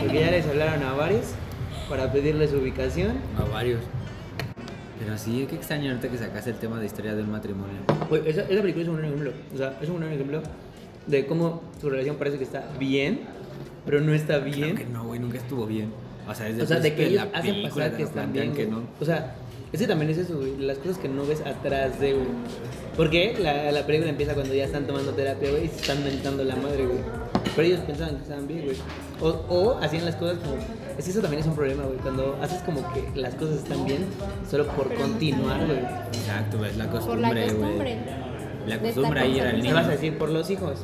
porque 0.00 0.20
ya 0.20 0.30
les 0.30 0.46
hablaron 0.46 0.82
a 0.82 0.92
varios 0.92 1.26
para 1.88 2.12
pedirle 2.12 2.46
su 2.48 2.56
ubicación. 2.58 3.16
A 3.38 3.44
varios. 3.50 3.80
Pero 4.98 5.18
sí, 5.18 5.46
qué 5.48 5.56
extraño 5.56 5.90
ahorita 5.90 6.08
que 6.08 6.18
sacaste 6.18 6.50
el 6.50 6.56
tema 6.56 6.78
de 6.80 6.86
historia 6.86 7.14
del 7.14 7.26
matrimonio. 7.26 7.78
Esa, 8.26 8.42
esa 8.42 8.62
película 8.62 8.82
es 8.82 8.88
un 8.88 8.94
buen 8.94 9.04
ejemplo. 9.06 9.32
O 9.54 9.56
sea, 9.58 9.78
es 9.80 9.88
un 9.88 9.98
buen 10.00 10.12
ejemplo 10.12 10.42
de 11.06 11.26
cómo 11.26 11.62
su 11.80 11.90
relación 11.90 12.16
parece 12.16 12.38
que 12.38 12.44
está 12.44 12.64
bien, 12.78 13.20
pero 13.84 14.00
no 14.00 14.12
está 14.14 14.38
Claro 14.42 14.56
bien. 14.56 14.76
que 14.76 14.86
no, 14.86 15.04
güey, 15.04 15.20
nunca 15.20 15.38
estuvo 15.38 15.66
bien. 15.66 15.92
O 16.28 16.34
sea, 16.34 16.46
desde 16.46 16.62
O 16.62 16.66
sea, 16.66 16.80
de 16.80 16.94
que 16.94 17.10
la 17.10 17.22
hacen 17.34 17.54
película 17.54 17.84
pasar 17.84 17.96
que 17.96 18.02
están 18.02 18.32
bien, 18.32 18.52
que 18.54 18.64
güey. 18.66 18.80
no. 18.80 18.86
O 19.00 19.04
sea, 19.04 19.36
ese 19.72 19.86
también 19.86 20.10
es 20.10 20.18
eso, 20.18 20.36
güey. 20.38 20.56
Las 20.58 20.78
cosas 20.78 20.98
que 20.98 21.08
no 21.08 21.26
ves 21.26 21.40
atrás 21.42 22.00
de, 22.00 22.12
güey. 22.14 22.26
Porque 22.96 23.36
la, 23.38 23.72
la 23.72 23.84
película 23.84 24.08
empieza 24.10 24.34
cuando 24.34 24.54
ya 24.54 24.64
están 24.64 24.86
tomando 24.86 25.12
terapia, 25.12 25.50
güey, 25.50 25.64
y 25.66 25.68
se 25.68 25.76
están 25.76 26.02
mentando 26.04 26.44
la 26.44 26.56
madre, 26.56 26.86
güey. 26.86 27.00
Pero 27.56 27.68
ellos 27.68 27.80
pensaban 27.80 28.16
que 28.16 28.22
estaban 28.22 28.46
bien, 28.46 28.64
güey. 28.64 28.76
O, 29.20 29.28
o 29.48 29.78
hacían 29.78 30.04
las 30.06 30.16
cosas 30.16 30.38
como... 30.38 30.56
Es 30.98 31.04
que 31.04 31.10
eso 31.10 31.20
también 31.20 31.40
es 31.40 31.46
un 31.46 31.54
problema, 31.56 31.82
güey. 31.84 31.98
Cuando 31.98 32.38
haces 32.40 32.62
como 32.62 32.80
que 32.94 33.04
las 33.20 33.34
cosas 33.34 33.56
están 33.58 33.84
bien 33.84 34.06
solo 34.48 34.66
por 34.68 34.94
continuar, 34.94 35.66
güey. 35.66 35.78
Exacto, 35.78 36.64
es 36.64 36.76
la 36.76 36.88
Por 36.88 37.00
costumbre, 37.00 37.52
güey. 37.52 37.78
Costumbre 38.80 39.20
estar 39.20 39.22
ahí 39.24 39.38
era 39.38 39.50
el 39.50 39.56
con 39.56 39.56
¿Qué 39.56 39.62
niño. 39.68 39.74
vas 39.74 39.86
a 39.86 39.90
decir 39.90 40.18
por 40.18 40.30
los 40.30 40.50
hijos? 40.50 40.78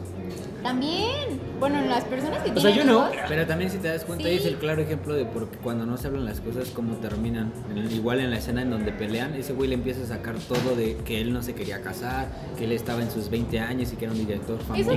También. 0.62 1.29
Bueno, 1.60 1.80
las 1.82 2.04
personas 2.04 2.42
que 2.42 2.50
O 2.50 2.54
sea, 2.60 2.72
tienen 2.72 2.86
yo 2.86 2.92
no. 2.92 3.12
hijos, 3.12 3.24
Pero 3.28 3.46
también 3.46 3.70
si 3.70 3.78
te 3.78 3.88
das 3.88 4.04
cuenta, 4.04 4.24
Sí. 4.28 4.34
es 4.34 4.46
el 4.46 4.56
claro 4.56 4.82
ejemplo 4.82 5.14
de 5.14 5.24
porque 5.26 5.58
cuando 5.58 5.86
no 5.86 5.96
se 5.96 6.06
hablan 6.08 6.24
las 6.24 6.40
cosas, 6.40 6.70
cómo 6.70 6.94
terminan. 6.96 7.52
Igual 7.92 8.20
en 8.20 8.30
la 8.30 8.38
escena 8.38 8.62
en 8.62 8.70
donde 8.70 8.92
pelean, 8.92 9.34
ese 9.34 9.52
güey 9.52 9.68
le 9.68 9.74
empieza 9.74 10.02
a 10.02 10.06
sacar 10.06 10.36
todo 10.36 10.74
de 10.74 10.96
que 11.04 11.20
él 11.20 11.32
no 11.32 11.42
se 11.42 11.54
quería 11.54 11.80
casar, 11.82 12.28
que 12.58 12.64
él 12.64 12.72
estaba 12.72 13.02
en 13.02 13.10
sus 13.10 13.28
20 13.30 13.60
años 13.60 13.92
y 13.92 13.96
que 13.96 14.06
era 14.06 14.12
un 14.12 14.18
director 14.18 14.58
famoso 14.62 14.92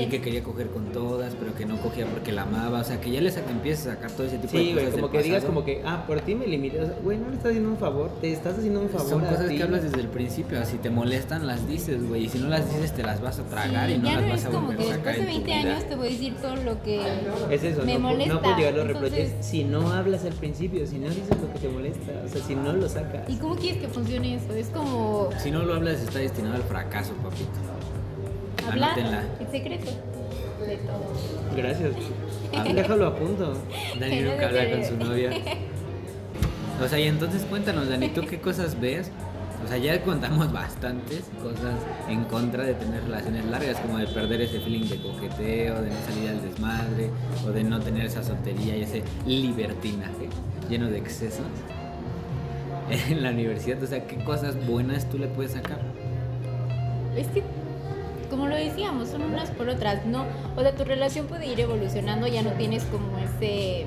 y 0.00 0.06
que 0.06 0.20
quería 0.20 0.42
coger 0.42 0.68
con 0.68 0.92
todas, 0.92 1.34
pero 1.34 1.54
que 1.54 1.66
no 1.66 1.76
cogía 1.78 2.06
porque 2.06 2.32
la 2.32 2.42
amaba. 2.42 2.80
O 2.80 2.84
sea, 2.84 3.00
que 3.00 3.10
ya 3.10 3.20
le 3.20 3.30
saca, 3.30 3.50
empieza 3.50 3.90
a 3.90 3.94
sacar 3.96 4.10
todo 4.12 4.26
ese 4.26 4.38
tipo 4.38 4.56
de 4.56 4.58
Sí, 4.64 4.70
cosas. 4.72 4.82
güey, 4.90 4.92
como 5.00 5.08
del 5.08 5.16
que 5.18 5.22
digas 5.26 5.44
como 5.44 5.64
que, 5.64 5.82
ah, 5.84 6.04
por 6.06 6.20
ti 6.20 6.34
me 6.34 6.46
limité. 6.46 6.80
O 6.82 6.86
sea, 6.86 6.94
güey, 7.02 7.18
no 7.18 7.28
le 7.28 7.34
estás 7.36 7.50
haciendo 7.50 7.70
un 7.70 7.78
favor, 7.78 8.10
te 8.20 8.32
estás 8.32 8.58
haciendo 8.58 8.80
un 8.80 8.88
favor 8.90 9.08
Son 9.08 9.24
a 9.24 9.28
cosas 9.30 9.48
ti. 9.48 9.56
que 9.56 9.62
hablas 9.62 9.82
desde 9.82 10.00
el 10.00 10.08
principio. 10.08 10.64
Si 10.64 10.76
te 10.78 10.90
molestan, 10.90 11.46
las 11.46 11.66
dices, 11.68 12.06
güey. 12.08 12.24
Y 12.24 12.28
si 12.28 12.38
no 12.38 12.48
las 12.48 12.68
dices, 12.72 12.92
te 12.92 13.02
las 13.02 13.20
vas 13.20 13.38
a 13.38 13.42
tragar 13.44 13.88
sí, 13.88 13.94
y 13.94 13.98
no 13.98 14.04
ya 14.08 14.14
las 14.14 14.22
no 14.22 14.28
vas 14.30 14.40
es 14.40 14.46
a 14.46 14.48
volver 14.50 14.76
que 14.76 14.82
a 14.82 14.86
sacar 14.96 15.14
después 15.16 15.16
de 15.16 15.20
en 15.20 15.26
tu 15.26 15.46
20 15.46 15.46
vida. 15.62 15.74
años 15.74 15.88
te 15.88 15.95
voy 15.96 16.08
a 16.08 16.10
decir 16.10 16.34
todo 16.36 16.56
lo 16.56 16.82
que 16.82 17.00
Es 17.50 17.62
eso, 17.64 17.82
me 17.84 17.94
no, 17.94 18.00
molesta. 18.00 18.34
no 18.34 18.42
puedes 18.42 18.56
llegar 18.58 18.74
a 18.74 18.76
los 18.76 18.86
reproches 18.88 19.32
si 19.40 19.64
no 19.64 19.90
hablas 19.92 20.24
al 20.24 20.32
principio, 20.34 20.86
si 20.86 20.98
no 20.98 21.08
dices 21.08 21.30
lo 21.40 21.52
que 21.52 21.58
te 21.58 21.68
molesta, 21.68 22.12
o 22.24 22.28
sea, 22.28 22.42
si 22.42 22.54
no 22.54 22.72
lo 22.72 22.88
sacas. 22.88 23.28
¿Y 23.28 23.36
cómo 23.36 23.56
quieres 23.56 23.80
que 23.80 23.88
funcione 23.88 24.34
eso? 24.36 24.52
Es 24.54 24.68
como 24.68 25.30
Si 25.42 25.50
no 25.50 25.62
lo 25.62 25.74
hablas, 25.74 26.00
está 26.00 26.18
destinado 26.18 26.56
al 26.56 26.62
fracaso, 26.62 27.12
papito. 27.14 27.50
hablar 28.70 28.90
Anótenla. 28.98 29.24
el 29.40 29.46
secreto 29.50 29.90
de 30.66 30.76
todo. 30.78 31.56
Gracias. 31.56 31.90
Habla. 32.56 32.74
Déjalo 32.82 33.06
a 33.06 33.16
punto. 33.16 33.54
Dani 34.00 34.20
nunca 34.20 34.46
habla 34.48 34.70
con 34.70 34.84
su 34.84 34.96
novia. 34.96 35.30
O 36.84 36.86
sea, 36.86 37.00
y 37.00 37.04
entonces 37.04 37.40
cuéntanos, 37.48 37.88
Dani, 37.88 38.08
¿tú 38.10 38.20
qué 38.28 38.38
cosas 38.38 38.78
ves? 38.78 39.10
O 39.66 39.68
sea, 39.68 39.78
ya 39.78 40.00
contamos 40.00 40.52
bastantes 40.52 41.24
cosas 41.42 41.74
en 42.08 42.22
contra 42.24 42.62
de 42.62 42.74
tener 42.74 43.02
relaciones 43.02 43.44
largas, 43.46 43.80
como 43.80 43.98
de 43.98 44.06
perder 44.06 44.42
ese 44.42 44.60
feeling 44.60 44.88
de 44.88 45.02
coqueteo, 45.02 45.82
de 45.82 45.90
no 45.90 45.96
salir 46.06 46.30
al 46.30 46.40
desmadre, 46.40 47.10
o 47.44 47.50
de 47.50 47.64
no 47.64 47.80
tener 47.80 48.06
esa 48.06 48.22
soltería 48.22 48.76
y 48.76 48.82
ese 48.82 49.02
libertinaje 49.26 50.28
lleno 50.68 50.86
de 50.88 50.98
excesos 50.98 51.46
en 53.10 53.22
la 53.24 53.30
universidad. 53.30 53.82
O 53.82 53.86
sea, 53.88 54.06
¿qué 54.06 54.22
cosas 54.22 54.54
buenas 54.68 55.10
tú 55.10 55.18
le 55.18 55.26
puedes 55.26 55.52
sacar? 55.52 55.80
Es 57.16 57.26
que, 57.26 57.42
como 58.30 58.46
lo 58.46 58.54
decíamos, 58.54 59.08
son 59.08 59.22
unas 59.22 59.50
por 59.50 59.68
otras, 59.68 60.06
¿no? 60.06 60.26
O 60.54 60.60
sea, 60.60 60.76
tu 60.76 60.84
relación 60.84 61.26
puede 61.26 61.46
ir 61.46 61.58
evolucionando, 61.58 62.28
ya 62.28 62.42
no 62.42 62.52
tienes 62.52 62.84
como 62.84 63.18
ese 63.18 63.86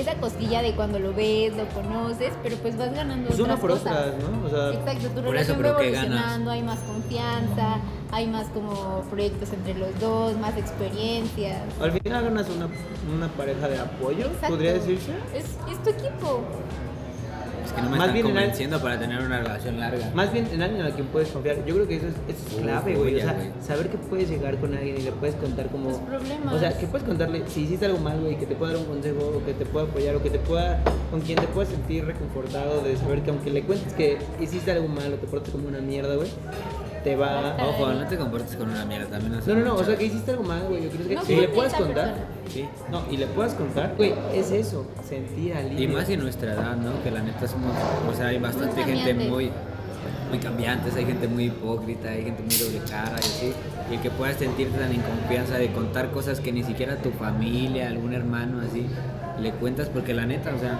esa 0.00 0.14
cosquilla 0.14 0.62
de 0.62 0.72
cuando 0.74 0.98
lo 0.98 1.12
ves, 1.14 1.54
lo 1.56 1.66
conoces, 1.68 2.32
pero 2.42 2.56
pues 2.56 2.76
vas 2.76 2.92
ganando 2.94 3.28
Pues 3.28 3.38
una 3.40 3.54
otras 3.54 3.60
por 3.60 3.70
cosas. 3.70 3.92
otras, 3.92 4.14
¿no? 4.30 4.46
O 4.46 4.50
sea, 4.50 4.72
Exacto, 4.78 5.08
tu 5.14 5.22
relación 5.22 5.62
va 5.64 5.68
evolucionando, 5.70 6.50
hay 6.50 6.62
más 6.62 6.78
confianza, 6.80 7.76
hay 8.10 8.26
más 8.26 8.46
como 8.48 9.02
proyectos 9.10 9.52
entre 9.52 9.74
los 9.74 9.98
dos, 10.00 10.36
más 10.38 10.56
experiencias. 10.56 11.60
al 11.80 11.92
final 11.92 12.24
ganas 12.24 12.46
una, 12.50 12.68
una 13.14 13.28
pareja 13.28 13.68
de 13.68 13.78
apoyo, 13.78 14.26
Exacto. 14.26 14.48
podría 14.48 14.72
decirse. 14.74 15.12
Es, 15.34 15.44
es 15.70 15.82
tu 15.82 15.90
equipo. 15.90 16.40
Que 17.80 17.84
no 17.86 17.90
me 17.90 17.96
Más 17.98 18.08
están 18.08 18.14
bien 18.14 18.26
en 18.26 18.30
el- 18.32 18.38
convenciendo 18.42 18.80
para 18.80 18.98
tener 18.98 19.20
una 19.22 19.38
relación 19.40 19.80
larga. 19.80 20.10
Más 20.14 20.32
bien 20.32 20.46
en 20.52 20.62
alguien 20.62 20.82
a 20.86 20.90
quien 20.90 21.06
puedes 21.08 21.28
confiar. 21.30 21.64
Yo 21.64 21.74
creo 21.74 21.88
que 21.88 21.96
eso 21.96 22.06
es, 22.08 22.14
eso 22.36 22.48
es 22.56 22.62
clave, 22.62 22.94
güey. 22.96 23.16
O 23.16 23.20
sea, 23.20 23.32
güey. 23.32 23.50
saber 23.66 23.88
que 23.88 23.98
puedes 23.98 24.28
llegar 24.28 24.56
con 24.58 24.74
alguien 24.74 24.96
y 24.98 25.02
le 25.02 25.12
puedes 25.12 25.34
contar 25.36 25.66
como... 25.68 25.90
Tus 25.90 25.98
problemas. 26.00 26.54
O 26.54 26.58
sea, 26.58 26.76
que 26.76 26.86
puedes 26.86 27.06
contarle 27.06 27.42
si 27.48 27.62
hiciste 27.62 27.86
algo 27.86 27.98
mal, 27.98 28.20
güey, 28.20 28.38
que 28.38 28.46
te 28.46 28.54
pueda 28.54 28.72
dar 28.72 28.80
un 28.82 28.86
consejo, 28.88 29.32
o 29.36 29.44
que 29.44 29.54
te 29.54 29.64
pueda 29.66 29.86
apoyar, 29.86 30.16
o 30.16 30.22
que 30.22 30.30
te 30.30 30.38
pueda... 30.38 30.78
Con 31.10 31.20
quien 31.22 31.38
te 31.38 31.46
puedas 31.48 31.70
sentir 31.70 32.04
reconfortado 32.04 32.82
de 32.82 32.96
saber 32.96 33.22
que 33.22 33.30
aunque 33.30 33.50
le 33.50 33.62
cuentes 33.62 33.92
que 33.94 34.18
hiciste 34.40 34.70
algo 34.70 34.86
mal 34.88 35.12
o 35.12 35.16
te 35.16 35.26
portes 35.26 35.50
como 35.50 35.66
una 35.68 35.80
mierda, 35.80 36.14
güey, 36.16 36.28
te 37.02 37.16
va... 37.16 37.56
Ojo, 37.62 37.92
no 37.92 38.06
te 38.06 38.16
comportes 38.16 38.56
con 38.56 38.70
una 38.70 38.84
mierda 38.84 39.06
también. 39.06 39.40
No, 39.46 39.54
no, 39.54 39.64
no, 39.64 39.74
o 39.74 39.84
sea, 39.84 39.96
que 39.96 40.04
hiciste 40.04 40.32
algo 40.32 40.44
mal, 40.44 40.62
güey. 40.68 40.84
Yo 40.84 40.90
creo 40.90 41.08
que 41.08 41.14
No 41.14 41.22
si 41.24 41.36
le 41.36 41.48
puedes 41.48 41.74
contar... 41.74 42.14
persona. 42.14 42.26
Sí. 42.48 42.68
No, 42.90 43.02
y 43.10 43.16
le 43.16 43.26
puedas 43.26 43.54
contar, 43.54 43.94
güey, 43.96 44.12
es 44.34 44.50
eso, 44.50 44.84
sentir 45.08 45.54
alivio. 45.54 45.84
Y 45.84 45.88
más 45.88 46.08
en 46.08 46.20
nuestra 46.20 46.52
edad, 46.54 46.76
¿no? 46.76 47.02
Que 47.02 47.10
la 47.10 47.22
neta 47.22 47.46
somos, 47.46 47.72
o 48.10 48.14
sea, 48.16 48.28
hay 48.28 48.38
bastante 48.38 48.84
Muy 48.84 48.92
gente 48.92 49.14
muy, 49.14 49.50
muy 50.30 50.38
cambiantes, 50.38 50.96
hay 50.96 51.04
gente 51.04 51.28
muy 51.28 51.44
hipócrita, 51.44 52.08
hay 52.08 52.24
gente 52.24 52.42
muy 52.42 52.56
doble 52.56 52.80
cara 52.90 53.12
y 53.16 53.18
así. 53.18 53.52
Y 53.90 53.94
el 53.94 54.00
que 54.00 54.10
puedas 54.10 54.36
sentirte 54.36 54.78
tan 54.78 54.92
en 54.92 55.00
confianza 55.00 55.58
de 55.58 55.70
contar 55.72 56.10
cosas 56.10 56.40
que 56.40 56.50
ni 56.50 56.64
siquiera 56.64 56.96
tu 56.96 57.10
familia, 57.10 57.88
algún 57.88 58.14
hermano 58.14 58.60
así, 58.60 58.86
le 59.40 59.52
cuentas, 59.52 59.88
porque 59.88 60.12
la 60.12 60.26
neta, 60.26 60.52
o 60.54 60.58
sea, 60.58 60.78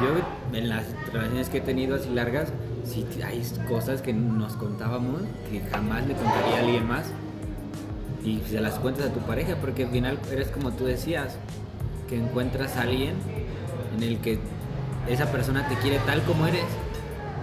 yo 0.00 0.56
en 0.56 0.68
las 0.68 0.84
relaciones 1.12 1.48
que 1.48 1.58
he 1.58 1.60
tenido 1.60 1.96
así 1.96 2.10
largas, 2.10 2.52
sí 2.84 3.06
hay 3.24 3.42
cosas 3.68 4.02
que 4.02 4.12
nos 4.12 4.54
contábamos 4.54 5.22
que 5.50 5.60
jamás 5.70 6.06
le 6.06 6.14
contaría 6.14 6.56
a 6.56 6.60
alguien 6.60 6.86
más. 6.88 7.06
Y 8.24 8.40
se 8.50 8.60
las 8.60 8.78
cuentas 8.78 9.06
a 9.06 9.12
tu 9.12 9.20
pareja, 9.20 9.56
porque 9.60 9.84
al 9.84 9.90
final 9.90 10.18
eres 10.30 10.48
como 10.48 10.72
tú 10.72 10.84
decías, 10.84 11.36
que 12.08 12.16
encuentras 12.16 12.76
a 12.76 12.82
alguien 12.82 13.14
en 13.96 14.02
el 14.02 14.18
que 14.18 14.38
esa 15.08 15.26
persona 15.32 15.66
te 15.68 15.74
quiere 15.76 15.98
tal 16.06 16.22
como 16.24 16.46
eres 16.46 16.64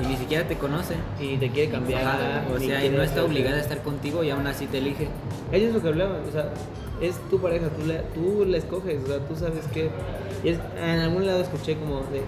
y 0.03 0.05
ni 0.05 0.15
siquiera 0.17 0.47
te 0.47 0.55
conoce. 0.57 0.93
Y 1.19 1.37
te 1.37 1.49
quiere 1.49 1.71
cambiar. 1.71 2.03
Ajá, 2.03 2.43
o 2.53 2.59
sea, 2.59 2.85
y 2.85 2.89
no 2.89 3.01
está 3.01 3.23
obligada 3.23 3.57
a 3.57 3.61
estar 3.61 3.81
contigo 3.81 4.23
y 4.23 4.29
aún 4.29 4.45
así 4.45 4.67
te 4.67 4.77
elige. 4.77 5.07
Eso 5.51 5.67
es 5.67 5.73
lo 5.73 5.81
que 5.81 5.87
hablaba, 5.87 6.19
o 6.27 6.31
sea, 6.31 6.51
es 7.01 7.15
tu 7.29 7.39
pareja, 7.39 7.67
tú 7.69 7.87
la, 7.87 8.01
tú 8.13 8.45
la 8.45 8.57
escoges, 8.57 9.03
o 9.03 9.07
sea, 9.07 9.19
tú 9.27 9.35
sabes 9.35 9.65
que... 9.73 9.89
y 10.43 10.49
es- 10.49 10.59
en 10.79 10.99
algún 10.99 11.25
lado 11.25 11.41
escuché 11.41 11.75
como 11.77 12.01
de... 12.11 12.21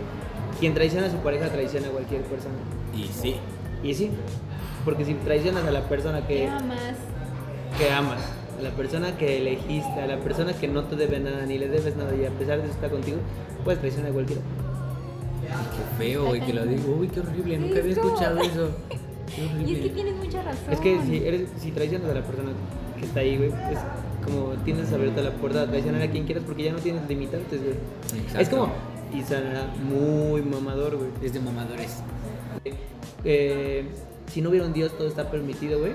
Quien 0.60 0.74
traiciona 0.74 1.08
a 1.08 1.10
su 1.12 1.18
pareja 1.18 1.48
traiciona 1.50 1.88
a 1.88 1.92
cualquier 1.92 2.22
persona. 2.24 2.56
Y 2.96 3.06
sí, 3.08 3.36
Y 3.84 3.94
sí, 3.94 4.12
porque 4.84 5.06
si 5.06 5.14
traicionas 5.16 5.66
a 5.66 5.72
la 5.72 5.82
persona 5.88 6.26
¿Qué 6.28 6.36
que, 6.36 6.48
amas? 6.48 6.80
que 7.78 7.92
amas, 7.92 8.20
a 8.58 8.62
la 8.62 8.72
persona 8.72 9.18
que 9.18 9.38
elegiste, 9.38 10.02
a 10.02 10.08
la 10.08 10.18
persona 10.20 10.54
que 10.54 10.68
no 10.68 10.84
te 10.84 10.96
debe 10.96 11.20
nada, 11.20 11.46
ni 11.46 11.58
le 11.58 11.68
debes 11.70 11.96
nada, 11.96 12.14
y 12.16 12.26
a 12.26 12.30
pesar 12.32 12.58
de 12.58 12.66
eso 12.66 12.74
está 12.74 12.90
contigo, 12.90 13.18
puedes 13.64 13.80
traicionar 13.80 14.12
a 14.12 14.14
cualquiera. 14.14 14.42
qué 15.42 16.04
feo, 16.04 16.26
güey, 16.26 16.42
que 16.42 16.54
lo 16.54 16.66
digo. 16.66 16.96
Uy, 17.00 17.08
qué 17.08 17.20
horrible, 17.22 17.58
nunca 17.58 17.80
había 17.80 17.94
escuchado 17.94 18.40
eso. 18.42 18.70
Qué 19.34 19.44
Y 19.66 19.76
es 19.76 19.82
que 19.82 19.90
tienes 19.90 20.16
mucha 20.16 20.42
razón. 20.42 20.74
Es 20.74 20.80
que 20.80 21.00
si, 21.04 21.18
eres, 21.26 21.50
si 21.58 21.72
traicionas 21.72 22.10
a 22.10 22.14
la 22.16 22.24
persona 22.24 22.50
que 23.00 23.06
está 23.06 23.22
ahí, 23.22 23.38
güey, 23.38 23.50
es 23.50 23.80
como 24.26 24.54
tienes 24.66 24.92
abierta 24.92 25.22
la 25.22 25.32
puerta 25.32 25.62
a 25.62 25.68
traicionar 25.68 26.02
a 26.02 26.10
quien 26.10 26.26
quieras 26.26 26.44
porque 26.46 26.64
ya 26.64 26.74
no 26.74 26.80
tienes 26.80 27.08
limitantes, 27.08 27.62
güey. 27.62 27.76
Exacto. 28.22 28.40
Es 28.42 28.50
como, 28.50 28.74
y 29.14 29.22
sonará 29.24 29.66
muy 29.84 30.42
mamador, 30.42 30.98
güey. 30.98 31.10
Es 31.22 31.34
de 31.34 31.40
mamadores. 31.40 31.98
Eh, 33.24 33.86
si 34.32 34.42
no 34.42 34.50
hubiera 34.50 34.66
un 34.66 34.74
Dios, 34.74 34.92
todo 34.98 35.08
está 35.08 35.30
permitido, 35.32 35.80
güey. 35.80 35.94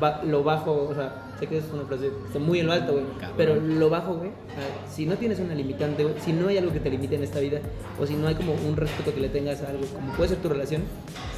Ba- 0.00 0.22
lo 0.24 0.42
bajo, 0.42 0.88
o 0.90 0.94
sea, 0.94 1.22
sé 1.38 1.46
que 1.46 1.58
es 1.58 1.64
una 1.72 1.84
frase 1.84 2.08
que 2.08 2.26
está 2.26 2.38
muy 2.38 2.60
en 2.60 2.66
lo 2.66 2.72
alto, 2.72 2.92
güey. 2.92 3.04
Cabrón. 3.20 3.34
Pero 3.36 3.54
lo 3.56 3.90
bajo, 3.90 4.14
güey. 4.14 4.30
ah, 4.30 4.90
Si 4.90 5.06
no 5.06 5.16
tienes 5.16 5.38
una 5.38 5.54
limitante, 5.54 6.02
güey, 6.04 6.14
si 6.20 6.32
no 6.32 6.48
hay 6.48 6.58
algo 6.58 6.72
que 6.72 6.80
te 6.80 6.90
limite 6.90 7.14
en 7.16 7.22
esta 7.22 7.40
vida, 7.40 7.60
o 8.00 8.06
si 8.06 8.14
no 8.14 8.26
hay 8.26 8.34
como 8.34 8.54
un 8.54 8.76
respeto 8.76 9.14
que 9.14 9.20
le 9.20 9.28
tengas 9.28 9.62
a 9.62 9.68
algo, 9.70 9.84
como 9.86 10.12
puede 10.14 10.30
ser 10.30 10.38
tu 10.38 10.48
relación, 10.48 10.82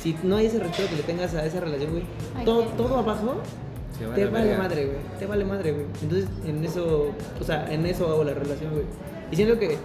si 0.02 0.16
no 0.22 0.36
hay 0.36 0.46
ese 0.46 0.58
respeto 0.58 0.88
que 0.90 0.96
le 0.96 1.02
tengas 1.02 1.34
a 1.34 1.44
esa 1.44 1.60
relación, 1.60 1.90
güey, 1.90 2.04
todo, 2.44 2.62
todo 2.76 2.96
abajo 2.98 3.36
te 4.14 4.26
vale 4.26 4.56
madre, 4.58 4.84
güey. 4.86 4.98
Te 5.18 5.26
vale 5.26 5.44
madre, 5.44 5.72
güey. 5.72 5.86
Entonces, 6.02 6.28
en 6.46 6.64
eso, 6.64 7.12
o 7.40 7.44
sea, 7.44 7.72
en 7.72 7.86
eso 7.86 8.06
hago 8.08 8.24
la 8.24 8.34
relación, 8.34 8.72
güey. 8.72 8.84
Y 9.32 9.36
siento 9.36 9.58
que, 9.58 9.76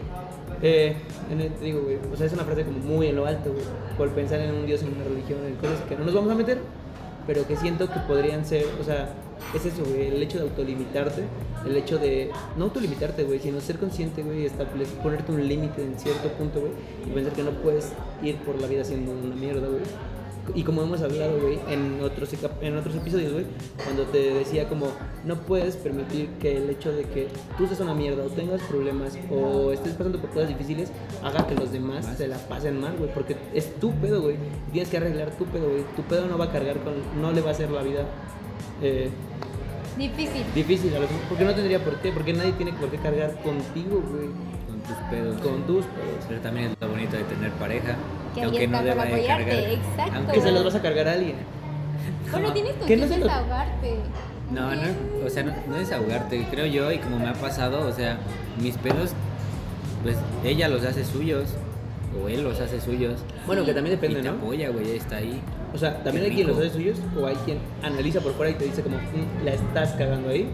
eh, 0.61 0.95
en 1.31 1.59
digo, 1.61 1.81
güey, 1.81 1.97
o 2.11 2.15
sea, 2.15 2.27
es 2.27 2.33
una 2.33 2.43
frase 2.43 2.63
como 2.63 2.79
muy 2.79 3.07
en 3.07 3.15
lo 3.15 3.25
alto, 3.25 3.51
güey. 3.51 3.63
Por 3.97 4.09
pensar 4.09 4.39
en 4.39 4.53
un 4.53 4.65
Dios, 4.65 4.81
en 4.83 4.93
una 4.93 5.03
religión, 5.03 5.39
en 5.45 5.55
cosas 5.55 5.79
que 5.87 5.95
no 5.95 6.05
nos 6.05 6.13
vamos 6.13 6.31
a 6.31 6.35
meter, 6.35 6.59
pero 7.27 7.47
que 7.47 7.55
siento 7.55 7.87
que 7.87 7.99
podrían 8.07 8.45
ser, 8.45 8.65
o 8.79 8.83
sea, 8.83 9.13
es 9.55 9.65
eso, 9.65 9.83
güey, 9.83 10.07
el 10.07 10.21
hecho 10.21 10.37
de 10.37 10.43
autolimitarte, 10.43 11.23
el 11.65 11.75
hecho 11.75 11.97
de, 11.97 12.31
no 12.57 12.65
autolimitarte, 12.65 13.23
güey, 13.23 13.39
sino 13.39 13.59
ser 13.59 13.77
consciente, 13.77 14.23
güey, 14.23 14.45
establecer, 14.45 14.97
ponerte 14.99 15.31
un 15.31 15.47
límite 15.47 15.83
en 15.83 15.99
cierto 15.99 16.29
punto, 16.29 16.59
güey, 16.59 16.71
y 17.05 17.09
pensar 17.09 17.33
que 17.33 17.43
no 17.43 17.51
puedes 17.51 17.91
ir 18.21 18.37
por 18.37 18.59
la 18.59 18.67
vida 18.67 18.83
siendo 18.83 19.11
una 19.11 19.35
mierda, 19.35 19.67
güey. 19.67 19.81
Y 20.53 20.63
como 20.63 20.81
hemos 20.81 21.01
hablado, 21.01 21.39
güey, 21.39 21.59
en 21.69 22.01
otros, 22.01 22.29
en 22.61 22.77
otros 22.77 22.95
episodios, 22.95 23.33
güey, 23.33 23.45
cuando 23.83 24.03
te 24.03 24.33
decía 24.33 24.67
como, 24.67 24.87
no 25.25 25.35
puedes 25.35 25.75
permitir 25.77 26.29
que 26.39 26.57
el 26.57 26.69
hecho 26.69 26.91
de 26.91 27.03
que 27.03 27.27
tú 27.57 27.67
seas 27.67 27.79
una 27.79 27.93
mierda 27.93 28.23
o 28.23 28.27
tengas 28.29 28.61
problemas 28.63 29.17
o 29.29 29.71
estés 29.71 29.93
pasando 29.93 30.19
por 30.19 30.29
cosas 30.31 30.49
difíciles 30.49 30.91
haga 31.23 31.47
que 31.47 31.55
los 31.55 31.71
demás 31.71 32.05
se 32.17 32.27
la 32.27 32.37
pasen 32.37 32.79
mal, 32.79 32.95
güey, 32.97 33.13
porque 33.13 33.35
es 33.53 33.73
tu 33.79 33.91
pedo, 33.95 34.21
güey. 34.21 34.35
Tienes 34.71 34.89
que 34.89 34.97
arreglar 34.97 35.31
tu 35.31 35.45
pedo, 35.45 35.69
güey. 35.69 35.83
Tu 35.95 36.01
pedo 36.03 36.27
no 36.27 36.37
va 36.37 36.45
a 36.45 36.51
cargar 36.51 36.77
con, 36.79 36.93
no 37.21 37.31
le 37.31 37.41
va 37.41 37.49
a 37.49 37.51
hacer 37.51 37.69
la 37.71 37.83
vida 37.83 38.05
eh, 38.81 39.09
Difícil. 39.97 40.43
difícil 40.55 40.95
a 40.95 40.99
los 40.99 41.09
demás, 41.09 41.25
porque 41.29 41.43
no 41.43 41.53
tendría 41.53 41.83
por 41.83 41.95
qué, 41.97 42.11
porque 42.11 42.33
nadie 42.33 42.53
tiene 42.53 42.73
por 42.73 42.89
qué 42.89 42.97
cargar 42.97 43.35
contigo, 43.41 44.01
güey. 44.09 44.29
tus 44.87 44.95
pedos. 45.09 45.41
con 45.41 45.61
tus 45.67 45.85
pedos. 45.85 46.25
Pero 46.27 46.41
también 46.41 46.71
es 46.71 46.77
lo 46.79 46.87
bonito 46.87 47.15
de 47.17 47.23
tener 47.23 47.51
pareja. 47.51 47.95
Que 48.33 48.43
aunque 48.43 48.67
no 48.67 48.83
deba 48.83 49.03
de 49.05 49.09
apoyarte, 49.13 49.73
exacto. 49.73 50.13
aunque 50.15 50.31
Que 50.33 50.41
se 50.41 50.51
los 50.51 50.63
vas 50.63 50.75
a 50.75 50.81
cargar 50.81 51.07
a 51.07 51.13
alguien. 51.13 51.35
Bueno, 52.31 52.51
tienes 52.53 52.73
con 52.73 52.87
Que 52.87 52.97
no 52.97 53.07
se 53.07 53.17
desahogarte. 53.19 53.95
No, 54.51 54.75
no, 54.75 54.81
o 55.25 55.29
sea, 55.29 55.43
no, 55.43 55.53
no 55.67 55.75
desahogarte, 55.77 56.45
creo 56.51 56.65
yo, 56.65 56.91
y 56.91 56.97
como 56.97 57.19
me 57.19 57.29
ha 57.29 57.33
pasado, 57.33 57.87
o 57.87 57.91
sea, 57.93 58.17
mis 58.61 58.75
pedos, 58.77 59.11
pues 60.03 60.17
ella 60.43 60.67
los 60.67 60.83
hace 60.83 61.05
suyos, 61.05 61.51
o 62.21 62.27
él 62.27 62.43
los 62.43 62.59
hace 62.59 62.81
suyos. 62.81 63.21
Bueno, 63.47 63.63
que 63.63 63.73
también 63.73 63.95
depende, 63.95 64.19
y 64.19 64.23
te 64.23 64.29
¿no? 64.29 64.35
apoya, 64.35 64.69
güey, 64.69 64.91
está 64.91 65.17
ahí. 65.17 65.39
O 65.73 65.77
sea, 65.77 66.03
también 66.03 66.25
hay 66.25 66.35
quien 66.35 66.47
los 66.47 66.57
hace 66.57 66.69
suyos 66.69 66.97
o 67.17 67.25
hay 67.25 67.35
quien 67.45 67.59
analiza 67.81 68.19
por 68.19 68.33
fuera 68.33 68.51
y 68.51 68.55
te 68.55 68.65
dice 68.65 68.81
como, 68.81 68.97
"Mm, 68.97 69.45
la 69.45 69.51
estás 69.53 69.91
cagando 69.93 70.29
ahí, 70.29 70.49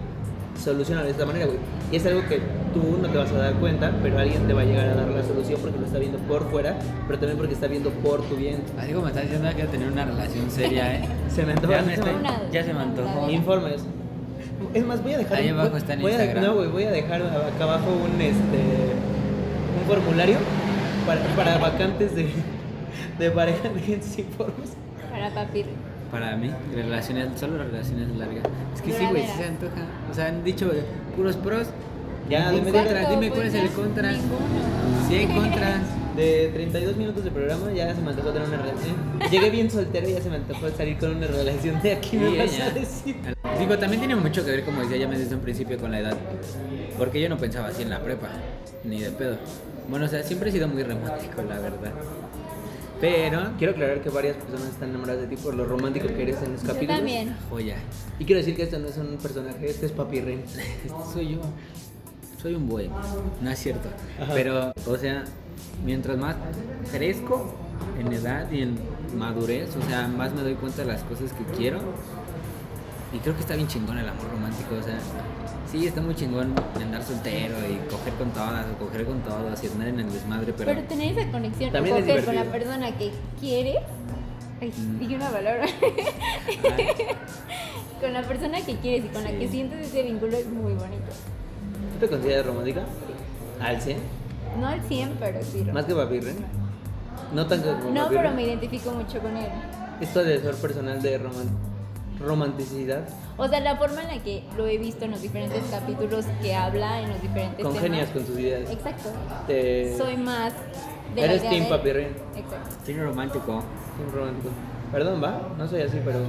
soluciona 0.64 1.04
de 1.04 1.12
esta 1.12 1.26
manera, 1.26 1.46
güey. 1.46 1.58
Y 1.92 1.96
es 1.96 2.06
algo 2.06 2.22
que 2.28 2.40
tú 2.74 2.98
no 3.02 3.08
te 3.08 3.18
vas 3.18 3.32
a 3.32 3.38
dar 3.38 3.54
cuenta, 3.56 3.92
pero 4.02 4.20
alguien 4.20 4.46
te 4.48 4.54
va 4.54 4.62
a 4.62 4.66
llegar 4.66 4.88
a 4.90 4.96
dar 4.96 5.08
la 5.08 5.24
solución 5.24 5.60
porque 5.62 5.80
lo 5.80 5.86
está 5.86 6.00
viendo 6.00 6.18
por 6.20 6.50
fuera, 6.52 6.76
pero 7.08 7.20
también 7.20 7.38
porque 7.38 7.54
está 7.54 7.68
viendo 7.68 7.90
por 7.92 8.22
tu 8.24 8.36
bien. 8.36 8.64
Así 8.80 8.92
como 8.92 9.04
me 9.06 9.10
estás 9.12 9.24
diciendo, 9.24 9.50
quiero 9.56 9.70
tener 9.70 9.92
una 9.92 10.06
relación 10.06 10.50
seria, 10.52 10.96
¿eh? 10.96 11.08
Se 11.34 11.46
me 11.46 11.54
antoja. 11.54 11.80
Ya, 11.80 11.82
me 11.84 11.94
estoy- 11.94 12.14
Una- 12.20 12.50
ya 12.52 12.64
se 12.64 12.74
me 12.74 12.80
antojó. 12.82 13.30
Informes. 13.30 13.82
Es 14.74 14.86
más, 14.86 15.04
voy 15.04 15.14
a 15.14 15.18
dejar. 15.20 15.38
Ahí 15.38 15.50
abajo 15.50 15.78
está 15.78 15.94
en 15.94 16.02
voy 16.02 16.12
a- 16.12 16.16
Instagram. 16.16 16.44
no, 16.44 16.56
güey, 16.56 16.68
voy 16.70 16.84
a 16.84 16.92
dejar 16.92 17.22
acá 17.22 17.64
abajo 17.64 17.86
un 17.92 18.20
este 18.22 18.58
un 19.80 19.88
formulario 19.88 20.38
para, 21.06 21.22
para 21.36 21.58
vacantes 21.60 22.16
de, 22.16 22.28
de 23.20 23.32
pareja 23.32 23.70
de 23.70 23.80
gente 23.80 24.06
informes. 24.22 24.72
Para 25.12 25.30
papi. 25.34 25.64
Para 26.12 26.36
mí, 26.38 26.50
relaciones, 26.74 27.40
solo 27.40 27.58
relaciones 27.58 28.16
largas. 28.18 28.44
Es 28.76 28.82
que 28.82 28.94
sí, 28.94 29.06
güey, 29.10 29.24
sí 29.24 29.32
se 29.38 29.46
antoja. 29.46 29.86
O 30.10 30.14
sea, 30.14 30.28
han 30.28 30.44
dicho 30.44 30.72
puros 31.16 31.36
pros. 31.36 31.68
Ya, 32.30 32.52
dime, 32.52 32.72
contra, 32.72 33.10
dime 33.10 33.30
cuál 33.30 33.42
pues 33.44 33.54
es 33.54 33.64
el 33.64 33.70
contra. 33.70 34.14
Sí 35.08 35.16
hay 35.16 35.28
contras. 35.28 35.82
De 36.18 36.50
32 36.52 36.98
minutos 36.98 37.24
de 37.24 37.30
programa 37.30 37.72
ya 37.72 37.94
se 37.94 38.02
me 38.02 38.10
antojó 38.10 38.32
tener 38.32 38.48
una 38.48 38.58
relación. 38.58 38.96
Llegué 39.30 39.52
bien 39.52 39.70
soltero 39.70 40.10
y 40.10 40.14
ya 40.14 40.22
se 40.22 40.32
me 40.32 40.38
antojó 40.38 40.68
salir 40.72 40.98
con 40.98 41.16
una 41.16 41.28
relación 41.28 41.80
de 41.84 41.92
aquí, 41.94 42.18
me 42.18 42.32
Sí, 42.32 42.38
vas 42.40 42.58
ya. 42.58 42.66
a 42.66 42.70
decir. 42.72 43.16
Digo, 43.60 43.78
también 43.78 44.00
tiene 44.00 44.16
mucho 44.16 44.44
que 44.44 44.50
ver, 44.50 44.66
como 44.66 44.82
decía 44.82 44.98
ya 44.98 45.08
me 45.08 45.16
desde 45.16 45.36
un 45.36 45.42
principio, 45.42 45.78
con 45.78 45.92
la 45.92 46.00
edad. 46.00 46.18
Porque 46.98 47.22
yo 47.22 47.30
no 47.30 47.38
pensaba 47.38 47.68
así 47.68 47.84
en 47.84 47.92
la 47.92 48.00
prepa, 48.00 48.30
ni 48.84 49.00
de 49.00 49.12
pedo. 49.12 49.38
Bueno, 49.90 50.06
o 50.06 50.08
sea, 50.08 50.24
siempre 50.24 50.50
he 50.50 50.52
sido 50.52 50.68
muy 50.68 50.82
romántico, 50.82 51.44
la 51.48 51.60
verdad. 51.60 51.92
Pero, 53.00 53.52
Quiero 53.58 53.74
aclarar 53.74 54.02
que 54.02 54.10
varias 54.10 54.36
personas 54.38 54.70
están 54.70 54.90
enamoradas 54.90 55.22
de 55.22 55.28
ti 55.28 55.36
por 55.42 55.54
lo 55.54 55.66
romántico 55.66 56.08
que 56.08 56.22
eres 56.24 56.42
en 56.42 56.54
los 56.54 56.62
Yo 56.62 56.68
capítulos. 56.68 56.98
también. 56.98 57.36
joya, 57.50 57.76
Y 58.20 58.26
quiero 58.26 58.40
decir 58.40 58.56
que 58.56 58.64
esto 58.64 58.80
no 58.80 58.88
es 58.88 58.98
un 58.98 59.18
personaje, 59.18 59.70
este 59.70 59.86
es 59.86 59.92
Papi 59.92 60.22
Ren. 60.22 60.40
este 60.48 60.90
soy 61.14 61.36
yo. 61.36 61.42
Soy 62.42 62.54
un 62.56 62.68
bohemio, 62.70 62.96
no 63.42 63.50
es 63.50 63.60
cierto. 63.60 63.90
Ajá. 64.22 64.34
Pero, 64.34 64.72
o 64.88 64.98
sea, 64.98 65.24
mientras 65.84 66.18
más 66.18 66.36
crezco 66.92 67.54
en 68.00 68.14
edad 68.14 68.52
y 68.52 68.62
en 68.62 68.78
madurez, 69.18 69.76
o 69.76 69.82
sea, 69.88 70.08
más 70.08 70.34
me 70.34 70.42
doy 70.44 70.54
cuenta 70.54 70.84
de 70.84 70.88
las 70.88 71.02
cosas 71.04 71.34
que 71.34 71.44
quiero. 71.58 71.80
Y 73.14 73.20
creo 73.20 73.34
que 73.34 73.42
está 73.42 73.56
bien 73.56 73.68
chingón 73.68 73.98
el 73.98 74.08
amor 74.08 74.26
romántico, 74.32 74.76
o 74.80 74.84
sea, 74.84 75.00
sí, 75.72 75.88
está 75.88 76.02
muy 76.02 76.16
chingón 76.16 76.54
andar 76.76 77.04
soltero 77.04 77.56
y 77.70 77.78
coger 77.90 78.14
con 78.14 78.32
todas, 78.32 78.66
o 78.74 78.86
coger 78.86 79.06
con 79.06 79.20
todas 79.22 79.64
y 79.64 79.68
andar 79.68 79.88
en 79.90 80.00
el 80.02 80.12
desmadre, 80.12 80.54
pero... 80.58 80.72
Pero 80.74 80.88
tener 80.88 81.18
esa 81.18 81.32
conexión, 81.32 81.72
También 81.72 81.96
coger 81.98 82.26
con 82.26 82.36
la 82.36 82.44
persona 82.46 82.92
que 82.98 83.12
quieres. 83.40 83.78
Ay, 84.60 84.74
Mm. 84.76 85.00
dije 85.00 85.16
una 85.16 85.30
palabra. 85.30 85.66
Con 88.02 88.14
la 88.14 88.22
persona 88.24 88.62
que 88.62 88.76
quieres 88.78 89.06
y 89.06 89.08
con 89.10 89.24
la 89.24 89.32
que 89.32 89.48
sientes 89.48 89.88
ese 89.88 90.04
vínculo 90.04 90.38
es 90.38 90.46
muy 90.48 90.74
bonito. 90.74 91.06
¿Tú 91.94 92.00
te 92.06 92.08
consideras 92.10 92.46
romántica? 92.46 92.82
¿Al 93.60 93.82
100? 93.82 93.98
No 94.60 94.68
al 94.68 94.82
100, 94.84 95.16
pero 95.20 95.40
sí. 95.44 95.64
¿Más 95.74 95.86
que 95.86 95.96
Papi 95.96 96.20
Ren? 96.20 96.38
No 97.34 97.48
tanto 97.48 97.74
como 97.80 97.90
No, 97.92 98.04
Papi 98.04 98.16
pero 98.16 98.28
Ren. 98.30 98.36
me 98.36 98.44
identifico 98.44 98.92
mucho 98.92 99.20
con 99.20 99.36
él. 99.36 99.48
Esto 100.00 100.24
de 100.24 100.40
ser 100.40 100.54
personal 100.56 101.02
de 101.02 101.18
roman- 101.20 101.50
romanticidad. 102.20 103.08
O 103.38 103.48
sea, 103.48 103.60
la 103.60 103.76
forma 103.78 104.02
en 104.02 104.08
la 104.18 104.24
que 104.24 104.44
lo 104.58 104.66
he 104.68 104.78
visto 104.78 105.06
en 105.06 105.12
los 105.12 105.22
diferentes 105.22 105.64
capítulos 105.70 106.26
que 106.42 106.56
habla, 106.56 107.02
en 107.02 107.10
los 107.10 107.22
diferentes 107.22 107.64
Congenias 107.66 108.10
temas. 108.10 108.26
con 108.26 108.34
tus 108.34 108.40
ideas. 108.44 108.70
Exacto. 108.72 109.10
Te- 109.48 109.98
Soy 109.98 110.18
más 110.18 110.54
de 111.14 111.22
la 111.22 111.28
Eres 111.28 111.42
idea 111.42 111.50
Team 111.52 111.84
de-. 111.84 112.02
Exacto. 112.36 112.76
Tiene 112.86 113.04
romántico. 113.04 113.64
Team 113.98 114.12
romántico. 114.14 114.50
Perdón, 114.92 115.24
va, 115.24 115.42
no 115.58 115.68
soy 115.68 115.82
así, 115.82 116.00
pero. 116.04 116.20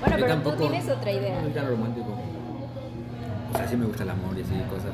Bueno, 0.00 0.16
Yo 0.16 0.24
pero 0.24 0.34
tampoco. 0.34 0.56
tú 0.56 0.62
tienes 0.62 0.88
otra 0.88 1.12
idea. 1.12 1.34
No 1.36 1.42
soy 1.42 1.50
tan 1.52 1.68
romántico. 1.68 2.06
O 3.52 3.56
sea, 3.58 3.68
sí 3.68 3.76
me 3.76 3.84
gusta 3.84 4.02
el 4.04 4.08
amor 4.08 4.34
y 4.38 4.40
así 4.40 4.54
cosas, 4.70 4.92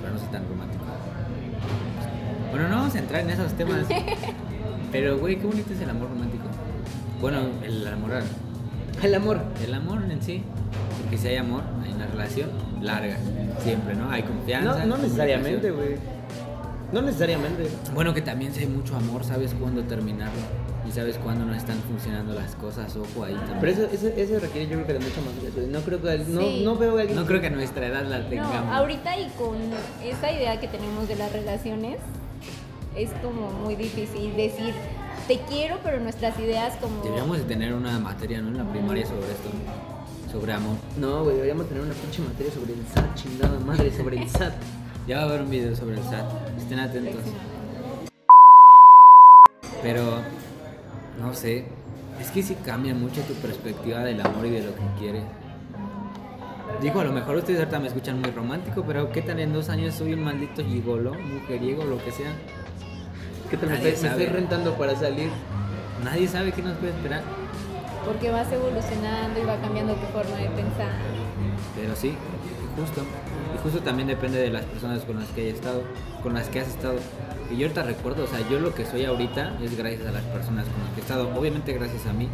pero 0.00 0.12
no 0.12 0.18
soy 0.20 0.28
tan 0.28 0.48
romántico. 0.48 0.84
Bueno, 2.52 2.68
no 2.68 2.76
vamos 2.76 2.94
a 2.94 2.98
entrar 3.00 3.20
en 3.22 3.30
esos 3.30 3.52
temas. 3.54 3.80
Pero, 4.92 5.18
güey, 5.18 5.36
qué 5.36 5.46
bonito 5.46 5.72
es 5.72 5.80
el 5.80 5.90
amor 5.90 6.08
romántico. 6.10 6.44
Bueno, 7.20 7.40
el 7.64 7.86
enamorar. 7.86 8.22
El 9.02 9.14
amor. 9.14 9.40
El 9.64 9.74
amor 9.74 10.02
en 10.10 10.22
sí. 10.22 10.42
Porque 11.02 11.18
si 11.18 11.28
hay 11.28 11.36
amor, 11.36 11.62
hay 11.84 11.92
una 11.92 12.06
relación 12.06 12.50
larga. 12.80 13.16
Siempre, 13.62 13.94
¿no? 13.94 14.10
Hay 14.10 14.22
confianza. 14.22 14.84
No, 14.84 14.96
no 14.96 15.02
necesariamente, 15.02 15.70
güey. 15.70 15.96
No 16.92 17.02
necesariamente. 17.02 17.68
Bueno, 17.94 18.14
que 18.14 18.22
también 18.22 18.52
si 18.54 18.60
hay 18.60 18.66
mucho 18.68 18.96
amor, 18.96 19.24
sabes 19.24 19.54
cuándo 19.54 19.82
terminarlo. 19.84 20.40
Y 20.88 20.92
sabes 20.92 21.18
cuándo 21.18 21.44
no 21.44 21.52
están 21.54 21.78
funcionando 21.80 22.32
las 22.32 22.54
cosas. 22.54 22.94
Ojo 22.96 23.24
ahí 23.24 23.34
también. 23.34 23.58
Pero 23.60 23.72
eso, 23.72 23.88
eso, 23.92 24.06
eso 24.08 24.38
requiere, 24.38 24.68
yo 24.68 24.74
creo 24.76 24.86
que 24.86 24.92
de 24.92 24.98
mucha 25.00 25.20
madurez. 25.20 25.68
No 25.68 25.80
creo 25.80 26.00
que. 26.00 26.18
No, 26.32 26.40
Sí. 26.42 26.62
no 26.64 26.76
veo 26.76 26.96
a 26.96 27.00
alguien. 27.00 27.18
No 27.18 27.26
creo 27.26 27.40
que 27.40 27.48
a 27.48 27.50
nuestra 27.50 27.86
edad 27.86 28.04
la 28.06 28.20
No, 28.20 28.26
tengamos. 28.26 28.72
ahorita 28.74 29.18
y 29.18 29.28
con 29.30 29.56
esa 30.04 30.30
idea 30.32 30.60
que 30.60 30.68
tenemos 30.68 31.08
de 31.08 31.16
las 31.16 31.32
relaciones, 31.32 31.98
es 32.96 33.10
como 33.22 33.50
muy 33.50 33.74
difícil 33.74 34.36
decir, 34.36 34.72
te 35.26 35.40
quiero, 35.40 35.78
pero 35.82 35.98
nuestras 36.00 36.38
ideas 36.38 36.76
como... 36.76 37.02
Deberíamos 37.02 37.38
de 37.38 37.44
tener 37.44 37.74
una 37.74 37.98
materia, 37.98 38.40
¿no? 38.40 38.48
En 38.48 38.58
la 38.58 38.70
primaria 38.70 39.06
sobre 39.06 39.32
esto. 39.32 39.48
Sobre 40.30 40.52
amor. 40.52 40.76
No, 40.98 41.24
güey, 41.24 41.36
deberíamos 41.36 41.68
tener 41.68 41.82
una 41.82 41.94
pinche 41.94 42.22
materia 42.22 42.52
sobre 42.52 42.74
el 42.74 42.86
SAT, 42.86 43.14
chingada 43.14 43.58
madre, 43.60 43.96
sobre 43.96 44.18
el 44.18 44.28
SAT. 44.28 44.54
Ya 45.06 45.18
va 45.18 45.22
a 45.22 45.26
haber 45.26 45.42
un 45.42 45.50
video 45.50 45.76
sobre 45.76 45.94
el 45.94 46.02
SAT. 46.02 46.26
Estén 46.58 46.80
atentos. 46.80 47.20
Pero, 49.80 50.02
no 51.20 51.32
sé. 51.32 51.64
Es 52.20 52.32
que 52.32 52.42
sí 52.42 52.56
cambia 52.64 52.92
mucho 52.92 53.20
tu 53.20 53.34
perspectiva 53.34 54.00
del 54.00 54.20
amor 54.20 54.46
y 54.46 54.50
de 54.50 54.64
lo 54.64 54.74
que 54.74 54.82
quieres. 54.98 55.22
Digo, 56.82 56.98
a 56.98 57.04
lo 57.04 57.12
mejor 57.12 57.36
ustedes 57.36 57.60
ahorita 57.60 57.78
me 57.78 57.86
escuchan 57.86 58.20
muy 58.20 58.32
romántico, 58.32 58.82
pero 58.84 59.12
¿qué 59.12 59.22
tal 59.22 59.38
en 59.38 59.52
dos 59.52 59.68
años 59.68 59.94
soy 59.94 60.14
un 60.14 60.24
maldito 60.24 60.64
gigolo, 60.64 61.14
mujeriego, 61.14 61.84
lo 61.84 62.02
que 62.04 62.10
sea? 62.10 62.32
¿Qué 63.50 63.56
tal? 63.56 63.68
Me 63.68 63.74
estoy, 63.76 64.02
me 64.02 64.08
estoy 64.08 64.26
rentando 64.26 64.74
para 64.74 64.96
salir. 64.96 65.30
Nadie 66.02 66.26
sabe 66.26 66.52
qué 66.52 66.62
nos 66.62 66.76
puede 66.78 66.92
esperar. 66.92 67.22
Porque 68.04 68.30
vas 68.30 68.50
evolucionando 68.52 69.40
y 69.40 69.44
va 69.44 69.56
cambiando 69.60 69.94
tu 69.94 70.06
forma 70.06 70.36
de 70.36 70.48
pensar. 70.50 70.98
Pero 71.76 71.96
sí, 71.96 72.14
justo. 72.76 73.02
Y 73.56 73.58
justo 73.58 73.80
también 73.80 74.06
depende 74.06 74.38
de 74.38 74.50
las 74.50 74.64
personas 74.64 75.02
con 75.04 75.18
las 75.18 75.28
que 75.30 75.40
hayas 75.40 75.54
estado, 75.54 75.82
con 76.22 76.34
las 76.34 76.48
que 76.48 76.60
has 76.60 76.68
estado. 76.68 76.96
Y 77.50 77.56
yo 77.56 77.66
ahorita 77.66 77.84
recuerdo, 77.84 78.24
o 78.24 78.26
sea, 78.26 78.46
yo 78.50 78.60
lo 78.60 78.74
que 78.74 78.84
soy 78.84 79.06
ahorita 79.06 79.56
es 79.62 79.78
gracias 79.78 80.06
a 80.06 80.12
las 80.12 80.24
personas 80.24 80.66
con 80.66 80.82
las 80.82 80.92
que 80.92 81.00
he 81.00 81.02
estado. 81.02 81.34
Obviamente 81.34 81.72
gracias 81.72 82.04
a 82.04 82.12
mí, 82.12 82.28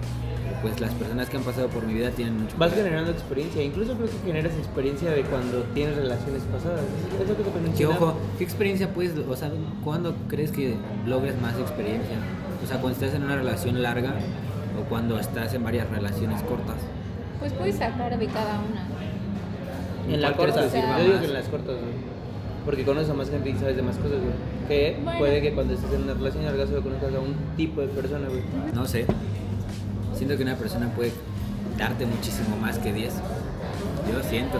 pues 0.62 0.80
las 0.80 0.92
personas 0.94 1.28
que 1.28 1.36
han 1.36 1.44
pasado 1.44 1.68
por 1.68 1.86
mi 1.86 1.94
vida 1.94 2.10
tienen 2.10 2.42
mucho 2.42 2.56
Vas 2.58 2.74
generando 2.74 3.12
experiencia, 3.12 3.62
incluso 3.62 3.94
creo 3.94 4.08
que 4.08 4.18
generas 4.26 4.52
experiencia 4.54 5.12
de 5.12 5.22
cuando 5.22 5.62
tienes 5.74 5.94
relaciones 5.94 6.42
pasadas. 6.42 6.80
Es 7.20 7.28
lo 7.28 7.36
que 7.36 7.42
te 7.44 7.60
mencionaba. 7.60 7.96
ojo, 7.96 8.16
¿qué 8.38 8.44
experiencia 8.44 8.92
puedes, 8.92 9.16
o 9.16 9.36
sea, 9.36 9.52
cuándo 9.84 10.16
crees 10.26 10.50
que 10.50 10.74
logres 11.06 11.40
más 11.40 11.56
experiencia? 11.56 12.16
O 12.64 12.66
sea, 12.66 12.80
cuando 12.80 12.98
estás 12.98 13.14
en 13.14 13.22
una 13.22 13.36
relación 13.36 13.80
larga 13.80 14.14
o 14.76 14.88
cuando 14.88 15.20
estás 15.20 15.54
en 15.54 15.62
varias 15.62 15.88
relaciones 15.88 16.42
cortas. 16.42 16.78
Pues 17.38 17.52
puedes 17.52 17.76
sacar 17.76 18.18
de 18.18 18.26
cada 18.26 18.58
una. 18.60 18.91
En 20.08 20.20
la 20.20 20.32
¿Cuál 20.32 20.50
crees 20.52 20.54
corta, 20.54 20.70
sí, 20.70 20.78
yo 20.98 21.04
digo 21.04 21.20
que 21.20 21.26
en 21.26 21.32
las 21.34 21.48
cortas. 21.48 21.76
Porque 22.64 22.84
conoces 22.84 23.10
a 23.10 23.14
más 23.14 23.28
gente 23.30 23.50
y 23.50 23.54
sabes 23.54 23.76
de 23.76 23.82
más 23.82 23.96
cosas, 23.96 24.18
güey. 24.18 24.32
Que 24.68 24.96
Bueno. 25.02 25.18
puede 25.18 25.40
que 25.42 25.52
cuando 25.52 25.74
estés 25.74 25.92
en 25.92 26.02
una 26.02 26.14
relación 26.14 26.44
larga 26.44 26.66
solo 26.66 26.82
conozcas 26.82 27.14
a 27.14 27.20
un 27.20 27.34
tipo 27.56 27.80
de 27.80 27.88
persona, 27.88 28.28
güey. 28.28 28.42
No 28.74 28.86
sé. 28.86 29.06
Siento 30.14 30.36
que 30.36 30.42
una 30.44 30.56
persona 30.56 30.88
puede 30.94 31.12
darte 31.76 32.06
muchísimo 32.06 32.56
más 32.56 32.78
que 32.78 32.92
10. 32.92 33.14
Yo 34.12 34.22
siento. 34.28 34.58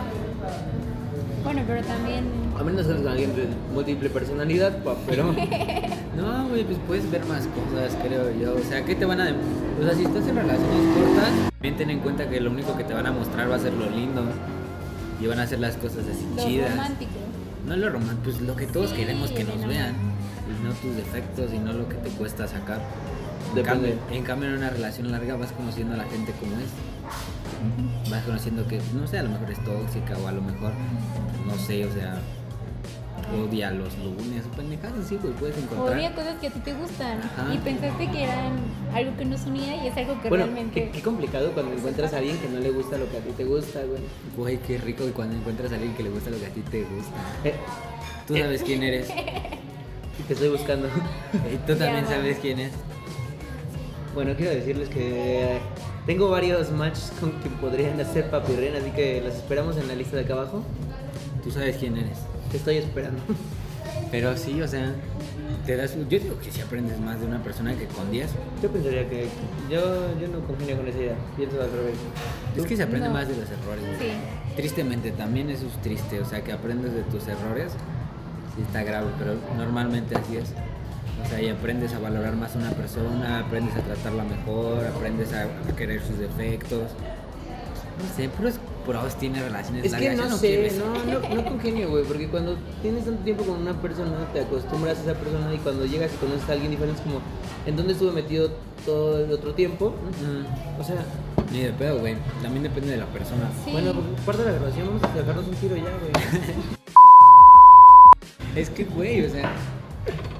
Bueno, 1.44 1.62
pero 1.66 1.82
también... 1.82 2.24
A 2.58 2.62
menos 2.62 2.86
que 2.86 2.92
seas 2.92 3.06
alguien 3.06 3.34
de 3.34 3.46
múltiple 3.74 4.10
personalidad, 4.10 4.78
pa, 4.82 4.94
pero. 5.06 5.34
No, 6.16 6.48
güey, 6.48 6.62
pues 6.64 6.78
puedes 6.86 7.10
ver 7.10 7.24
más 7.24 7.48
cosas, 7.48 7.96
creo 8.04 8.30
yo. 8.38 8.54
O 8.54 8.62
sea, 8.68 8.84
¿qué 8.84 8.94
te 8.94 9.04
van 9.06 9.20
a... 9.20 9.34
O 9.80 9.84
sea, 9.84 9.94
si 9.94 10.04
estás 10.04 10.26
en 10.28 10.36
relaciones 10.36 10.86
cortas, 10.94 11.30
también 11.52 11.76
ten 11.76 11.90
en 11.90 11.98
cuenta 12.00 12.28
que 12.28 12.38
lo 12.40 12.50
único 12.50 12.76
que 12.76 12.84
te 12.84 12.92
van 12.94 13.06
a 13.06 13.12
mostrar 13.12 13.50
va 13.50 13.56
a 13.56 13.58
ser 13.58 13.72
lo 13.72 13.88
lindo. 13.88 14.22
Y 15.22 15.26
van 15.28 15.38
a 15.38 15.42
hacer 15.44 15.60
las 15.60 15.76
cosas 15.76 15.98
así 16.10 16.26
Lo 16.36 16.42
chidas. 16.44 16.70
romántico. 16.70 17.10
No 17.66 17.76
lo 17.76 17.90
romántico, 17.90 18.20
pues 18.24 18.40
lo 18.40 18.56
que 18.56 18.66
todos 18.66 18.90
Sí, 18.90 18.96
queremos 18.96 19.30
que 19.30 19.44
nos 19.44 19.64
vean. 19.66 19.94
Y 19.94 20.64
no 20.64 20.72
tus 20.74 20.96
defectos 20.96 21.52
y 21.54 21.58
no 21.58 21.72
lo 21.72 21.88
que 21.88 21.94
te 21.96 22.10
cuesta 22.10 22.48
sacar. 22.48 22.80
En 23.50 23.54
Depende. 23.54 23.90
cambio, 23.92 24.16
en 24.18 24.24
cambio, 24.24 24.48
en 24.48 24.56
una 24.56 24.70
relación 24.70 25.10
larga 25.12 25.36
vas 25.36 25.52
conociendo 25.52 25.94
a 25.94 25.98
la 25.98 26.04
gente 26.04 26.32
como 26.40 26.52
es. 26.56 28.10
Vas 28.10 28.24
conociendo 28.24 28.66
que, 28.66 28.80
no 28.94 29.06
sé, 29.06 29.18
a 29.18 29.22
lo 29.22 29.30
mejor 29.30 29.50
es 29.50 29.64
tóxica 29.64 30.18
o 30.18 30.26
a 30.26 30.32
lo 30.32 30.42
mejor, 30.42 30.72
no 31.46 31.56
sé, 31.64 31.86
o 31.86 31.92
sea, 31.92 32.18
odia 33.32 33.70
los 33.70 33.96
lunes, 33.98 34.44
pendejadas 34.56 35.04
así, 35.06 35.16
güey, 35.16 35.32
puedes 35.34 35.56
encontrar. 35.58 35.96
Odia 35.96 36.14
cosas 36.14 36.36
que 36.40 36.46
a 36.48 36.50
ti 36.50 36.60
te 36.60 36.72
gustan 36.74 37.18
Ajá. 37.20 37.52
y 37.54 37.58
pensaste 37.58 38.10
que 38.10 38.24
eran 38.24 38.52
algo 38.94 39.16
que 39.16 39.24
nos 39.24 39.44
unía 39.46 39.82
y 39.84 39.88
es 39.88 39.96
algo 39.96 40.20
que 40.22 40.28
Bueno, 40.28 40.44
realmente... 40.44 40.84
qué, 40.84 40.90
qué 40.90 41.02
complicado 41.02 41.52
cuando 41.52 41.72
encuentras 41.72 42.12
a 42.14 42.18
alguien 42.18 42.38
que 42.38 42.48
no 42.48 42.60
le 42.60 42.70
gusta 42.70 42.98
lo 42.98 43.10
que 43.10 43.16
a 43.18 43.20
ti 43.20 43.30
te 43.36 43.44
gusta, 43.44 43.80
güey. 43.84 44.00
Güey, 44.36 44.58
qué 44.58 44.78
rico 44.78 45.04
cuando 45.14 45.36
encuentras 45.36 45.72
a 45.72 45.74
alguien 45.76 45.94
que 45.94 46.02
le 46.02 46.10
gusta 46.10 46.30
lo 46.30 46.38
que 46.38 46.46
a 46.46 46.50
ti 46.50 46.60
te 46.62 46.82
gusta. 46.84 47.12
Eh, 47.44 47.54
Tú 48.26 48.36
sabes 48.36 48.62
quién 48.62 48.82
eres. 48.82 49.08
y 49.10 50.22
te 50.28 50.32
estoy 50.34 50.48
buscando. 50.48 50.88
Y 51.52 51.56
tú 51.66 51.74
también 51.76 52.06
sabes 52.06 52.38
quién 52.38 52.60
es. 52.60 52.72
Bueno, 54.14 54.34
quiero 54.36 54.52
decirles 54.52 54.88
que 54.90 55.58
tengo 56.06 56.28
varios 56.28 56.70
matches 56.70 57.12
con 57.18 57.32
que 57.40 57.48
podrían 57.48 57.98
hacer 58.00 58.30
papirren, 58.30 58.76
así 58.76 58.90
que 58.90 59.20
los 59.22 59.34
esperamos 59.34 59.76
en 59.78 59.88
la 59.88 59.94
lista 59.94 60.16
de 60.16 60.22
acá 60.24 60.34
abajo. 60.34 60.62
Tú 61.42 61.50
sabes 61.50 61.76
quién 61.78 61.96
eres. 61.96 62.18
Te 62.52 62.58
estoy 62.58 62.76
esperando. 62.76 63.20
Pero 64.10 64.36
sí, 64.36 64.60
o 64.62 64.68
sea, 64.68 64.92
te 65.66 65.76
das. 65.76 65.94
Yo 65.96 66.18
digo 66.18 66.38
que 66.38 66.50
si 66.50 66.60
aprendes 66.60 67.00
más 67.00 67.18
de 67.20 67.26
una 67.26 67.42
persona 67.42 67.74
que 67.74 67.86
con 67.86 68.10
10. 68.10 68.28
Yo 68.62 68.70
pensaría 68.70 69.08
que 69.08 69.26
yo, 69.70 69.80
yo 70.20 70.28
no 70.28 70.40
congenio 70.46 70.76
con 70.76 70.86
esa 70.86 70.98
idea, 70.98 71.14
pienso 71.36 71.60
al 71.62 71.70
revés. 71.72 71.94
Es 72.56 72.64
que 72.66 72.76
se 72.76 72.82
aprende 72.82 73.08
No. 73.08 73.14
más 73.14 73.26
de 73.28 73.36
los 73.36 73.46
errores. 73.50 73.84
Sí. 73.98 74.08
Tristemente, 74.56 75.10
también 75.12 75.48
eso 75.50 75.66
es 75.66 75.80
triste. 75.82 76.20
O 76.20 76.24
sea, 76.26 76.44
que 76.44 76.52
aprendes 76.52 76.92
de 76.92 77.02
tus 77.04 77.26
errores. 77.26 77.72
Sí, 78.54 78.62
está 78.62 78.82
grave, 78.82 79.08
pero 79.18 79.34
normalmente 79.56 80.14
así 80.14 80.36
es. 80.36 80.50
O 81.24 81.28
sea, 81.28 81.40
y 81.40 81.48
aprendes 81.48 81.94
a 81.94 81.98
valorar 81.98 82.36
más 82.36 82.54
a 82.54 82.58
una 82.58 82.70
persona, 82.72 83.40
aprendes 83.40 83.74
a 83.76 83.80
tratarla 83.80 84.24
mejor, 84.24 84.84
aprendes 84.84 85.32
a 85.32 85.46
querer 85.76 86.02
sus 86.02 86.18
defectos. 86.18 86.90
No 88.08 88.16
sé, 88.16 88.28
puros 88.28 88.54
pros 88.84 89.14
tiene 89.16 89.40
relaciones 89.40 89.84
Es 89.84 89.94
que 89.94 90.08
largas. 90.08 90.30
no 90.30 90.34
Yo 90.36 90.40
quiero 90.40 90.70
sé, 90.70 90.78
no, 90.78 91.28
no, 91.28 91.34
no 91.36 91.44
congenio, 91.50 91.88
güey, 91.90 92.04
porque 92.04 92.28
cuando 92.28 92.56
tienes 92.82 93.04
tanto 93.04 93.22
tiempo 93.22 93.44
con 93.44 93.60
una 93.62 93.80
persona, 93.80 94.26
te 94.32 94.40
acostumbras 94.40 94.98
a 94.98 95.02
esa 95.02 95.14
persona 95.14 95.54
y 95.54 95.58
cuando 95.58 95.86
llegas 95.86 96.10
y 96.12 96.16
conoces 96.16 96.48
a 96.48 96.52
alguien 96.52 96.70
diferente 96.72 97.00
es 97.00 97.06
como, 97.06 97.20
¿en 97.66 97.76
dónde 97.76 97.92
estuve 97.92 98.10
metido 98.12 98.50
todo 98.84 99.24
el 99.24 99.30
otro 99.32 99.54
tiempo? 99.54 99.90
Mm, 99.90 100.80
O 100.80 100.84
sea, 100.84 101.04
ni 101.52 101.60
de 101.60 101.70
pedo, 101.72 101.98
güey. 102.00 102.16
También 102.42 102.64
depende 102.64 102.90
de 102.90 102.96
la 102.96 103.06
persona. 103.06 103.48
Sí. 103.64 103.70
bueno, 103.72 103.92
pues, 103.92 104.20
parte 104.26 104.42
de 104.42 104.48
la 104.52 104.58
grabación 104.58 104.86
vamos 104.88 105.02
a 105.04 105.14
sacarnos 105.14 105.46
un 105.46 105.54
tiro 105.54 105.76
ya, 105.76 105.82
güey. 105.82 106.12
Es 108.56 108.68
que, 108.68 108.84
güey, 108.84 109.24
o 109.24 109.30
sea, 109.30 109.50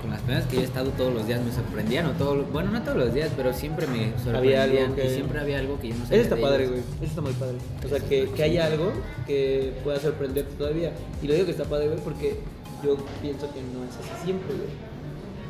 con 0.01 0.11
las 0.11 0.21
personas 0.23 0.47
que 0.49 0.57
yo 0.57 0.63
he 0.63 0.65
estado 0.65 0.91
todos 0.91 1.15
los 1.15 1.27
días 1.27 1.41
me 1.45 1.53
sorprendían, 1.53 2.07
o 2.07 2.11
todo, 2.13 2.43
bueno, 2.45 2.71
no 2.73 2.83
todos 2.83 2.97
los 2.99 3.15
días, 3.15 3.31
pero 3.37 3.53
siempre 3.53 3.87
me 3.87 4.13
sorprendían 4.19 4.37
Había 4.37 4.63
algo 4.83 4.97
que- 4.97 5.07
y 5.07 5.11
siempre 5.15 5.41
había 5.41 5.59
algo 5.61 5.79
que 5.79 5.89
yo 5.89 5.95
no 5.95 6.05
sabía. 6.05 6.17
Eso 6.17 6.23
está 6.25 6.37
de 6.37 6.43
padre, 6.43 6.67
güey. 6.67 6.81
Eso 6.81 7.05
está 7.05 7.21
muy 7.21 7.33
padre. 7.35 7.57
O 7.85 7.89
sea, 7.89 8.01
que, 8.01 8.31
que 8.31 8.43
haya 8.43 8.67
algo 8.67 8.93
que 9.27 9.73
pueda 9.85 10.01
sorprenderte 10.01 10.55
todavía. 10.57 10.93
Y 11.23 11.29
lo 11.29 11.35
digo 11.35 11.47
que 11.47 11.53
está 11.53 11.65
padre, 11.65 11.89
güey, 11.89 12.01
porque 12.01 12.41
yo 12.85 12.97
pienso 13.21 13.47
que 13.53 13.61
no 13.63 13.85
es 13.85 13.97
así 13.97 14.25
siempre, 14.25 14.49
güey. 14.55 14.69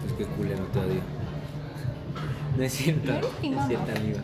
Pues 0.02 0.12
qué 0.18 0.24
culero 0.36 0.64
te 0.72 0.78
odio. 0.78 1.00
No 2.56 2.62
es 2.64 2.72
cierto, 2.74 3.12
no 3.12 3.60
es 3.62 3.66
cierto, 3.66 3.92
amigo. 3.96 4.18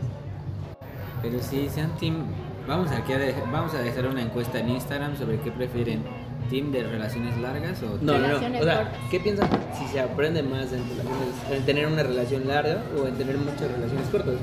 Pero 1.23 1.39
sí, 1.43 1.67
sean 1.71 1.97
team. 1.97 2.27
Vamos 2.67 2.91
aquí 2.91 3.15
a 3.15 3.19
vamos 3.51 3.73
a 3.73 3.79
dejar 3.81 4.07
una 4.07 4.21
encuesta 4.21 4.59
en 4.61 4.69
Instagram 4.69 5.17
sobre 5.17 5.41
qué 5.41 5.51
prefieren, 5.51 6.03
team 6.51 6.73
de 6.73 6.83
relaciones 6.83 7.37
largas 7.39 7.83
o 7.83 7.99
No, 8.01 8.13
no, 8.15 8.19
no. 8.19 8.27
Relaciones 8.27 8.63
O 8.63 8.65
sea, 8.65 8.77
cortas. 8.85 8.99
¿qué 9.11 9.21
piensan 9.21 9.49
si 9.79 9.87
se 9.93 10.01
aprende 10.01 10.43
más 10.43 10.73
en, 10.73 10.83
relaciones, 10.89 11.35
en 11.51 11.67
tener 11.67 11.87
una 11.87 12.03
relación 12.03 12.49
larga 12.49 12.83
o 12.99 13.07
en 13.07 13.15
tener 13.17 13.37
muchas 13.39 13.71
relaciones 13.71 14.09
cortas? 14.11 14.35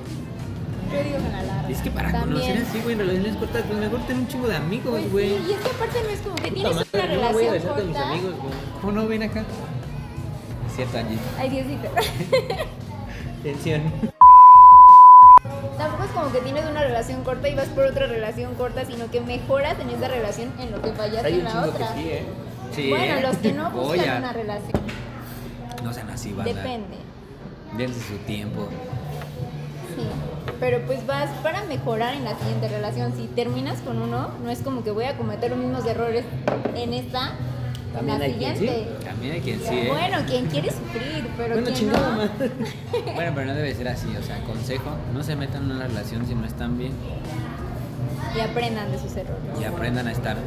Yo 0.93 1.03
digo 1.03 1.17
que 1.17 1.31
la 1.31 1.43
larga. 1.43 1.69
Es 1.69 1.79
que 1.81 1.89
para 1.91 2.11
También. 2.11 2.41
conocer 2.41 2.63
así, 2.67 2.79
güey, 2.83 2.95
relaciones 2.95 3.35
cortas, 3.37 3.63
pues 3.67 3.79
mejor 3.79 3.99
tener 4.01 4.21
un 4.21 4.27
chingo 4.27 4.47
de 4.47 4.55
amigos, 4.55 4.91
Pues 4.99 5.11
güey. 5.11 5.29
sí, 5.29 5.43
y 5.49 5.53
es 5.53 5.59
que 5.59 5.69
aparte 5.69 5.97
no 6.03 6.09
es 6.09 6.19
como 6.21 6.35
que 6.35 6.51
tienes 6.51 6.75
madre, 6.75 6.87
una 6.93 7.27
no 7.27 7.33
voy 7.33 7.45
a 7.45 7.51
relación 7.51 7.53
besarte 7.53 7.81
a 7.81 7.85
mis 7.85 7.95
corta. 7.95 8.09
amigos, 8.11 8.33
güey. 8.41 8.53
¿Cómo 8.81 8.93
no 8.93 9.07
ven 9.07 9.23
acá? 9.23 9.43
Es 10.67 10.75
cierto, 10.75 10.97
Angie. 10.99 11.17
Ay, 11.39 11.49
Diosito. 11.49 11.89
Tensión. 13.43 13.81
Tampoco 15.77 16.03
es 16.03 16.11
como 16.11 16.31
que 16.31 16.39
tienes 16.39 16.65
una 16.69 16.81
relación 16.81 17.23
corta 17.23 17.49
y 17.49 17.55
vas 17.55 17.67
por 17.67 17.85
otra 17.85 18.07
relación 18.07 18.55
corta, 18.55 18.85
sino 18.85 19.09
que 19.11 19.21
mejoras 19.21 19.77
en 19.79 19.89
esa 19.89 20.07
relación 20.07 20.51
en 20.59 20.71
lo 20.71 20.81
que 20.81 20.91
fallaste 20.93 21.27
Hay 21.27 21.39
en 21.39 21.43
la 21.43 21.65
otra. 21.65 21.93
que 21.93 22.01
sí, 22.01 22.09
¿eh? 22.09 22.25
Sí, 22.73 22.89
bueno, 22.89 23.21
los 23.21 23.37
que 23.37 23.51
no 23.53 23.71
buscan 23.71 23.99
Oye, 23.99 24.17
una 24.17 24.33
relación. 24.33 24.81
No 25.83 25.93
sean 25.93 26.09
así, 26.09 26.31
banda. 26.33 26.53
Depende. 26.53 26.97
Dense 27.77 27.99
su 28.01 28.17
tiempo. 28.19 28.67
Sí. 29.95 30.07
Pero 30.59 30.81
pues 30.85 31.05
vas 31.05 31.29
para 31.43 31.63
mejorar 31.65 32.13
en 32.15 32.23
la 32.23 32.37
siguiente 32.37 32.69
relación. 32.69 33.13
Si 33.15 33.27
terminas 33.27 33.79
con 33.81 34.01
uno, 34.01 34.29
no 34.43 34.49
es 34.49 34.59
como 34.59 34.83
que 34.83 34.91
voy 34.91 35.05
a 35.05 35.17
cometer 35.17 35.51
los 35.51 35.59
mismos 35.59 35.85
errores 35.85 36.23
en 36.75 36.93
esta, 36.93 37.33
También 37.95 38.19
la 38.19 38.25
hay 38.25 38.33
quien 38.33 38.57
siguiente. 38.57 39.05
También 39.05 39.33
hay 39.33 39.41
quien 39.41 39.59
sí, 39.59 39.65
¿eh? 39.73 39.87
Bueno, 39.89 40.17
quien 40.27 40.45
quiere 40.47 40.69
sufrir, 40.71 41.27
pero 41.37 41.53
Bueno, 41.55 41.69
quien 41.75 41.91
no. 41.91 41.97
Bueno, 43.15 43.31
pero 43.35 43.45
no 43.47 43.53
debe 43.53 43.73
ser 43.75 43.87
así. 43.87 44.07
O 44.17 44.23
sea, 44.23 44.39
consejo, 44.41 44.91
no 45.13 45.23
se 45.23 45.35
metan 45.35 45.63
en 45.63 45.71
una 45.77 45.87
relación 45.87 46.25
si 46.27 46.35
no 46.35 46.45
están 46.45 46.77
bien 46.77 46.91
Y 48.35 48.39
aprendan 48.39 48.91
de 48.91 48.99
sus 48.99 49.15
errores. 49.15 49.41
y 49.59 49.63
aprendan 49.63 50.07
a 50.07 50.11
estar, 50.11 50.37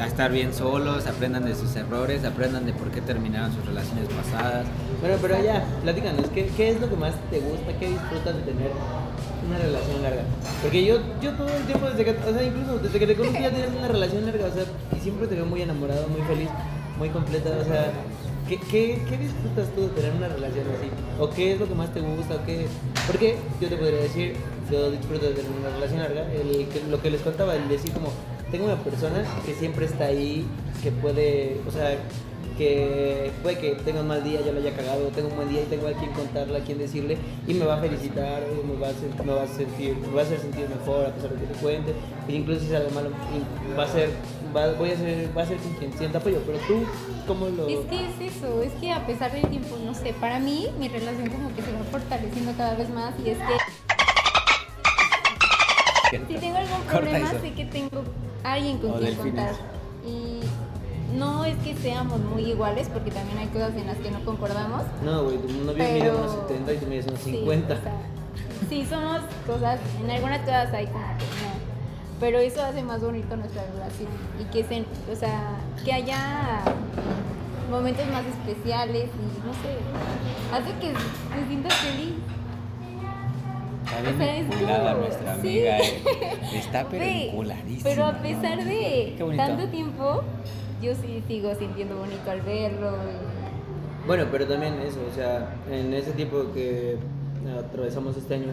a 0.00 0.06
estar 0.06 0.30
bien 0.32 0.52
solos, 0.54 1.06
aprendan 1.06 1.44
de 1.44 1.54
sus 1.54 1.74
errores, 1.76 2.24
aprendan 2.24 2.64
de 2.66 2.72
por 2.72 2.90
qué 2.90 3.00
terminaron 3.00 3.52
sus 3.52 3.64
relaciones 3.66 4.06
pasadas. 4.08 4.66
Bueno, 5.00 5.16
pero 5.20 5.42
ya, 5.42 5.64
platícanos, 5.82 6.26
¿qué, 6.34 6.46
¿qué 6.56 6.70
es 6.70 6.80
lo 6.80 6.88
que 6.88 6.96
más 6.96 7.14
te 7.30 7.40
gusta? 7.40 7.72
¿Qué 7.78 7.88
disfrutas 7.88 8.36
de 8.36 8.42
tener 8.42 8.70
una 9.46 9.58
relación 9.58 10.02
larga? 10.02 10.22
Porque 10.62 10.84
yo, 10.84 10.98
yo 11.22 11.32
todo 11.32 11.48
el 11.48 11.64
tiempo, 11.64 11.86
desde 11.86 12.04
que, 12.04 12.10
o 12.10 12.32
sea, 12.32 12.42
incluso 12.42 12.78
desde 12.78 12.98
que 12.98 13.06
te 13.06 13.14
conocí 13.14 13.42
ya 13.42 13.50
tienes 13.50 13.70
una 13.76 13.88
relación 13.88 14.26
larga, 14.26 14.46
o 14.46 14.52
sea, 14.52 14.64
y 14.96 15.00
siempre 15.00 15.26
te 15.26 15.34
veo 15.34 15.46
muy 15.46 15.62
enamorado, 15.62 16.08
muy 16.08 16.22
feliz, 16.22 16.48
muy 16.98 17.08
completa, 17.10 17.50
o 17.60 17.64
sea, 17.64 17.92
¿qué, 18.48 18.58
qué, 18.58 19.02
qué 19.08 19.16
disfrutas 19.16 19.68
tú 19.74 19.82
de 19.82 19.88
tener 19.88 20.12
una 20.14 20.28
relación 20.28 20.64
así? 20.76 20.88
¿O 21.18 21.30
qué 21.30 21.54
es 21.54 21.60
lo 21.60 21.68
que 21.68 21.74
más 21.74 21.92
te 21.92 22.00
gusta? 22.00 22.36
¿O 22.36 22.44
qué? 22.44 22.66
Porque 23.06 23.36
yo 23.60 23.68
te 23.68 23.76
podría 23.76 24.00
decir, 24.00 24.34
yo 24.70 24.90
disfruto 24.90 25.26
de 25.26 25.34
tener 25.34 25.50
una 25.50 25.70
relación 25.70 26.00
larga, 26.00 26.32
el, 26.32 26.66
lo 26.90 27.00
que 27.00 27.10
les 27.10 27.20
contaba, 27.22 27.54
el 27.54 27.68
decir 27.68 27.92
como, 27.92 28.08
tengo 28.50 28.66
una 28.66 28.82
persona 28.82 29.24
que 29.46 29.54
siempre 29.54 29.86
está 29.86 30.06
ahí, 30.06 30.46
que 30.82 30.90
puede, 30.90 31.60
o 31.66 31.70
sea, 31.70 31.96
que 32.60 33.32
puede 33.42 33.56
que 33.56 33.70
tenga 33.76 34.02
un 34.02 34.08
mal 34.08 34.22
día, 34.22 34.42
yo 34.44 34.52
lo 34.52 34.60
haya 34.60 34.76
cagado, 34.76 35.08
tengo 35.14 35.28
un 35.28 35.36
buen 35.36 35.48
día 35.48 35.62
y 35.62 35.64
tengo 35.64 35.88
a 35.88 35.92
quien 35.92 36.12
contarle, 36.12 36.58
a 36.58 36.60
quien 36.60 36.76
decirle 36.76 37.16
y 37.48 37.54
me 37.54 37.64
va 37.64 37.76
a 37.76 37.78
felicitar, 37.78 38.42
o 38.42 38.66
me 38.66 38.78
va 38.78 38.88
a, 38.88 38.90
hacer, 38.90 39.08
me 39.24 39.32
va 39.32 39.44
a 39.44 39.46
sentir, 39.46 39.96
me 39.96 40.14
va 40.14 40.20
a 40.20 40.24
hacer 40.24 40.40
sentir 40.40 40.68
mejor 40.68 41.06
a 41.06 41.14
pesar 41.14 41.30
de 41.30 41.40
que 41.40 41.54
te 41.54 41.58
cuente, 41.58 41.94
e 42.28 42.32
incluso 42.34 42.60
si 42.60 42.66
es 42.66 42.74
algo 42.74 42.90
malo, 42.90 43.12
va 43.78 43.84
a 43.84 43.88
ser, 43.88 44.10
va, 44.54 44.72
voy 44.74 44.90
a 44.90 44.96
ser, 44.98 45.34
va 45.34 45.40
a 45.40 45.46
ser 45.46 45.56
con 45.56 45.72
quien 45.72 45.90
sienta 45.96 46.18
apoyo, 46.18 46.42
pero 46.44 46.58
tú, 46.68 46.84
¿cómo 47.26 47.48
lo...? 47.48 47.66
Es 47.66 47.86
que 47.86 47.96
es 47.96 48.36
eso, 48.36 48.62
es 48.62 48.72
que 48.74 48.92
a 48.92 49.06
pesar 49.06 49.32
del 49.32 49.48
tiempo, 49.48 49.78
no 49.82 49.94
sé, 49.94 50.12
para 50.20 50.38
mí 50.38 50.68
mi 50.78 50.88
relación 50.88 51.30
como 51.30 51.54
que 51.56 51.62
se 51.62 51.72
va 51.72 51.82
fortaleciendo 51.90 52.52
cada 52.58 52.74
vez 52.74 52.90
más 52.90 53.14
y 53.24 53.30
es 53.30 53.38
que 53.38 53.54
si 56.28 56.34
tengo 56.34 56.58
algún 56.58 56.82
problema 56.82 57.30
sé 57.40 57.52
que 57.52 57.64
tengo 57.64 58.02
alguien 58.42 58.78
con 58.78 58.98
quien 58.98 59.14
contar. 59.14 59.79
No 61.16 61.44
es 61.44 61.56
que 61.58 61.74
seamos 61.76 62.20
muy 62.20 62.42
iguales 62.44 62.88
porque 62.92 63.10
también 63.10 63.38
hay 63.38 63.48
cosas 63.48 63.74
en 63.74 63.86
las 63.86 63.96
que 63.98 64.10
no 64.10 64.24
concordamos. 64.24 64.82
No, 65.04 65.24
güey, 65.24 65.38
tu 65.38 65.48
novio 65.48 65.74
Pero- 65.76 65.92
mide 65.94 66.10
unos 66.14 66.32
70 66.48 66.72
y 66.72 66.76
tú 66.78 66.86
mides 66.86 67.06
unos 67.06 67.20
Sí, 67.20 67.30
50. 67.32 67.74
o 67.74 67.76
sea, 67.82 67.92
Sí, 68.68 68.86
somos 68.88 69.20
cosas, 69.46 69.80
en 70.02 70.10
algunas 70.10 70.40
cosas 70.40 70.72
hay 70.72 70.86
como 70.86 71.04
que 71.18 71.24
no. 71.24 71.50
Pero 72.20 72.38
eso 72.38 72.62
hace 72.62 72.82
más 72.82 73.00
bonito 73.00 73.34
nuestra 73.36 73.62
relación. 73.74 74.08
Y 74.38 74.44
que 74.52 74.62
se, 74.62 74.84
o 75.10 75.16
sea, 75.16 75.56
que 75.84 75.92
haya 75.92 76.60
momentos 77.70 78.06
más 78.08 78.24
especiales 78.26 79.04
y 79.06 79.46
no 79.46 79.52
sé, 79.54 79.76
hace 80.54 80.72
que 80.78 80.92
te 80.92 81.46
sientas 81.48 81.74
feliz. 81.74 82.12
Está 83.82 84.94
nuestra 84.94 85.34
sí. 85.34 85.40
amiga, 85.40 85.78
eh. 85.78 86.02
Está 86.54 86.86
pero. 86.88 87.04
Pero 87.82 88.04
a 88.06 88.12
pesar 88.18 88.64
de 88.64 89.16
tanto 89.36 89.66
tiempo, 89.68 90.22
yo 90.82 90.94
sí 90.94 91.22
sigo 91.28 91.54
sintiendo 91.54 91.96
bonito 91.96 92.30
al 92.30 92.40
verlo. 92.42 92.90
y- 92.90 94.06
Bueno, 94.06 94.24
pero 94.32 94.46
también 94.46 94.74
eso, 94.80 94.98
o 95.10 95.14
sea, 95.14 95.54
en 95.70 95.92
ese 95.94 96.12
tiempo 96.12 96.44
que 96.54 96.96
atravesamos 97.58 98.16
este 98.16 98.34
año, 98.34 98.46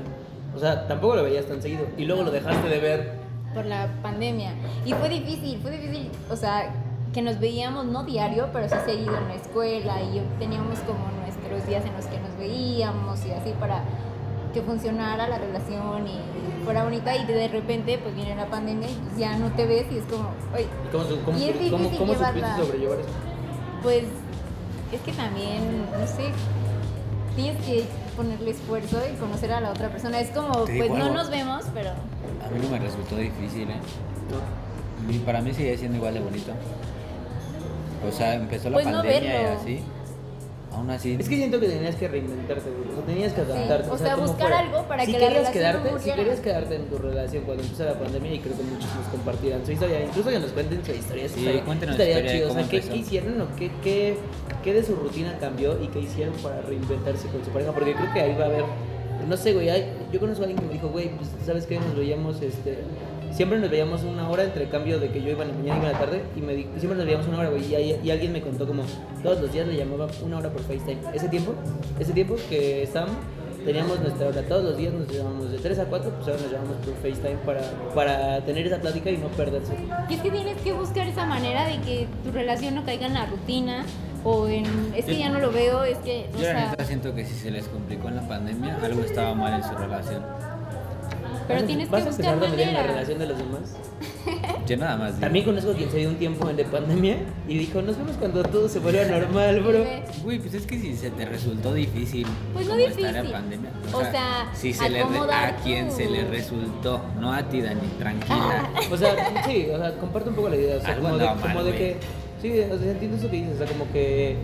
o 0.55 0.59
sea, 0.59 0.87
tampoco 0.87 1.15
lo 1.15 1.23
veías 1.23 1.45
tan 1.45 1.61
seguido 1.61 1.85
y 1.97 2.05
luego 2.05 2.23
lo 2.23 2.31
dejaste 2.31 2.67
de 2.67 2.79
ver. 2.79 3.27
por 3.53 3.65
la 3.65 3.87
pandemia. 4.03 4.51
Y 4.85 4.93
fue 4.93 5.09
difícil, 5.09 5.59
fue 5.61 5.71
difícil, 5.71 6.09
o 6.29 6.35
sea, 6.35 6.69
que 7.13 7.21
nos 7.23 7.39
veíamos 7.39 7.85
no 7.85 8.03
diario, 8.03 8.49
pero 8.53 8.67
sí 8.69 8.75
seguido 8.85 9.17
en 9.17 9.27
la 9.29 9.35
escuela 9.35 9.99
y 10.03 10.21
teníamos 10.37 10.77
como 10.79 10.99
nuestros 11.23 11.65
días 11.67 11.83
en 11.85 11.93
los 11.93 12.05
que 12.05 12.19
nos 12.19 12.37
veíamos 12.37 13.25
y 13.25 13.31
así 13.31 13.53
para 13.59 13.81
que 14.53 14.61
funcionara 14.61 15.27
la 15.27 15.37
relación 15.37 16.07
y 16.07 16.63
fuera 16.63 16.83
bonita 16.83 17.15
y 17.15 17.25
de 17.25 17.47
repente 17.47 17.97
pues 17.97 18.15
viene 18.15 18.35
la 18.35 18.47
pandemia 18.47 18.89
y 18.89 18.93
pues, 18.93 19.17
ya 19.17 19.37
no 19.37 19.51
te 19.51 19.65
ves 19.65 19.85
y 19.91 19.97
es 19.97 20.05
como, 20.05 20.29
oye, 20.53 20.67
¿Y 20.85 20.91
cómo, 20.91 21.03
cómo, 21.25 21.37
Y 21.37 21.43
es 21.43 21.55
cómo, 21.55 21.77
difícil 21.79 21.97
cómo 21.99 22.13
supiste 22.13 22.33
llevarla. 22.39 22.57
sobrellevar 22.57 22.99
eso? 22.99 23.09
pues 23.83 24.03
es 24.91 25.01
que 25.01 25.11
también, 25.13 25.85
no 25.91 26.07
sé, 26.07 26.31
tienes 27.35 27.61
que 27.65 27.85
ponerle 28.15 28.51
esfuerzo 28.51 28.97
y 29.13 29.15
conocer 29.17 29.51
a 29.53 29.61
la 29.61 29.69
otra 29.71 29.89
persona. 29.89 30.19
Es 30.19 30.29
como, 30.31 30.51
pues 30.65 30.89
no 30.89 31.13
nos 31.13 31.29
vemos, 31.29 31.65
pero 31.73 31.91
A 31.91 32.49
mí 32.49 32.59
no 32.61 32.69
me 32.69 32.79
resultó 32.79 33.15
difícil, 33.17 33.69
¿eh? 33.69 33.75
No. 34.31 35.13
Y 35.13 35.19
para 35.19 35.41
mí 35.41 35.53
sigue 35.53 35.77
siendo 35.77 35.97
igual 35.97 36.15
de 36.15 36.21
bonito. 36.21 36.51
O 38.07 38.11
sea, 38.11 38.35
empezó 38.35 38.69
la 38.69 38.75
Pues 38.75 38.87
pandemia 38.87 39.41
y 39.41 39.45
así. 39.45 39.83
Aún 40.77 40.89
así. 40.91 41.17
Es 41.19 41.27
que 41.27 41.35
siento 41.37 41.59
que 41.59 41.67
tenías 41.67 41.95
que 41.95 42.07
reinventarte, 42.07 42.69
güey. 42.69 42.89
O 42.91 42.95
sea, 42.95 43.03
tenías 43.05 43.33
que 43.33 43.41
adaptarte. 43.41 43.89
o 43.89 43.97
sea, 43.97 44.13
como 44.15 44.27
buscar 44.27 44.53
algo 44.53 44.83
para 44.87 45.05
si 45.05 45.11
que 45.13 45.19
la 45.19 45.29
no 45.41 45.51
quedarte, 45.51 45.99
Si 45.99 46.11
querías 46.11 46.39
quedarte 46.39 46.75
en 46.75 46.85
tu 46.85 46.97
relación 46.99 47.43
cuando 47.45 47.63
empezó 47.63 47.83
la 47.85 47.93
pandemia, 47.99 48.33
y 48.33 48.39
creo 48.39 48.55
que 48.55 48.63
muchos 48.63 48.95
nos 48.95 49.07
compartirán 49.07 49.65
su 49.65 49.71
historia, 49.71 50.03
incluso 50.05 50.29
que 50.29 50.39
nos 50.39 50.51
cuenten 50.51 50.85
su 50.85 50.91
historia. 50.91 51.27
Sí, 51.29 51.39
estaría- 51.39 51.63
cuéntenos 51.65 51.93
estaría 51.95 52.13
historia 52.19 52.31
chido. 52.33 52.51
O 52.51 52.53
sea, 52.53 52.69
¿qué, 52.69 52.81
qué 52.81 52.95
hicieron 52.97 53.41
o 53.41 53.55
qué, 53.55 53.71
qué, 53.83 54.17
qué 54.63 54.73
de 54.73 54.83
su 54.83 54.95
rutina 54.95 55.35
cambió 55.39 55.81
y 55.81 55.87
qué 55.87 55.99
hicieron 55.99 56.35
para 56.35 56.61
reinventarse 56.61 57.27
con 57.29 57.43
su 57.43 57.49
pareja? 57.49 57.71
Porque 57.71 57.93
creo 57.95 58.13
que 58.13 58.21
ahí 58.21 58.35
va 58.37 58.43
a 58.45 58.47
haber. 58.47 58.63
No 59.27 59.35
sé, 59.35 59.53
güey. 59.53 59.67
yo 60.13 60.19
conozco 60.19 60.43
a 60.43 60.45
alguien 60.47 60.61
que 60.61 60.67
me 60.67 60.73
dijo, 60.73 60.89
güey, 60.89 61.09
pues, 61.09 61.29
¿sabes 61.43 61.65
qué? 61.65 61.79
Nos 61.79 61.95
veíamos, 61.95 62.39
este. 62.41 62.77
Siempre 63.31 63.59
nos 63.59 63.69
veíamos 63.69 64.03
una 64.03 64.29
hora 64.29 64.43
entre 64.43 64.67
cambio 64.69 64.99
de 64.99 65.09
que 65.09 65.21
yo 65.21 65.29
iba 65.29 65.43
en 65.43 65.49
la 65.51 65.55
mañana 65.57 65.75
y 65.75 65.79
iba 65.79 65.87
en 65.87 65.93
la 65.93 65.99
tarde 65.99 66.23
y 66.35 66.41
me 66.41 66.53
di- 66.55 66.67
siempre 66.77 66.95
nos 66.97 67.05
veíamos 67.05 67.27
una 67.27 67.39
hora, 67.39 67.49
güey. 67.49 67.63
Y, 67.73 67.99
y 68.03 68.11
alguien 68.11 68.31
me 68.33 68.41
contó 68.41 68.65
como 68.67 68.83
todos 69.21 69.39
los 69.41 69.51
días 69.51 69.67
le 69.67 69.75
llamaba 69.75 70.07
una 70.23 70.37
hora 70.39 70.49
por 70.49 70.61
FaceTime. 70.63 70.97
Ese 71.13 71.29
tiempo, 71.29 71.53
ese 71.99 72.13
tiempo 72.13 72.35
que 72.49 72.83
estábamos, 72.83 73.15
teníamos 73.63 73.99
nuestra 73.99 74.27
hora. 74.29 74.41
Todos 74.43 74.63
los 74.63 74.77
días 74.77 74.93
nos 74.93 75.07
llevábamos 75.07 75.51
de 75.51 75.57
3 75.59 75.79
a 75.79 75.85
4, 75.85 76.09
pues 76.11 76.27
ahora 76.27 76.41
nos 76.41 76.51
llamamos 76.51 76.75
por 76.77 76.93
FaceTime 76.95 77.37
para, 77.45 77.61
para 77.93 78.41
tener 78.45 78.65
esa 78.65 78.79
plática 78.79 79.11
y 79.11 79.17
no 79.17 79.27
perderse. 79.29 79.73
Y 80.09 80.13
es 80.15 80.21
que 80.21 80.31
tienes 80.31 80.57
que 80.61 80.73
buscar 80.73 81.07
esa 81.07 81.25
manera 81.25 81.67
de 81.67 81.79
que 81.81 82.07
tu 82.23 82.31
relación 82.31 82.73
no 82.75 82.83
caiga 82.85 83.05
en 83.07 83.13
la 83.13 83.25
rutina 83.27 83.83
o 84.23 84.47
en 84.47 84.65
es 84.95 85.05
que 85.05 85.17
ya 85.17 85.29
no 85.29 85.39
lo 85.39 85.51
veo, 85.51 85.83
es 85.83 85.97
que 85.99 86.27
o 86.35 86.37
Yo 86.41 86.47
la 86.53 86.69
neta 86.71 86.83
siento 86.85 87.13
que 87.13 87.23
si 87.23 87.35
se 87.35 87.51
les 87.51 87.67
complicó 87.67 88.07
en 88.09 88.15
la 88.15 88.27
pandemia, 88.27 88.77
algo 88.83 89.01
estaba 89.03 89.33
mal 89.35 89.53
en 89.53 89.63
su 89.63 89.75
relación. 89.75 90.23
Pero 91.47 91.55
¿Vas 91.59 91.63
a- 91.63 91.67
tienes 91.67 91.89
¿Vas 91.89 92.01
que 92.03 92.07
a 92.07 92.11
empezar 92.11 92.35
buscar 92.35 92.49
a 92.49 92.51
meter 92.51 92.67
en 92.67 92.73
la 92.73 92.83
relación 92.83 93.19
de 93.19 93.25
los 93.27 93.37
demás? 93.37 93.61
Yo 94.67 94.75
nada 94.77 94.97
más 94.97 95.07
digo. 95.11 95.21
También 95.21 95.45
conozco 95.45 95.71
a 95.71 95.73
quien 95.75 95.89
se 95.89 95.97
dio 95.97 96.09
un 96.09 96.15
tiempo 96.17 96.49
en 96.49 96.57
de 96.57 96.65
pandemia 96.65 97.17
y 97.47 97.57
dijo, 97.57 97.81
nos 97.81 97.97
vemos 97.97 98.17
cuando 98.17 98.43
todo 98.43 98.67
se 98.67 98.79
vuelva 98.79 99.05
normal, 99.05 99.61
bro. 99.61 99.85
Güey, 100.23 100.39
pues 100.39 100.53
es 100.53 100.65
que 100.65 100.77
si 100.77 100.95
se 100.97 101.09
te 101.11 101.25
resultó 101.25 101.73
difícil 101.73 102.27
Pues 102.53 102.65
no 102.65 102.73
como 102.73 102.83
estar 102.85 102.97
difícil. 102.97 103.25
en 103.25 103.31
pandemia. 103.31 103.69
O 103.93 104.01
sea, 104.01 104.51
si 104.53 104.73
se 104.73 104.89
le 104.89 104.97
re- 104.97 105.03
acomodar 105.03 105.45
a 105.45 105.55
quien 105.57 105.89
se 105.91 106.09
le 106.09 106.25
resultó, 106.25 107.01
no 107.19 107.31
a 107.33 107.43
ti, 107.43 107.61
Dani, 107.61 107.79
tranquila. 107.97 108.69
O 108.91 108.97
sea, 108.97 109.15
sí, 109.45 109.67
o 109.73 109.77
sea, 109.77 109.93
comparte 109.97 110.29
un 110.29 110.35
poco 110.35 110.49
la 110.49 110.57
idea. 110.57 110.77
O 110.77 110.81
sea, 110.81 110.89
Algo 110.93 111.03
como 111.07 111.17
de, 111.17 111.25
mal, 111.25 111.39
como 111.39 111.63
de 111.63 111.71
que. 111.75 111.97
Sí, 112.41 112.51
o 112.71 112.77
sea, 112.77 112.91
entiendo 112.91 113.17
eso 113.17 113.29
que 113.29 113.37
dices. 113.37 113.55
O 113.55 113.57
sea, 113.57 113.67
como 113.67 113.89
que. 113.93 114.35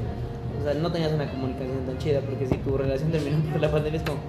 O 0.59 0.63
sea, 0.63 0.73
no 0.75 0.91
tenías 0.91 1.11
una 1.11 1.29
comunicación 1.29 1.85
tan 1.85 1.97
chida. 1.97 2.21
Porque 2.21 2.47
si 2.47 2.55
tu 2.57 2.77
relación 2.77 3.11
terminó 3.11 3.37
por 3.51 3.59
la 3.61 3.69
pandemia, 3.71 3.99
es 3.99 4.05
como. 4.09 4.19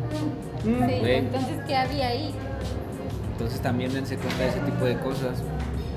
mm, 0.64 0.88
Sí, 0.88 0.94
entonces 1.04 1.56
¿qué 1.68 1.76
había 1.76 2.08
ahí? 2.08 2.34
Entonces 3.34 3.60
también 3.60 3.92
dense 3.92 4.16
cuenta 4.16 4.44
de 4.44 4.48
ese 4.50 4.60
tipo 4.60 4.84
de 4.84 4.96
cosas. 5.00 5.42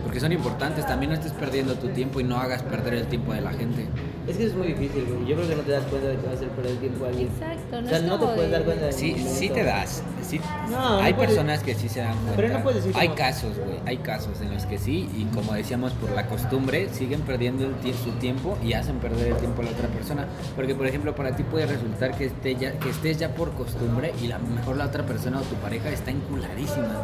Porque 0.03 0.19
son 0.19 0.31
importantes. 0.31 0.85
También 0.85 1.11
no 1.11 1.15
estés 1.17 1.33
perdiendo 1.33 1.75
tu 1.75 1.87
tiempo 1.89 2.19
y 2.19 2.23
no 2.23 2.37
hagas 2.37 2.63
perder 2.63 2.93
el 2.95 3.07
tiempo 3.07 3.33
de 3.33 3.41
la 3.41 3.51
gente. 3.51 3.85
Es 4.27 4.37
que 4.37 4.43
eso 4.43 4.51
es 4.53 4.57
muy 4.57 4.67
difícil, 4.73 5.05
güey. 5.05 5.25
Yo 5.27 5.35
creo 5.35 5.47
que 5.49 5.55
no 5.55 5.61
te 5.63 5.71
das 5.71 5.83
cuenta 5.85 6.07
de 6.09 6.15
que 6.17 6.25
va 6.25 6.31
a 6.31 6.35
hacer 6.35 6.49
perder 6.49 6.71
el 6.73 6.77
tiempo 6.79 7.05
a 7.05 7.07
alguien. 7.09 7.27
Exacto, 7.29 7.81
no 7.81 7.85
o 7.85 7.89
sea, 7.89 7.97
es 7.97 8.03
no 8.03 8.19
te 8.19 8.25
puedes 8.25 8.41
de- 8.41 8.49
dar 8.49 8.63
cuenta 8.63 8.85
de 8.87 8.91
Sí, 8.93 9.15
sí 9.27 9.49
te 9.49 9.63
das. 9.63 10.03
Sí, 10.21 10.41
No, 10.69 10.97
hay 10.99 11.11
no 11.11 11.17
puedes- 11.17 11.31
personas 11.31 11.63
que 11.63 11.75
sí 11.75 11.87
se 11.87 12.01
dan 12.01 12.13
cuenta. 12.15 12.33
Pero 12.35 12.49
no 12.49 12.63
puedes 12.63 12.83
decir 12.83 12.99
Hay 12.99 13.07
como- 13.07 13.17
casos, 13.17 13.57
güey. 13.57 13.77
Hay 13.85 13.97
casos 13.97 14.41
en 14.41 14.53
los 14.53 14.65
que 14.65 14.77
sí. 14.77 15.09
Y 15.15 15.23
como 15.33 15.53
decíamos, 15.53 15.93
por 15.93 16.11
la 16.11 16.25
costumbre, 16.27 16.89
siguen 16.91 17.21
perdiendo 17.21 17.65
el 17.65 17.73
su 17.95 18.11
tiempo 18.19 18.57
y 18.63 18.73
hacen 18.73 18.97
perder 18.97 19.27
el 19.29 19.37
tiempo 19.37 19.61
a 19.61 19.65
la 19.65 19.71
otra 19.71 19.87
persona. 19.87 20.25
Porque, 20.55 20.75
por 20.75 20.85
ejemplo, 20.87 21.15
para 21.15 21.35
ti 21.35 21.43
puede 21.43 21.65
resultar 21.65 22.15
que, 22.17 22.25
esté 22.25 22.55
ya, 22.55 22.73
que 22.73 22.89
estés 22.89 23.17
ya 23.17 23.29
por 23.33 23.51
costumbre 23.53 24.13
y 24.21 24.29
a 24.31 24.37
lo 24.39 24.47
mejor 24.47 24.75
la 24.75 24.85
otra 24.87 25.05
persona 25.05 25.39
o 25.39 25.43
tu 25.43 25.55
pareja 25.55 25.89
está 25.89 26.11
enculadísima. 26.11 27.03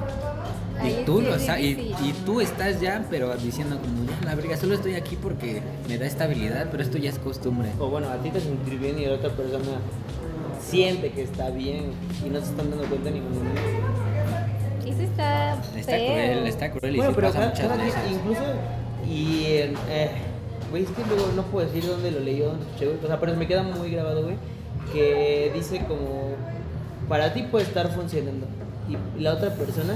Y 0.82 1.06
tú, 1.06 1.22
lo 1.22 1.36
es 1.36 1.44
sa- 1.46 1.60
y, 1.60 1.94
tú 2.26 2.42
estás 2.42 2.82
ya, 2.82 3.06
pero 3.10 3.36
diciendo 3.38 3.78
como, 3.80 4.06
ya, 4.06 4.26
la 4.26 4.36
verga, 4.36 4.58
solo 4.58 4.74
estoy 4.76 4.96
aquí 4.96 5.16
porque 5.22 5.62
me 5.88 5.98
da 5.98 6.06
estabilidad, 6.06 6.68
pero 6.72 6.84
esto 6.84 6.98
ya 6.98 7.10
es 7.12 7.20
costumbre. 7.20 7.70
O 7.80 7.90
bueno, 7.90 8.10
a 8.10 8.18
ti 8.18 8.30
te 8.32 8.40
sentir 8.42 8.80
bien 8.80 8.98
y 9.00 9.06
la 9.06 9.14
otra 9.14 9.30
persona 9.30 9.64
siente 10.60 11.12
que 11.12 11.24
está 11.24 11.50
bien 11.52 11.92
y 12.26 12.30
no 12.30 12.40
se 12.40 12.46
están 12.48 12.70
dando 12.70 12.86
cuenta 12.86 13.10
en 13.10 13.16
ningún 13.16 13.34
momento. 13.38 13.62
Eso 14.86 15.02
está 15.02 15.54
Está 15.78 15.92
feo. 15.92 16.06
cruel, 16.12 16.48
está 16.48 16.72
cruel 16.72 16.94
y 16.96 16.98
Bueno, 16.98 17.12
sí 17.12 17.16
pero 17.16 17.28
pasa 17.28 17.40
cada, 17.40 17.50
muchas 17.52 17.68
cada 17.68 17.76
quien, 17.76 17.88
veces. 17.96 18.12
incluso, 18.12 18.44
y 19.10 19.44
eh, 19.48 19.74
güey, 20.72 20.84
es 20.84 20.90
que 20.90 21.02
luego 21.08 21.32
no 21.36 21.44
puedo 21.44 21.68
decir 21.68 21.86
dónde 21.90 22.12
lo 22.12 22.20
leí 22.20 22.42
o 22.42 22.48
dónde 22.48 22.66
escuché, 22.66 22.86
güey, 22.88 22.98
o 23.04 23.08
sea, 23.08 23.20
pero 23.20 23.36
me 23.36 23.48
queda 23.48 23.64
muy 23.64 23.90
grabado, 23.92 24.24
güey, 24.24 24.36
que 24.92 25.52
dice 25.54 25.80
como, 25.88 26.34
para 27.08 27.34
ti 27.34 27.44
puede 27.44 27.66
estar 27.66 27.90
funcionando 27.94 28.46
y 28.90 29.22
la 29.22 29.34
otra 29.34 29.52
persona 29.56 29.96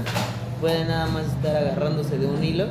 puede 0.60 0.84
nada 0.84 1.06
más 1.06 1.26
estar 1.26 1.56
agarrándose 1.56 2.18
de 2.18 2.26
un 2.26 2.42
hilo 2.42 2.66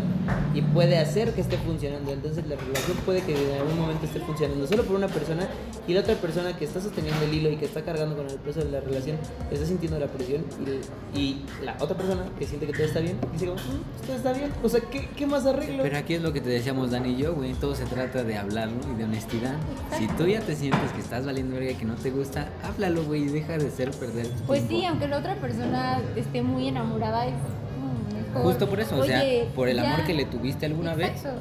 y 0.54 0.62
puede 0.62 0.98
hacer 0.98 1.32
que 1.34 1.42
esté 1.42 1.58
funcionando, 1.58 2.12
entonces 2.12 2.46
la 2.48 2.56
relación 2.56 2.98
puede 3.06 3.22
que 3.22 3.34
en 3.34 3.60
algún 3.62 3.80
momento 3.80 4.06
esté 4.06 4.20
funcionando 4.20 4.68
solo 4.68 4.84
por 4.84 4.96
una 4.96 5.08
persona 5.08 5.48
y 5.88 5.94
la 5.94 6.02
otra 6.02 6.16
persona 6.16 6.56
que 6.58 6.66
está 6.66 6.82
sosteniendo 6.82 7.24
el 7.26 7.34
hilo 7.34 7.50
y 7.50 7.56
que 7.58 7.66
está 7.66 7.82
cargando 7.84 8.16
con 8.18 8.28
el 8.30 8.36
peso 8.38 8.60
de 8.60 8.72
la 8.72 8.82
relación 8.82 9.18
está 9.52 9.66
sintiendo 9.66 10.00
la 10.00 10.08
presión 10.08 10.44
y, 11.16 11.18
y 11.20 11.46
la 11.64 11.78
otra 11.80 11.96
persona 11.96 12.24
que 12.38 12.46
siente 12.46 12.66
que 12.68 12.74
todo 12.74 12.84
está 12.86 13.00
bien 13.00 13.18
dice 13.32 13.46
como, 13.46 13.58
"Mm, 13.58 14.06
todo 14.06 14.16
está 14.18 14.34
bien, 14.34 14.52
o 14.64 14.70
sea, 14.70 14.82
¿qué, 14.82 15.08
qué 15.16 15.26
más 15.26 15.46
arreglo? 15.46 15.84
Pero 15.84 15.98
aquí 15.98 16.16
es 16.16 16.22
lo 16.22 16.34
que 16.34 16.42
te 16.42 16.50
decíamos 16.50 16.92
Dani 16.92 17.10
y 17.14 17.18
yo, 17.18 17.34
güey. 17.34 17.54
Todo 17.54 17.74
se 17.76 17.86
trata 17.86 18.24
de 18.24 18.38
hablarlo 18.38 18.78
y 18.94 18.98
de 18.98 19.06
honestidad. 19.06 19.56
Si 19.98 20.08
tú 20.08 20.28
ya 20.28 20.42
te 20.42 20.56
sientes 20.56 20.92
que 20.92 21.00
estás 21.02 21.26
valiendo 21.26 21.56
verga 21.56 21.72
y 21.72 21.76
que 21.76 21.86
no 21.86 21.96
te 21.96 22.12
gusta, 22.12 22.50
háblalo, 22.64 23.04
güey, 23.06 23.24
y 23.24 23.28
deja 23.28 23.58
de 23.58 23.70
ser 23.72 23.92
perder 23.92 24.28
tu 24.28 24.44
Pues 24.44 24.64
sí, 24.68 24.84
aunque 24.86 25.08
la 25.08 25.18
otra 25.20 25.36
persona 25.36 26.02
esté 26.16 26.42
muy 26.42 26.68
enamorada 26.68 27.26
es. 27.28 27.34
Justo 28.34 28.68
por 28.70 28.80
eso, 28.80 28.98
o 28.98 29.04
sea, 29.04 29.22
por 29.56 29.68
el 29.70 29.80
amor 29.80 30.06
que 30.06 30.14
le 30.14 30.26
tuviste 30.26 30.66
alguna 30.66 30.94
vez, 30.96 31.12
Exacto. 31.12 31.40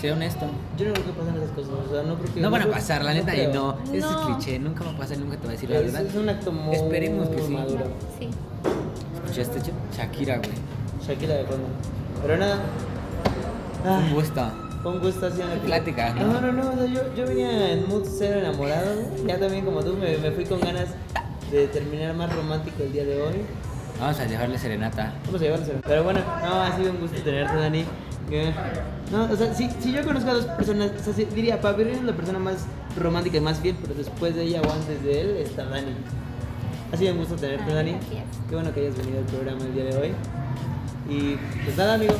sé 0.00 0.12
honesto. 0.12 0.46
Yo 0.76 0.86
no 0.86 0.92
creo 0.94 1.06
que 1.06 1.12
pasen 1.12 1.36
esas 1.36 1.50
cosas, 1.50 1.70
o 1.88 1.92
sea, 1.94 2.02
no 2.02 2.16
creo 2.18 2.34
que... 2.34 2.40
No 2.40 2.50
van 2.50 2.62
a 2.62 2.66
pasar, 2.70 3.04
la 3.04 3.14
neta, 3.14 3.34
y 3.34 3.46
creo. 3.46 3.52
no. 3.54 3.78
Ese 3.84 3.98
es 3.98 4.04
No. 4.04 4.26
cliché, 4.36 4.58
nunca 4.58 4.84
va 4.84 4.90
a 4.92 4.96
pasar, 4.96 5.18
nunca 5.18 5.36
te 5.36 5.42
va 5.44 5.48
a 5.48 5.52
decir 5.52 5.70
la 5.70 5.76
Es, 5.78 5.84
verdad. 5.92 6.02
es 6.06 6.14
un 6.14 6.28
acto 6.28 6.52
muy 6.52 6.74
Esperemos 6.76 7.28
que 7.28 7.42
sí. 7.42 7.48
maduro. 7.52 7.84
Sí. 8.18 8.28
Escuchaste, 9.26 9.60
Ch- 9.60 9.96
Shakira, 9.96 10.36
güey. 10.38 10.50
Shakira 11.06 11.34
de 11.34 11.44
fondo. 11.44 11.66
Pero 12.22 12.36
nada. 12.36 12.58
Ah, 13.84 14.00
Un 14.04 14.14
gusto. 14.14 14.50
Un 14.84 15.00
gusto 15.00 15.26
así 15.26 15.40
en 15.42 15.48
la 15.50 15.54
Plática, 15.56 16.14
¿no? 16.14 16.26
No, 16.34 16.40
no, 16.40 16.52
no, 16.52 16.70
o 16.70 16.74
sea, 16.74 16.86
yo, 16.86 17.14
yo 17.16 17.26
venía 17.26 17.72
en 17.72 17.88
mood 17.88 18.04
cero 18.06 18.38
enamorado. 18.38 18.94
Ya 19.26 19.38
también 19.38 19.64
como 19.64 19.82
tú 19.82 19.94
me, 19.94 20.16
me 20.18 20.30
fui 20.30 20.44
con 20.44 20.60
ganas 20.60 20.88
de 21.50 21.66
terminar 21.68 22.14
más 22.14 22.34
romántico 22.34 22.82
el 22.84 22.92
día 22.92 23.04
de 23.04 23.20
hoy. 23.20 23.34
Vamos 24.00 24.20
a 24.20 24.24
llevarle 24.26 24.58
serenata. 24.58 25.12
Vamos 25.26 25.40
a 25.40 25.44
llevárselo. 25.44 25.80
Pero 25.84 26.04
bueno, 26.04 26.20
no, 26.42 26.62
ha 26.62 26.76
sido 26.76 26.92
un 26.92 27.00
gusto 27.00 27.20
tenerte, 27.22 27.56
Dani. 27.56 27.84
No, 29.10 29.24
o 29.24 29.36
sea, 29.36 29.54
si, 29.54 29.70
si 29.80 29.92
yo 29.92 30.04
conozco 30.04 30.30
a 30.30 30.34
dos 30.34 30.44
personas, 30.44 30.90
o 31.00 31.02
sea, 31.02 31.14
sí, 31.14 31.26
diría, 31.34 31.60
Pablo 31.60 31.84
es 31.88 32.02
la 32.02 32.12
persona 32.12 32.38
más 32.38 32.66
romántica 32.96 33.38
y 33.38 33.40
más 33.40 33.58
fiel, 33.58 33.74
pero 33.80 33.94
después 33.94 34.34
de 34.36 34.42
ella 34.44 34.60
o 34.60 34.70
antes 34.72 35.02
de 35.02 35.20
él 35.22 35.36
está 35.38 35.64
Dani. 35.64 35.92
Ha 36.92 36.96
sido 36.96 37.12
un 37.12 37.18
gusto 37.18 37.36
tenerte, 37.36 37.64
Ay, 37.68 37.74
Dani. 37.74 37.90
gracias. 37.92 38.24
Qué 38.48 38.54
bueno 38.54 38.72
que 38.74 38.80
hayas 38.80 38.96
venido 38.98 39.18
al 39.18 39.24
programa 39.24 39.62
el 39.64 39.74
día 39.74 39.84
de 39.84 39.96
hoy. 39.96 40.12
Y 41.08 41.36
pues 41.64 41.76
nada, 41.76 41.94
amigo. 41.94 42.14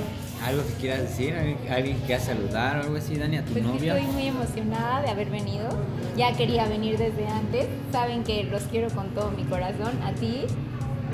¿Algo 0.44 0.62
que 0.66 0.72
quieras 0.74 1.02
decir? 1.02 1.34
¿Alguien- 1.34 1.58
¿Alguien 1.70 1.98
que 1.98 2.06
quieras 2.06 2.24
saludar 2.24 2.76
o 2.78 2.80
algo 2.84 2.96
así, 2.96 3.16
Dani, 3.16 3.36
a 3.38 3.44
tu 3.44 3.52
Pues 3.52 3.64
novia? 3.64 3.96
estoy 3.98 4.12
muy 4.12 4.26
emocionada 4.28 5.02
de 5.02 5.08
haber 5.10 5.28
venido. 5.30 5.68
Ya 6.16 6.32
quería 6.32 6.64
venir 6.66 6.96
desde 6.96 7.26
antes. 7.28 7.66
Saben 7.92 8.22
que 8.24 8.44
los 8.44 8.62
quiero 8.64 8.88
con 8.90 9.08
todo 9.10 9.30
mi 9.32 9.42
corazón. 9.44 9.92
A 10.02 10.12
ti, 10.12 10.42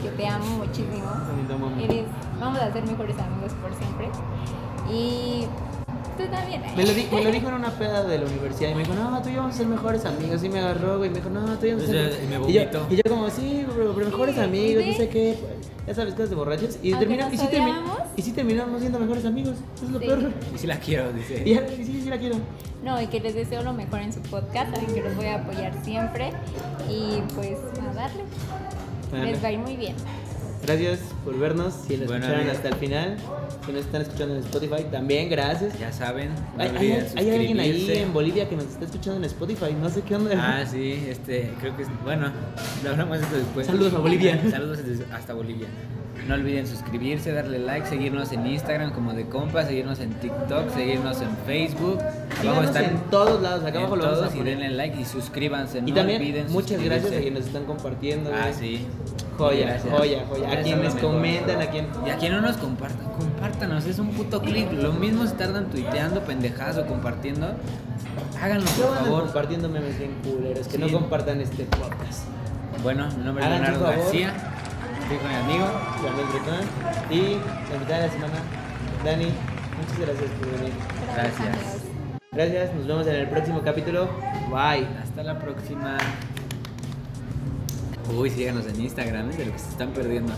que 0.05 0.16
te 0.16 0.26
amo 0.28 0.44
muchísimo. 0.59 1.11
Eres, 1.82 2.05
vamos 2.40 2.59
a 2.61 2.72
ser 2.72 2.84
mejores 2.86 3.16
amigos 3.18 3.52
por 3.61 3.74
siempre. 3.74 4.09
Y 4.90 5.46
tú 6.16 6.24
también. 6.30 6.62
Me 6.76 6.84
lo, 6.86 6.92
di- 6.92 7.09
me 7.12 7.24
lo 7.24 7.30
dijo 7.32 7.48
en 7.48 7.55
una 7.55 7.70
peda 7.70 8.05
de 8.05 8.18
la 8.18 8.26
universidad 8.26 8.70
y 8.70 8.74
me 8.74 8.80
dijo, 8.84 8.94
no, 8.94 9.20
tú 9.22 9.28
y 9.30 9.32
yo 9.32 9.38
vamos 9.40 9.55
a 9.55 9.59
ser 9.59 9.66
mejores 9.66 10.05
amigos. 10.05 10.44
Y 10.44 10.48
me 10.48 10.61
agarró, 10.61 10.98
güey, 10.98 11.11
y 11.11 11.12
me 11.12 11.18
dijo, 11.20 11.30
no, 11.30 11.40
tú 11.59 11.66
y 11.66 11.70
yo 11.70 11.76
vamos 11.76 11.88
a 11.90 11.92
ser 11.92 12.07
O 12.07 12.11
sea, 12.12 12.24
y 12.24 12.30
yo, 12.32 12.40
vomitó. 12.40 12.86
y 12.90 12.96
yo 12.96 13.02
como, 13.09 13.30
sí, 13.30 13.64
bro, 13.66 13.92
pero 13.94 14.07
mejores 14.11 14.34
Sí, 14.34 14.40
amigos, 14.40 14.84
¿y 14.84 14.90
no 14.90 14.96
sé 14.96 15.09
qué. 15.09 15.38
Ya 15.86 15.94
sabes, 15.94 16.14
cosas 16.14 16.30
de 16.30 16.36
borrachos. 16.36 16.78
Y, 16.82 16.94
termina, 16.94 17.28
y, 17.30 17.36
sí 17.36 17.46
termi- 17.46 17.64
odiábamos. 17.64 17.98
y 18.16 18.22
sí 18.22 18.32
terminamos 18.32 18.80
siendo 18.80 18.98
mejores 18.98 19.24
amigos. 19.26 19.57
Eso 19.76 19.84
es 19.86 19.90
lo 19.90 19.98
Sí. 20.00 20.07
peor. 20.07 20.32
Y 20.55 20.59
si 20.59 20.66
la 20.66 20.76
quiero, 20.78 21.12
dice. 21.12 21.42
Y 21.46 21.55
sí, 21.84 22.00
sí 22.02 22.09
la 22.09 22.16
quiero. 22.18 22.36
No, 22.82 23.00
y 23.00 23.07
que 23.07 23.20
les 23.20 23.34
deseo 23.34 23.62
lo 23.62 23.72
mejor 23.74 24.00
en 24.00 24.12
su 24.12 24.20
podcast. 24.20 24.74
Saben 24.74 24.94
que 24.94 25.02
los 25.02 25.14
voy 25.16 25.26
a 25.26 25.36
apoyar 25.36 25.72
siempre. 25.84 26.32
Y 26.88 27.22
pues 27.34 27.59
a 27.80 27.94
darle. 27.94 28.22
Les 29.22 29.42
va 29.42 29.48
a 29.48 29.52
ir 29.52 29.58
muy 29.58 29.76
bien. 29.76 29.94
Gracias 30.62 31.00
por 31.24 31.38
vernos. 31.38 31.74
Si 31.86 31.96
nos 31.98 32.06
Bueno, 32.06 32.24
escucharon 32.24 32.48
hasta 32.50 32.68
el 32.68 32.74
final, 32.76 33.16
si 33.66 33.72
nos 33.72 33.84
están 33.84 34.00
escuchando 34.00 34.34
en 34.36 34.40
Spotify, 34.44 34.84
también 34.90 35.28
gracias. 35.28 35.78
Ya 35.78 35.92
saben, 35.92 36.30
no 36.56 36.62
Hay, 36.62 36.70
hay- 36.70 36.76
olviden 36.76 37.06
hay 37.18 37.30
alguien 37.30 37.60
ahí 37.60 37.90
en 37.98 38.12
Bolivia 38.14 38.48
que 38.48 38.56
nos 38.56 38.64
está 38.64 38.86
escuchando 38.86 39.18
en 39.18 39.24
Spotify. 39.24 39.74
No 39.78 39.90
sé 39.90 40.00
qué 40.00 40.16
onda. 40.16 40.30
Ah, 40.38 40.64
sí, 40.64 41.04
este, 41.06 41.52
creo 41.60 41.76
que 41.76 41.82
es, 41.82 41.88
bueno, 42.02 42.32
lo 42.82 42.90
hablamos 42.90 43.18
de 43.18 43.24
esto 43.24 43.36
después. 43.36 43.66
Saludos 43.66 43.92
a 43.92 43.98
Bolivia. 43.98 44.40
Saludos 44.50 44.78
desde- 44.86 45.04
hasta 45.12 45.34
Bolivia. 45.34 45.66
No 46.28 46.34
olviden 46.36 46.66
suscribirse, 46.66 47.32
darle 47.32 47.58
like, 47.58 47.86
seguirnos 47.86 48.32
en 48.32 48.46
Instagram 48.46 48.92
como 48.92 49.12
de 49.12 49.26
compas, 49.28 49.66
seguirnos 49.66 50.00
en 50.00 50.10
TikTok, 50.14 50.70
seguirnos 50.74 51.20
en 51.20 51.28
Facebook. 51.44 51.98
Están 52.64 52.84
en 52.84 52.96
todos 53.10 53.42
lados. 53.42 53.64
Acá 53.64 53.78
abajo 53.80 53.96
lo 53.96 54.04
vamos 54.04 54.18
todos 54.20 54.32
a 54.32 54.36
y 54.36 54.42
denle 54.42 54.70
like 54.70 54.98
y 55.00 55.04
suscríbanse. 55.04 55.78
Y 55.78 55.82
no 55.90 55.94
también 55.94 56.22
olviden 56.22 56.50
muchas 56.50 56.82
gracias 56.82 57.12
a 57.12 57.20
quienes 57.20 57.46
están 57.46 57.64
compartiendo. 57.64 58.30
Ah, 58.34 58.48
güey. 58.48 58.54
sí. 58.54 58.86
Joya, 59.36 59.66
Gracias. 59.66 59.92
joya, 59.98 60.24
joya. 60.28 60.52
a 60.52 60.62
quienes 60.62 60.94
comentan, 60.94 61.60
a 61.60 61.66
quien... 61.66 61.88
Y 62.06 62.10
a 62.10 62.16
quien 62.16 62.32
no 62.32 62.40
nos 62.40 62.56
compartan, 62.56 63.08
compártanos, 63.18 63.84
es 63.84 63.98
un 63.98 64.10
puto 64.10 64.40
clic. 64.40 64.72
Lo 64.72 64.92
mismo 64.92 65.26
si 65.26 65.32
tardan 65.34 65.66
tuiteando 65.70 66.20
pendejadas 66.20 66.78
o 66.78 66.86
compartiendo. 66.86 67.48
Háganlo, 68.40 68.64
por 68.64 68.96
favor. 68.96 69.22
compartiendo 69.24 69.68
memes 69.68 69.98
bien 69.98 70.12
culeros, 70.22 70.68
que 70.68 70.76
Sí. 70.76 70.78
no 70.78 70.88
compartan 70.88 71.40
este 71.40 71.64
podcast. 71.64 72.26
Bueno, 72.84 73.08
mi 73.18 73.24
nombre 73.24 73.44
es 73.44 73.50
Leonardo 73.50 73.80
favor. 73.80 73.96
García. 73.98 74.32
Estoy 75.05 75.18
con 75.18 75.28
mi 75.28 75.34
amigo. 75.34 75.66
Daniel 76.02 76.26
Bretón 76.32 76.66
y 77.11 77.20
la 77.68 77.74
invitada 77.74 78.00
de 78.00 78.07
la 78.07 78.12
semana, 78.14 78.34
Dani. 79.05 79.34
Muchas 79.76 79.98
gracias 79.98 80.30
por 80.30 80.50
venir. 80.52 80.72
Gracias. 81.14 81.82
Gracias, 82.32 82.74
nos 82.74 82.86
vemos 82.86 83.07
en 83.09 83.16
el 83.16 83.28
próximo 83.28 83.61
capítulo. 83.62 84.09
Bye. 84.48 84.88
Hasta 85.02 85.22
la 85.22 85.38
próxima. 85.38 85.98
Uy, 88.16 88.30
síganos 88.30 88.66
en 88.66 88.80
Instagram, 88.80 89.28
es 89.28 89.36
de 89.36 89.44
lo 89.44 89.52
que 89.52 89.59
se 89.59 89.68
están 89.68 89.90
perdiendo. 89.90 90.32